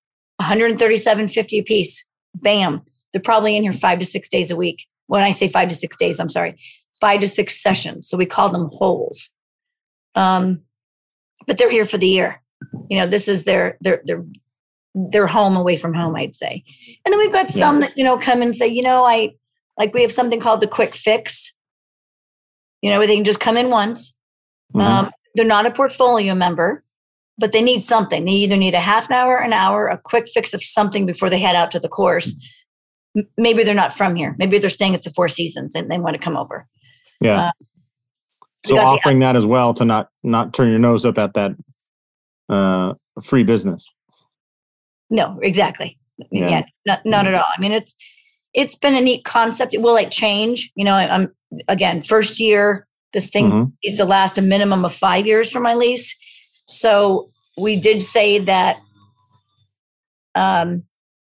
137.50 0.40 1.60
a 1.60 1.62
piece. 1.62 2.04
Bam. 2.34 2.82
They're 3.12 3.22
probably 3.22 3.56
in 3.56 3.62
here 3.62 3.72
five 3.72 3.98
to 3.98 4.04
six 4.04 4.28
days 4.28 4.50
a 4.50 4.56
week 4.56 4.86
when 5.08 5.22
I 5.22 5.30
say 5.30 5.48
five 5.48 5.68
to 5.68 5.74
six 5.74 5.96
days, 5.96 6.20
I'm 6.20 6.28
sorry, 6.28 6.56
five 7.00 7.20
to 7.20 7.28
six 7.28 7.60
sessions. 7.60 8.08
So 8.08 8.16
we 8.16 8.26
call 8.26 8.48
them 8.48 8.68
holes. 8.72 9.30
Um, 10.14 10.62
but 11.46 11.58
they're 11.58 11.70
here 11.70 11.84
for 11.84 11.98
the 11.98 12.06
year. 12.06 12.40
You 12.88 12.98
know, 12.98 13.06
this 13.06 13.26
is 13.26 13.44
their 13.44 13.76
their 13.80 14.02
their 14.04 14.24
their 14.94 15.26
home 15.26 15.56
away 15.56 15.76
from 15.76 15.94
home, 15.94 16.14
I'd 16.14 16.34
say. 16.34 16.64
And 17.04 17.12
then 17.12 17.18
we've 17.18 17.32
got 17.32 17.50
some 17.50 17.80
yeah. 17.80 17.88
that, 17.88 17.98
you 17.98 18.04
know, 18.04 18.18
come 18.18 18.42
and 18.42 18.54
say, 18.54 18.68
you 18.68 18.82
know, 18.82 19.04
I 19.04 19.34
like 19.76 19.94
we 19.94 20.02
have 20.02 20.12
something 20.12 20.40
called 20.40 20.60
the 20.60 20.68
quick 20.68 20.94
fix. 20.94 21.52
You 22.82 22.90
know, 22.90 22.98
where 22.98 23.08
they 23.08 23.16
can 23.16 23.24
just 23.24 23.40
come 23.40 23.56
in 23.56 23.70
once. 23.70 24.14
Mm-hmm. 24.74 24.80
Um, 24.80 25.10
they're 25.34 25.44
not 25.44 25.66
a 25.66 25.70
portfolio 25.70 26.34
member, 26.34 26.84
but 27.38 27.52
they 27.52 27.62
need 27.62 27.82
something. 27.82 28.24
They 28.24 28.32
either 28.32 28.56
need 28.56 28.74
a 28.74 28.80
half 28.80 29.08
an 29.08 29.16
hour, 29.16 29.38
an 29.38 29.52
hour, 29.52 29.88
a 29.88 29.98
quick 29.98 30.28
fix 30.28 30.54
of 30.54 30.62
something 30.62 31.06
before 31.06 31.28
they 31.28 31.40
head 31.40 31.56
out 31.56 31.70
to 31.72 31.80
the 31.80 31.88
course 31.88 32.34
maybe 33.36 33.62
they're 33.62 33.74
not 33.74 33.92
from 33.92 34.14
here. 34.14 34.34
Maybe 34.38 34.58
they're 34.58 34.70
staying 34.70 34.94
at 34.94 35.02
the 35.02 35.10
Four 35.10 35.28
Seasons 35.28 35.74
and 35.74 35.90
they 35.90 35.98
want 35.98 36.14
to 36.14 36.22
come 36.22 36.36
over. 36.36 36.66
Yeah. 37.20 37.48
Uh, 37.48 37.52
so 38.64 38.78
offering 38.78 39.20
the, 39.20 39.26
that 39.26 39.36
as 39.36 39.46
well 39.46 39.72
to 39.74 39.84
not 39.84 40.08
not 40.22 40.52
turn 40.52 40.70
your 40.70 40.78
nose 40.78 41.04
up 41.04 41.18
at 41.18 41.34
that 41.34 41.52
uh, 42.48 42.94
free 43.22 43.44
business. 43.44 43.92
No, 45.10 45.38
exactly. 45.42 45.98
Yeah, 46.30 46.48
yeah 46.48 46.62
not 46.86 47.06
not 47.06 47.26
at 47.26 47.34
all. 47.34 47.46
I 47.56 47.60
mean, 47.60 47.72
it's 47.72 47.96
it's 48.54 48.74
been 48.74 48.94
a 48.94 49.00
neat 49.00 49.24
concept. 49.24 49.74
It 49.74 49.80
will 49.82 49.94
like 49.94 50.10
change. 50.10 50.72
You 50.74 50.84
know, 50.84 50.94
I'm 50.94 51.32
again 51.68 52.02
first 52.02 52.40
year. 52.40 52.86
This 53.12 53.28
thing 53.28 53.50
mm-hmm. 53.50 53.70
needs 53.82 53.96
to 53.96 54.04
last 54.04 54.36
a 54.36 54.42
minimum 54.42 54.84
of 54.84 54.92
five 54.92 55.26
years 55.26 55.50
for 55.50 55.60
my 55.60 55.74
lease. 55.74 56.14
So 56.66 57.30
we 57.56 57.80
did 57.80 58.02
say 58.02 58.38
that 58.40 58.76
um, 60.34 60.84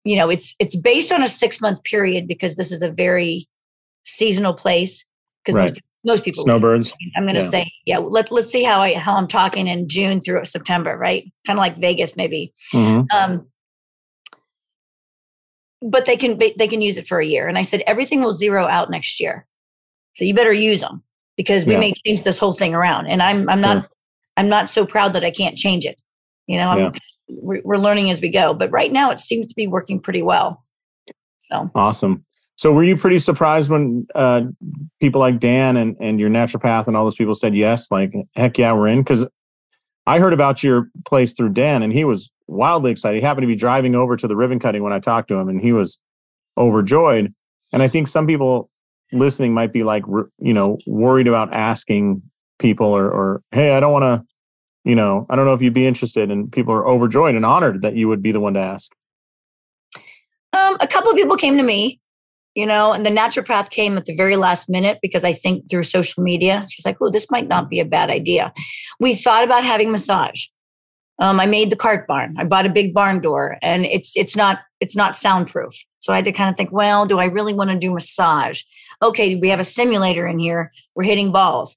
you 0.06 0.16
know 0.16 0.30
it's 0.30 0.56
it's 0.60 0.76
based 0.76 1.12
on 1.12 1.22
a 1.22 1.28
six 1.28 1.60
month 1.60 1.84
period 1.84 2.28
because 2.28 2.56
this 2.56 2.72
is 2.72 2.82
a 2.82 2.90
very 2.90 3.50
seasonal 4.06 4.54
place 4.54 5.04
because 5.44 5.58
right. 5.58 5.72
most, 5.72 5.82
most, 6.06 6.24
people 6.24 6.44
snowbirds. 6.44 6.94
I'm 7.18 7.24
going 7.24 7.34
to 7.34 7.42
yeah. 7.42 7.50
say 7.50 7.72
yeah 7.86 7.98
let, 7.98 8.32
let's 8.32 8.50
see 8.50 8.64
how 8.64 8.80
i 8.80 8.94
how 8.94 9.16
i'm 9.16 9.28
talking 9.28 9.68
in 9.68 9.90
june 9.90 10.22
through 10.22 10.46
september 10.46 10.96
right? 10.96 11.30
Kind 11.46 11.60
of 11.60 11.62
like 11.62 11.78
vegas 11.78 12.16
maybe. 12.16 12.54
Mm-hmm. 12.72 13.06
um, 13.16 13.50
but 15.82 16.06
they 16.06 16.16
can 16.16 16.38
they 16.38 16.68
can 16.68 16.82
use 16.82 16.98
it 16.98 17.08
for 17.08 17.20
a 17.20 17.26
year. 17.26 17.48
And 17.48 17.58
i 17.58 17.64
said 17.64 17.84
everything 17.88 18.22
will 18.22 18.32
zero 18.32 18.68
out 18.68 18.90
next 18.90 19.20
year. 19.20 19.46
So 20.16 20.24
you 20.24 20.34
better 20.34 20.54
use 20.54 20.82
them 20.82 21.04
because 21.36 21.66
we 21.66 21.74
yeah. 21.74 21.80
may 21.80 21.94
change 22.06 22.22
this 22.24 22.40
whole 22.40 22.54
thing 22.54 22.76
around. 22.76 23.08
And 23.08 23.24
i'm 23.24 23.50
i'm 23.50 23.60
not 23.60 23.90
i'm 24.38 24.50
not 24.50 24.70
so 24.70 24.86
proud 24.86 25.14
that 25.14 25.26
i 25.26 25.32
can't 25.32 25.58
change 25.58 25.86
it. 25.86 25.98
You 26.46 26.58
know 26.58 26.70
i'm 26.70 26.78
yeah 26.78 26.92
we're 27.28 27.78
learning 27.78 28.12
as 28.12 28.22
we 28.22 28.30
go. 28.30 28.54
But 28.54 28.72
right 28.72 28.92
now, 28.92 29.12
it 29.12 29.20
seems 29.20 29.48
to 29.48 29.56
be 29.56 29.68
working 29.68 30.00
pretty 30.00 30.22
well. 30.22 30.64
So 31.40 31.70
awesome. 31.76 32.22
So 32.58 32.72
were 32.72 32.84
you 32.84 32.96
pretty 32.96 33.20
surprised 33.20 33.70
when 33.70 34.08
uh, 34.16 34.44
people 35.02 35.20
like 35.20 35.40
Dan 35.40 35.76
and, 35.76 35.96
and 36.00 36.20
your 36.20 36.30
naturopath 36.30 36.88
and 36.88 36.96
all 36.96 37.04
those 37.04 37.16
people 37.16 37.36
said 37.36 37.54
yes, 37.56 37.92
like 37.92 38.14
heck 38.36 38.58
yeah, 38.58 38.74
we're 38.74 38.88
in? 38.88 39.02
Because 39.02 39.26
I 40.08 40.20
heard 40.20 40.34
about 40.34 40.64
your 40.64 40.90
place 41.06 41.34
through 41.34 41.50
Dan, 41.50 41.84
and 41.84 41.92
he 41.92 42.06
was 42.06 42.32
wildly 42.48 42.92
excited. 42.92 43.20
He 43.20 43.26
happened 43.26 43.44
to 43.44 43.48
be 43.48 43.56
driving 43.56 43.96
over 43.96 44.16
to 44.16 44.28
the 44.28 44.36
ribbon 44.36 44.60
cutting 44.60 44.84
when 44.84 44.94
I 44.94 45.00
talked 45.00 45.28
to 45.30 45.36
him, 45.36 45.50
and 45.50 45.60
he 45.60 45.74
was 45.74 46.00
overjoyed. 46.58 47.34
And 47.74 47.84
I 47.84 47.88
think 47.88 48.08
some 48.08 48.28
people 48.28 48.70
listening 49.12 49.54
might 49.54 49.74
be 49.74 49.84
like, 49.84 50.04
you 50.08 50.54
know, 50.54 50.78
worried 50.88 51.28
about 51.28 51.54
asking 51.54 52.22
people 52.60 52.88
or, 52.88 53.10
or 53.10 53.42
hey, 53.52 53.76
I 53.76 53.80
don't 53.80 53.92
want 53.92 54.04
to 54.04 54.35
you 54.86 54.96
know, 54.96 55.26
I 55.30 55.36
don't 55.36 55.46
know 55.46 55.54
if 55.54 55.62
you'd 55.62 55.74
be 55.74 55.88
interested, 55.88 56.32
and 56.32 56.52
people 56.52 56.74
are 56.74 56.88
overjoyed 56.88 57.36
and 57.36 57.46
honored 57.46 57.82
that 57.82 57.96
you 57.96 58.08
would 58.08 58.22
be 58.22 58.32
the 58.32 58.40
one 58.40 58.54
to 58.54 58.60
ask. 58.60 58.92
Um, 60.54 60.78
a 60.80 60.88
couple 60.88 61.12
of 61.12 61.18
people 61.18 61.36
came 61.36 61.58
to 61.58 61.64
me, 61.64 62.00
you 62.54 62.66
know, 62.66 62.94
and 62.94 63.06
the 63.06 63.10
naturopath 63.10 63.70
came 63.70 63.98
at 63.98 64.06
the 64.06 64.16
very 64.16 64.38
last 64.38 64.70
minute 64.70 65.00
because 65.02 65.24
I 65.24 65.34
think 65.34 65.70
through 65.70 65.84
social 65.84 66.24
media, 66.24 66.66
she's 66.70 66.86
like, 66.86 66.98
"Oh, 67.02 67.10
this 67.10 67.30
might 67.32 67.48
not 67.48 67.70
be 67.70 67.80
a 67.80 67.86
bad 67.86 68.10
idea." 68.10 68.54
We 69.00 69.16
thought 69.16 69.44
about 69.44 69.64
having 69.64 69.92
massage. 69.92 70.46
Um, 71.20 71.40
I 71.40 71.46
made 71.46 71.70
the 71.70 71.76
cart 71.76 72.08
barn. 72.08 72.36
I 72.38 72.44
bought 72.44 72.66
a 72.66 72.70
big 72.70 72.94
barn 72.94 73.22
door, 73.22 73.58
and 73.62 73.86
it's 73.86 74.16
it's 74.16 74.36
not 74.36 74.60
it's 74.80 74.96
not 74.96 75.16
soundproof. 75.16 75.74
So 76.00 76.14
I 76.14 76.18
had 76.18 76.26
to 76.26 76.32
kind 76.32 76.52
of 76.52 76.56
think, 76.56 76.72
well, 76.72 77.08
do 77.08 77.18
I 77.18 77.26
really 77.26 77.54
want 77.54 77.72
to 77.72 77.78
do 77.78 77.92
massage? 77.92 78.62
Okay, 79.02 79.36
we 79.36 79.50
have 79.50 79.60
a 79.60 79.64
simulator 79.64 80.28
in 80.28 80.38
here. 80.38 80.72
We're 80.94 81.04
hitting 81.04 81.32
balls. 81.32 81.76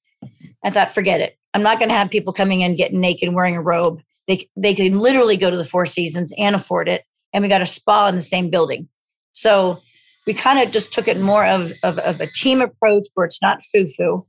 I 0.62 0.68
thought, 0.70 0.90
forget 0.90 1.20
it. 1.20 1.38
I'm 1.58 1.64
not 1.64 1.80
going 1.80 1.88
to 1.88 1.94
have 1.96 2.08
people 2.08 2.32
coming 2.32 2.60
in 2.60 2.76
getting 2.76 3.00
naked 3.00 3.34
wearing 3.34 3.56
a 3.56 3.60
robe. 3.60 4.00
They 4.28 4.48
they 4.56 4.74
can 4.74 4.96
literally 4.96 5.36
go 5.36 5.50
to 5.50 5.56
the 5.56 5.64
Four 5.64 5.86
Seasons 5.86 6.32
and 6.38 6.54
afford 6.54 6.88
it. 6.88 7.02
And 7.32 7.42
we 7.42 7.48
got 7.48 7.62
a 7.62 7.66
spa 7.66 8.06
in 8.06 8.14
the 8.14 8.22
same 8.22 8.48
building. 8.48 8.88
So 9.32 9.82
we 10.24 10.34
kind 10.34 10.60
of 10.60 10.72
just 10.72 10.92
took 10.92 11.08
it 11.08 11.18
more 11.18 11.44
of, 11.44 11.72
of, 11.82 11.98
of 11.98 12.20
a 12.20 12.28
team 12.28 12.60
approach 12.60 13.06
where 13.14 13.26
it's 13.26 13.42
not 13.42 13.64
foo-foo. 13.64 14.24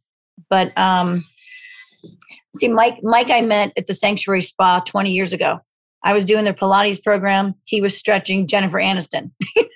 But 0.50 0.76
um, 0.76 1.24
see, 2.56 2.68
Mike, 2.68 2.98
Mike, 3.04 3.30
I 3.30 3.42
met 3.42 3.74
at 3.78 3.86
the 3.86 3.94
Sanctuary 3.94 4.42
Spa 4.42 4.80
20 4.80 5.12
years 5.12 5.32
ago. 5.32 5.60
I 6.04 6.14
was 6.14 6.26
doing 6.26 6.46
their 6.46 6.54
Pilates 6.54 7.04
program. 7.04 7.54
He 7.66 7.80
was 7.80 7.96
stretching 7.96 8.48
Jennifer 8.48 8.80
Aniston. 8.80 9.32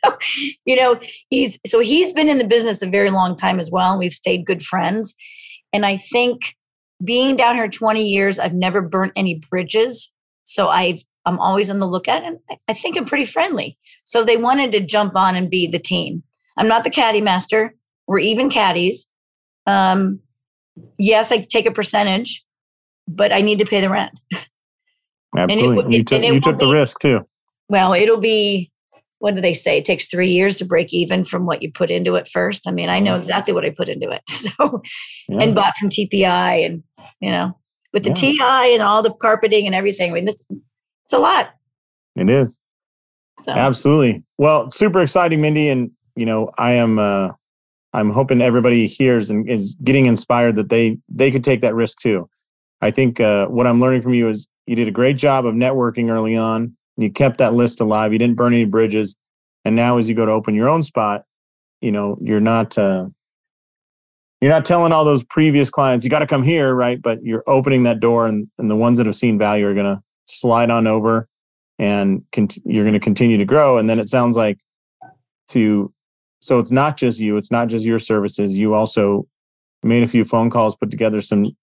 you 0.66 0.76
know, 0.76 1.00
he's 1.30 1.60
so 1.68 1.82
he's 1.82 2.14
been 2.14 2.30
in 2.30 2.40
the 2.40 2.48
business 2.48 2.82
a 2.82 2.88
very 2.88 3.12
long 3.12 3.36
time 3.36 3.60
as 3.60 3.70
well. 3.70 4.00
We've 4.00 4.12
stayed 4.12 4.44
good 4.44 4.64
friends. 4.64 5.14
And 5.72 5.86
I 5.86 5.98
think 5.98 6.56
being 7.04 7.36
down 7.36 7.56
here 7.56 7.68
20 7.68 8.04
years, 8.04 8.40
I've 8.40 8.54
never 8.54 8.82
burnt 8.82 9.14
any 9.16 9.42
bridges. 9.50 10.14
So 10.46 10.70
I've 10.70 11.04
I'm 11.26 11.40
always 11.40 11.70
on 11.70 11.80
the 11.80 11.88
lookout 11.88 12.24
and 12.24 12.38
I 12.68 12.74
think 12.74 12.98
I'm 12.98 13.06
pretty 13.06 13.26
friendly. 13.26 13.78
So 14.04 14.24
they 14.24 14.38
wanted 14.38 14.72
to 14.74 14.80
jump 14.82 15.16
on 15.16 15.36
and 15.36 15.50
be 15.50 15.68
the 15.68 15.80
team. 15.80 16.24
I'm 16.58 16.68
not 16.68 16.84
the 16.84 16.90
caddy 16.90 17.22
master. 17.22 17.74
We're 18.08 18.20
even 18.20 18.50
caddies. 18.50 19.08
Um, 19.66 20.20
yes, 20.98 21.32
I 21.32 21.38
take 21.38 21.66
a 21.66 21.72
percentage, 21.72 22.44
but 23.08 23.32
I 23.32 23.42
need 23.42 23.60
to 23.60 23.66
pay 23.66 23.82
the 23.82 23.90
rent. 23.90 24.20
Absolutely. 25.38 25.96
It, 25.96 25.98
you, 25.98 26.04
took, 26.04 26.24
you 26.24 26.40
took 26.42 26.60
the 26.60 26.66
be, 26.66 26.72
risk 26.72 27.00
too. 27.00 27.22
Well, 27.70 27.94
it'll 27.94 28.20
be, 28.20 28.70
what 29.20 29.34
do 29.34 29.42
they 29.42 29.54
say? 29.54 29.78
It 29.78 29.86
takes 29.86 30.06
three 30.06 30.30
years 30.30 30.58
to 30.58 30.66
break 30.66 30.94
even 30.94 31.24
from 31.24 31.46
what 31.46 31.62
you 31.62 31.72
put 31.72 31.90
into 31.90 32.16
it 32.16 32.28
first. 32.28 32.68
I 32.68 32.72
mean, 32.72 32.90
I 32.90 33.00
know 33.00 33.16
exactly 33.16 33.54
what 33.54 33.64
I 33.64 33.70
put 33.70 33.90
into 33.90 34.10
it. 34.10 34.22
So, 34.30 34.82
yeah. 35.30 35.40
and 35.40 35.56
bought 35.56 35.76
from 35.78 35.90
TPI 35.90 36.66
and, 36.66 36.84
you 37.20 37.32
know, 37.32 37.58
with 37.92 38.04
the 38.04 38.10
yeah. 38.10 38.16
TI 38.16 38.74
and 38.74 38.82
all 38.82 39.02
the 39.02 39.12
carpeting 39.12 39.66
and 39.66 39.76
everything. 39.76 40.12
I 40.12 40.14
mean, 40.14 40.26
this, 40.26 40.44
it's 40.50 41.14
a 41.14 41.20
lot. 41.20 41.54
It 42.16 42.30
is. 42.30 42.60
So. 43.40 43.52
Absolutely. 43.52 44.24
Well, 44.38 44.70
super 44.70 45.02
exciting, 45.02 45.42
Mindy. 45.42 45.70
And, 45.70 45.92
you 46.16 46.26
know, 46.26 46.52
I 46.58 46.74
am, 46.74 47.00
uh, 47.00 47.30
I'm 47.94 48.12
hoping 48.12 48.42
everybody 48.42 48.88
hears 48.88 49.30
and 49.30 49.50
is 49.50 49.76
getting 49.84 50.06
inspired 50.06 50.56
that 50.56 50.70
they, 50.70 50.98
they 51.10 51.32
could 51.32 51.44
take 51.44 51.62
that 51.62 51.76
risk 51.76 52.00
too. 52.00 52.30
I 52.82 52.92
think, 52.92 53.20
uh, 53.20 53.48
what 53.48 53.68
I'm 53.68 53.80
learning 53.80 54.02
from 54.02 54.14
you 54.14 54.30
is 54.30 54.48
you 54.66 54.76
did 54.76 54.88
a 54.88 54.92
great 54.92 55.18
job 55.18 55.46
of 55.46 55.56
networking 55.56 56.10
early 56.10 56.36
on. 56.36 56.76
You 56.98 57.12
kept 57.12 57.40
that 57.40 57.54
list 57.54 57.82
alive. 57.82 58.14
You 58.14 58.20
didn't 58.20 58.36
burn 58.36 58.54
any 58.54 58.66
bridges. 58.66 59.16
And 59.66 59.76
now, 59.76 59.98
as 59.98 60.10
you 60.10 60.16
go 60.16 60.26
to 60.26 60.32
open 60.32 60.54
your 60.54 60.70
own 60.70 60.84
spot, 60.84 61.24
you 61.82 61.92
know 61.92 62.18
you're 62.22 62.40
not 62.40 62.78
uh, 62.78 63.08
you're 64.44 64.52
not 64.52 64.66
telling 64.66 64.92
all 64.92 65.06
those 65.06 65.24
previous 65.24 65.70
clients 65.70 66.04
you 66.04 66.10
got 66.10 66.20
to 66.20 66.28
come 66.28 66.44
here, 66.44 66.76
right? 66.76 67.02
But 67.02 67.24
you're 67.24 67.46
opening 67.48 67.84
that 67.84 68.02
door, 68.02 68.28
and, 68.28 68.48
and 68.58 68.70
the 68.70 68.76
ones 68.76 68.98
that 68.98 69.06
have 69.06 69.16
seen 69.16 69.38
value 69.38 69.66
are 69.66 69.74
going 69.74 69.96
to 69.96 70.02
slide 70.26 70.70
on 70.70 70.86
over, 70.86 71.30
and 71.80 72.24
cont- 72.34 72.60
you're 72.66 72.84
going 72.84 72.94
to 72.94 73.00
continue 73.00 73.38
to 73.38 73.46
grow. 73.46 73.78
And 73.78 73.90
then 73.90 74.00
it 74.00 74.10
sounds 74.10 74.36
like 74.36 74.60
to 75.50 75.94
so 76.42 76.60
it's 76.60 76.72
not 76.72 76.98
just 76.98 77.22
you, 77.22 77.38
it's 77.38 77.52
not 77.52 77.70
just 77.70 77.86
your 77.86 78.00
services. 78.00 78.54
You 78.54 78.74
also 78.74 79.26
made 79.82 80.04
a 80.04 80.08
few 80.08 80.26
phone 80.26 80.50
calls, 80.50 80.76
put 80.76 80.92
together 80.92 81.22
some 81.22 81.56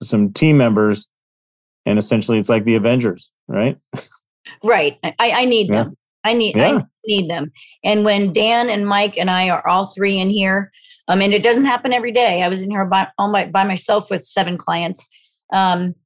some 0.00 0.32
team 0.32 0.56
members 0.56 1.08
and 1.86 1.98
essentially 1.98 2.38
it's 2.38 2.48
like 2.48 2.64
the 2.64 2.76
Avengers, 2.76 3.30
right? 3.48 3.76
Right. 4.62 4.98
I, 5.02 5.14
I 5.18 5.44
need 5.46 5.68
yeah. 5.68 5.84
them. 5.84 5.96
I 6.24 6.34
need 6.34 6.56
yeah. 6.56 6.78
I 6.78 6.84
need 7.06 7.30
them. 7.30 7.50
And 7.82 8.04
when 8.04 8.30
Dan 8.30 8.68
and 8.68 8.86
Mike 8.86 9.16
and 9.16 9.30
I 9.30 9.48
are 9.48 9.66
all 9.66 9.86
three 9.86 10.18
in 10.18 10.28
here, 10.28 10.70
um, 11.10 11.20
and 11.20 11.34
it 11.34 11.42
doesn't 11.42 11.64
happen 11.64 11.92
every 11.92 12.12
day. 12.12 12.40
I 12.42 12.48
was 12.48 12.62
in 12.62 12.70
here 12.70 12.84
by 12.84 13.08
all 13.18 13.30
my, 13.30 13.46
by 13.46 13.64
myself 13.64 14.10
with 14.12 14.22
seven 14.22 14.56
clients. 14.56 15.08
Um, 15.52 15.96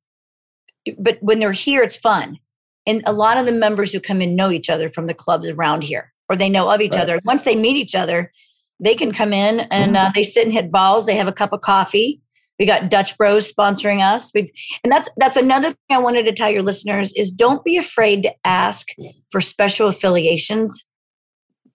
but 0.99 1.19
when 1.21 1.41
they're 1.41 1.53
here, 1.53 1.83
it's 1.83 1.97
fun. 1.97 2.39
And 2.87 3.03
a 3.05 3.13
lot 3.13 3.37
of 3.37 3.45
the 3.45 3.53
members 3.53 3.93
who 3.93 4.01
come 4.01 4.23
in 4.23 4.35
know 4.35 4.51
each 4.51 4.71
other 4.71 4.89
from 4.89 5.07
the 5.07 5.13
clubs 5.13 5.47
around 5.47 5.85
here, 5.85 6.13
or 6.31 6.37
they 6.37 6.49
know 6.49 6.71
of 6.71 6.81
each 6.81 6.95
right. 6.95 7.03
other. 7.03 7.21
Once 7.27 7.45
they 7.45 7.55
meet 7.55 7.77
each 7.77 7.95
other, 7.95 8.33
they 8.81 8.95
can 8.95 9.13
come 9.13 9.35
in 9.35 9.61
and 9.71 9.95
mm-hmm. 9.95 10.07
uh, 10.07 10.11
they 10.15 10.23
sit 10.23 10.45
and 10.45 10.53
hit 10.53 10.73
balls. 10.73 11.05
They 11.05 11.17
have 11.17 11.29
a 11.29 11.33
cup 11.33 11.53
of 11.53 11.61
coffee. 11.61 12.23
We 12.59 12.65
got 12.65 12.91
Dutch 12.91 13.19
Bros 13.19 13.53
sponsoring 13.53 14.03
us. 14.03 14.31
We've, 14.35 14.51
and 14.83 14.93
that's 14.93 15.11
that's 15.19 15.37
another 15.37 15.69
thing 15.69 15.77
I 15.91 15.99
wanted 15.99 16.25
to 16.27 16.33
tell 16.33 16.51
your 16.51 16.63
listeners 16.63 17.13
is 17.15 17.31
don't 17.31 17.63
be 17.63 17.77
afraid 17.77 18.23
to 18.23 18.33
ask 18.45 18.89
for 19.31 19.43
special 19.43 19.89
affiliations. 19.89 20.85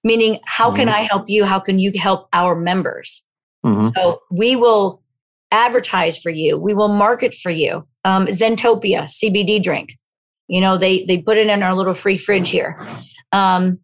Meaning, 0.03 0.39
how 0.45 0.67
mm-hmm. 0.67 0.77
can 0.77 0.89
I 0.89 1.01
help 1.01 1.29
you? 1.29 1.45
How 1.45 1.59
can 1.59 1.79
you 1.79 1.91
help 1.99 2.27
our 2.33 2.55
members? 2.55 3.23
Mm-hmm. 3.65 3.89
So 3.95 4.21
we 4.31 4.55
will 4.55 5.01
advertise 5.51 6.17
for 6.17 6.29
you. 6.29 6.57
We 6.57 6.73
will 6.73 6.87
market 6.87 7.35
for 7.35 7.51
you. 7.51 7.87
Um, 8.05 8.27
Zentopia 8.27 9.03
CBD 9.03 9.61
drink. 9.61 9.97
You 10.47 10.61
know, 10.61 10.77
they 10.77 11.05
they 11.05 11.17
put 11.17 11.37
it 11.37 11.47
in 11.47 11.63
our 11.63 11.75
little 11.75 11.93
free 11.93 12.17
fridge 12.17 12.49
here. 12.49 12.79
Um, 13.31 13.79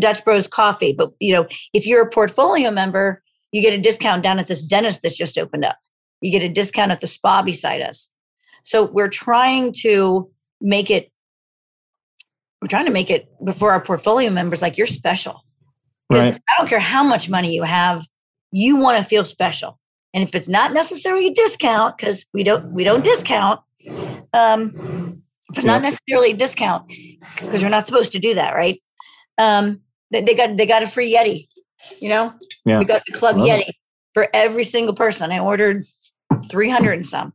Dutch 0.00 0.24
Bros 0.24 0.48
coffee. 0.48 0.94
But 0.94 1.12
you 1.20 1.32
know, 1.34 1.46
if 1.74 1.86
you're 1.86 2.02
a 2.02 2.10
portfolio 2.10 2.70
member, 2.70 3.22
you 3.52 3.60
get 3.60 3.74
a 3.74 3.80
discount 3.80 4.22
down 4.22 4.38
at 4.38 4.46
this 4.46 4.62
dentist 4.62 5.02
that's 5.02 5.16
just 5.16 5.36
opened 5.36 5.64
up 5.64 5.76
you 6.22 6.30
get 6.30 6.42
a 6.42 6.48
discount 6.48 6.92
at 6.92 7.00
the 7.00 7.06
spa 7.06 7.42
beside 7.42 7.82
us. 7.82 8.08
So 8.62 8.84
we're 8.84 9.08
trying 9.08 9.72
to 9.80 10.30
make 10.60 10.90
it, 10.90 11.11
we're 12.62 12.68
trying 12.68 12.86
to 12.86 12.92
make 12.92 13.10
it 13.10 13.28
before 13.44 13.72
our 13.72 13.80
portfolio 13.80 14.30
members 14.30 14.62
like 14.62 14.78
you're 14.78 14.86
special. 14.86 15.44
Because 16.08 16.30
right. 16.30 16.42
I 16.48 16.52
don't 16.56 16.68
care 16.68 16.78
how 16.78 17.02
much 17.02 17.28
money 17.28 17.52
you 17.52 17.64
have, 17.64 18.06
you 18.52 18.76
want 18.76 19.02
to 19.02 19.04
feel 19.04 19.24
special. 19.24 19.80
And 20.14 20.22
if 20.22 20.34
it's 20.36 20.48
not 20.48 20.72
necessarily 20.72 21.26
a 21.26 21.32
discount, 21.32 21.96
because 21.96 22.24
we 22.32 22.44
don't 22.44 22.72
we 22.72 22.84
don't 22.84 23.02
discount, 23.02 23.60
um, 24.32 25.22
if 25.50 25.58
it's 25.58 25.64
not 25.64 25.82
necessarily 25.82 26.32
a 26.32 26.36
discount, 26.36 26.86
because 27.40 27.62
we're 27.62 27.68
not 27.68 27.86
supposed 27.86 28.12
to 28.12 28.20
do 28.20 28.34
that, 28.34 28.54
right? 28.54 28.78
Um, 29.38 29.80
they, 30.12 30.22
they 30.22 30.34
got 30.34 30.56
they 30.56 30.66
got 30.66 30.84
a 30.84 30.86
free 30.86 31.12
Yeti, 31.12 31.48
you 31.98 32.10
know. 32.10 32.32
Yeah. 32.64 32.78
We 32.78 32.84
got 32.84 33.02
the 33.06 33.12
Club 33.12 33.36
Yeti 33.36 33.68
it. 33.68 33.74
for 34.14 34.28
every 34.32 34.64
single 34.64 34.94
person. 34.94 35.32
I 35.32 35.40
ordered 35.40 35.86
300 36.48 36.92
and 36.92 37.06
some. 37.06 37.32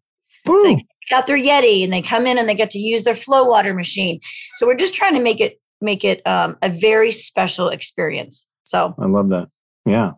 So 0.48 0.64
they 0.64 0.86
got 1.10 1.28
their 1.28 1.38
Yeti 1.38 1.84
and 1.84 1.92
they 1.92 2.02
come 2.02 2.26
in 2.28 2.38
and 2.38 2.48
they 2.48 2.56
get 2.56 2.72
to 2.72 2.80
use 2.80 3.04
their 3.04 3.14
flow 3.14 3.44
water 3.44 3.74
machine. 3.74 4.20
So 4.56 4.68
we're 4.68 4.76
just 4.76 4.96
trying 4.96 5.14
to 5.14 5.22
make 5.22 5.40
it 5.40 5.60
make 5.82 6.04
it 6.04 6.26
um, 6.26 6.58
a 6.62 6.70
very 6.70 7.12
special 7.12 7.70
experience. 7.70 8.46
So 8.64 8.96
I 9.00 9.06
love 9.06 9.30
that. 9.30 9.50
Yeah. 9.86 10.12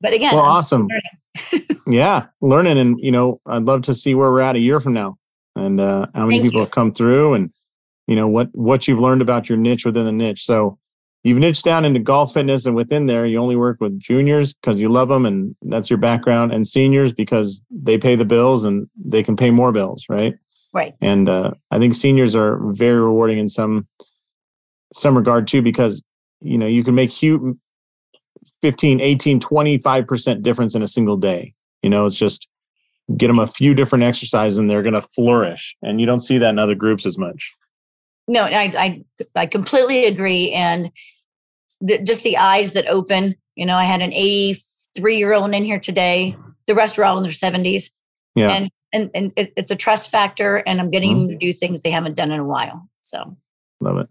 But 0.00 0.12
again, 0.12 0.34
well, 0.34 0.44
I'm 0.44 0.50
awesome. 0.50 0.86
Learning. 0.86 1.66
yeah, 1.86 2.26
learning, 2.40 2.78
and 2.78 2.98
you 3.00 3.12
know, 3.12 3.40
I'd 3.46 3.64
love 3.64 3.82
to 3.82 3.94
see 3.94 4.14
where 4.14 4.30
we're 4.30 4.40
at 4.40 4.56
a 4.56 4.60
year 4.60 4.80
from 4.80 4.92
now, 4.92 5.16
and 5.54 5.80
uh, 5.80 6.06
how 6.14 6.26
many 6.26 6.36
Thank 6.36 6.44
people 6.44 6.60
you. 6.60 6.64
have 6.64 6.70
come 6.70 6.92
through, 6.92 7.34
and 7.34 7.50
you 8.06 8.16
know 8.16 8.28
what 8.28 8.48
what 8.52 8.86
you've 8.86 9.00
learned 9.00 9.22
about 9.22 9.48
your 9.48 9.58
niche 9.58 9.84
within 9.84 10.04
the 10.04 10.12
niche. 10.12 10.44
So 10.44 10.78
you've 11.26 11.38
niched 11.38 11.64
down 11.64 11.84
into 11.84 11.98
golf 11.98 12.32
fitness 12.32 12.66
and 12.66 12.76
within 12.76 13.06
there 13.06 13.26
you 13.26 13.38
only 13.38 13.56
work 13.56 13.80
with 13.80 13.98
juniors 13.98 14.54
because 14.54 14.78
you 14.78 14.88
love 14.88 15.08
them 15.08 15.26
and 15.26 15.56
that's 15.62 15.90
your 15.90 15.98
background 15.98 16.52
and 16.52 16.68
seniors 16.68 17.12
because 17.12 17.62
they 17.70 17.98
pay 17.98 18.14
the 18.14 18.24
bills 18.24 18.64
and 18.64 18.88
they 18.96 19.22
can 19.22 19.36
pay 19.36 19.50
more 19.50 19.72
bills 19.72 20.06
right? 20.08 20.34
Right. 20.72 20.94
And 21.00 21.28
uh, 21.28 21.52
i 21.70 21.78
think 21.78 21.94
seniors 21.94 22.36
are 22.36 22.58
very 22.72 23.00
rewarding 23.00 23.38
in 23.38 23.48
some 23.48 23.88
some 24.94 25.16
regard 25.16 25.46
too 25.46 25.62
because 25.62 26.02
you 26.40 26.58
know 26.58 26.66
you 26.66 26.84
can 26.84 26.94
make 26.94 27.10
huge 27.10 27.56
15 28.62 29.00
18 29.00 29.40
25% 29.40 30.42
difference 30.42 30.74
in 30.74 30.82
a 30.82 30.88
single 30.88 31.16
day. 31.16 31.54
You 31.82 31.90
know 31.90 32.06
it's 32.06 32.18
just 32.18 32.48
get 33.16 33.28
them 33.28 33.38
a 33.38 33.46
few 33.46 33.74
different 33.74 34.04
exercises 34.04 34.58
and 34.58 34.68
they're 34.68 34.82
going 34.82 34.94
to 34.94 35.00
flourish 35.00 35.76
and 35.82 36.00
you 36.00 36.06
don't 36.06 36.20
see 36.20 36.38
that 36.38 36.50
in 36.50 36.58
other 36.58 36.74
groups 36.74 37.06
as 37.06 37.18
much. 37.18 37.52
No 38.28 38.42
I, 38.42 38.72
I 38.76 39.04
i 39.34 39.46
completely 39.46 40.06
agree 40.06 40.50
and 40.52 40.90
the, 41.80 42.02
just 42.02 42.22
the 42.22 42.36
eyes 42.36 42.72
that 42.72 42.86
open. 42.86 43.36
You 43.54 43.66
know, 43.66 43.76
I 43.76 43.84
had 43.84 44.02
an 44.02 44.12
83 44.12 45.16
year 45.16 45.34
old 45.34 45.52
in 45.54 45.64
here 45.64 45.80
today. 45.80 46.36
The 46.66 46.74
rest 46.74 46.98
are 46.98 47.04
all 47.04 47.16
in 47.16 47.22
their 47.22 47.32
70s. 47.32 47.90
Yeah. 48.34 48.50
And 48.50 48.70
and, 48.92 49.10
and 49.14 49.32
it, 49.36 49.52
it's 49.56 49.70
a 49.70 49.76
trust 49.76 50.10
factor, 50.10 50.58
and 50.58 50.80
I'm 50.80 50.90
getting 50.90 51.10
mm-hmm. 51.10 51.26
them 51.26 51.38
to 51.38 51.46
do 51.46 51.52
things 51.52 51.82
they 51.82 51.90
haven't 51.90 52.14
done 52.14 52.30
in 52.30 52.40
a 52.40 52.44
while. 52.44 52.88
So 53.02 53.36
love 53.80 53.98
it. 53.98 54.08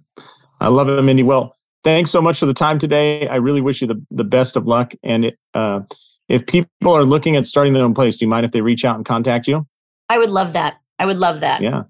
I 0.60 0.68
love 0.68 0.90
it, 0.90 1.02
Mindy. 1.02 1.24
Well, 1.24 1.56
thanks 1.84 2.12
so 2.12 2.22
much 2.22 2.40
for 2.40 2.46
the 2.46 2.54
time 2.54 2.78
today. 2.78 3.28
I 3.28 3.36
really 3.36 3.62
wish 3.62 3.82
you 3.82 3.88
the, 3.88 4.04
the 4.12 4.24
best 4.24 4.56
of 4.56 4.68
luck. 4.68 4.94
And 5.04 5.26
it, 5.26 5.40
uh, 5.54 5.82
if 6.30 6.46
people 6.46 6.94
are 6.94 7.04
looking 7.04 7.36
at 7.36 7.46
starting 7.48 7.74
their 7.74 7.84
own 7.84 7.94
place, 7.94 8.18
do 8.18 8.26
you 8.26 8.30
mind 8.30 8.46
if 8.46 8.52
they 8.52 8.62
reach 8.62 8.86
out 8.86 8.96
and 8.96 9.06
contact 9.06 9.48
you? 9.48 9.68
I 10.10 10.18
would 10.18 10.30
love 10.30 10.54
that. 10.54 10.76
I 11.00 11.06
would 11.06 11.18
love 11.18 11.42
that. 11.42 11.62
Yeah. 11.62 11.84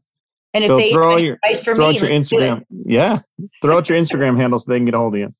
And 0.53 0.63
if 0.63 0.69
they 0.77 0.89
throw 0.89 1.17
your, 1.17 1.35
advice 1.43 1.63
for 1.63 1.75
throw 1.75 1.89
me, 1.89 1.95
out 1.95 2.01
your 2.01 2.09
Instagram. 2.09 2.63
Yeah. 2.69 3.19
Throw 3.61 3.77
out 3.77 3.89
your 3.89 3.97
Instagram 3.97 4.37
handle 4.37 4.57
so 4.57 4.71
they 4.71 4.77
can 4.77 4.85
get 4.85 4.93
a 4.93 4.97
hold 4.97 5.13
of 5.15 5.19
you. 5.19 5.33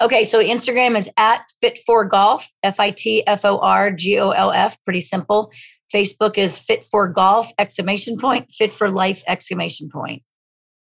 Okay, 0.00 0.22
so 0.22 0.40
Instagram 0.40 0.96
is 0.96 1.10
at 1.16 1.42
Fit 1.60 1.78
for 1.84 2.04
Golf, 2.04 2.46
F 2.62 2.78
I 2.78 2.90
T 2.90 3.26
F 3.26 3.44
O 3.44 3.58
R 3.58 3.90
G 3.90 4.18
O 4.18 4.30
L 4.30 4.52
F. 4.52 4.76
Pretty 4.84 5.00
simple. 5.00 5.50
Facebook 5.92 6.38
is 6.38 6.58
Fit 6.58 6.84
for 6.84 7.08
Golf 7.08 7.50
exclamation 7.58 8.16
point, 8.16 8.52
Fit 8.52 8.72
for 8.72 8.90
Life 8.90 9.22
exclamation 9.26 9.88
point. 9.90 10.22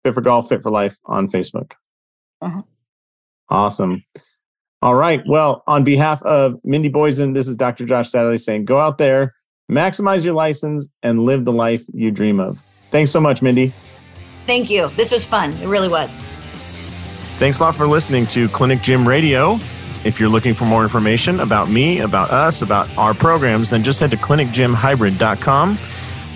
Fit 0.04 0.14
for 0.14 0.22
Golf, 0.22 0.48
Fit 0.48 0.62
for 0.62 0.70
Life 0.70 0.96
on 1.04 1.28
Facebook. 1.28 1.72
Uh-huh. 2.40 2.62
Awesome. 3.48 4.04
All 4.82 4.94
right. 4.94 5.22
Well, 5.26 5.62
on 5.66 5.84
behalf 5.84 6.22
of 6.22 6.58
Mindy 6.64 6.90
Boysen, 6.90 7.34
this 7.34 7.48
is 7.48 7.56
Dr. 7.56 7.86
Josh 7.86 8.10
Satterley 8.10 8.40
saying 8.40 8.64
go 8.64 8.78
out 8.80 8.98
there, 8.98 9.34
maximize 9.70 10.24
your 10.24 10.34
license, 10.34 10.88
and 11.02 11.24
live 11.24 11.44
the 11.44 11.52
life 11.52 11.84
you 11.92 12.10
dream 12.10 12.40
of. 12.40 12.62
Thanks 12.90 13.10
so 13.10 13.20
much, 13.20 13.40
Mindy. 13.40 13.72
Thank 14.46 14.68
you. 14.70 14.88
This 14.90 15.12
was 15.12 15.24
fun. 15.24 15.52
It 15.54 15.66
really 15.66 15.88
was. 15.88 16.18
Thanks 17.36 17.60
a 17.60 17.64
lot 17.64 17.76
for 17.76 17.86
listening 17.86 18.24
to 18.28 18.48
Clinic 18.48 18.80
Gym 18.80 19.06
Radio. 19.06 19.58
If 20.04 20.18
you're 20.18 20.30
looking 20.30 20.54
for 20.54 20.64
more 20.64 20.82
information 20.82 21.40
about 21.40 21.68
me, 21.68 22.00
about 22.00 22.30
us, 22.30 22.62
about 22.62 22.88
our 22.96 23.12
programs, 23.12 23.68
then 23.68 23.82
just 23.82 24.00
head 24.00 24.10
to 24.12 24.16
clinicgymhybrid.com. 24.16 25.78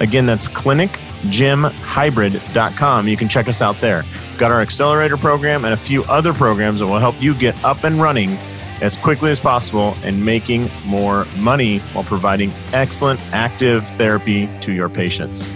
Again, 0.01 0.26
that's 0.26 0.46
clinicgymhybrid.com. 0.48 3.09
You 3.09 3.16
can 3.16 3.28
check 3.28 3.48
us 3.48 3.62
out 3.62 3.80
there. 3.80 4.03
We've 4.03 4.38
got 4.38 4.53
our 4.53 4.61
accelerator 4.61 5.16
program 5.16 5.64
and 5.64 5.72
a 5.72 5.78
few 5.78 6.05
other 6.05 6.34
programs 6.34 6.80
that 6.80 6.86
will 6.86 6.98
help 6.98 7.18
you 7.18 7.32
get 7.34 7.64
up 7.64 7.84
and 7.84 7.96
running 7.96 8.36
as 8.82 8.98
quickly 8.98 9.30
as 9.30 9.40
possible 9.40 9.96
and 10.03 10.22
making 10.22 10.68
more 10.84 11.24
money 11.38 11.78
while 11.94 12.05
providing 12.05 12.53
excellent 12.74 13.18
active 13.32 13.88
therapy 13.92 14.51
to 14.61 14.72
your 14.72 14.90
patients. 14.90 15.51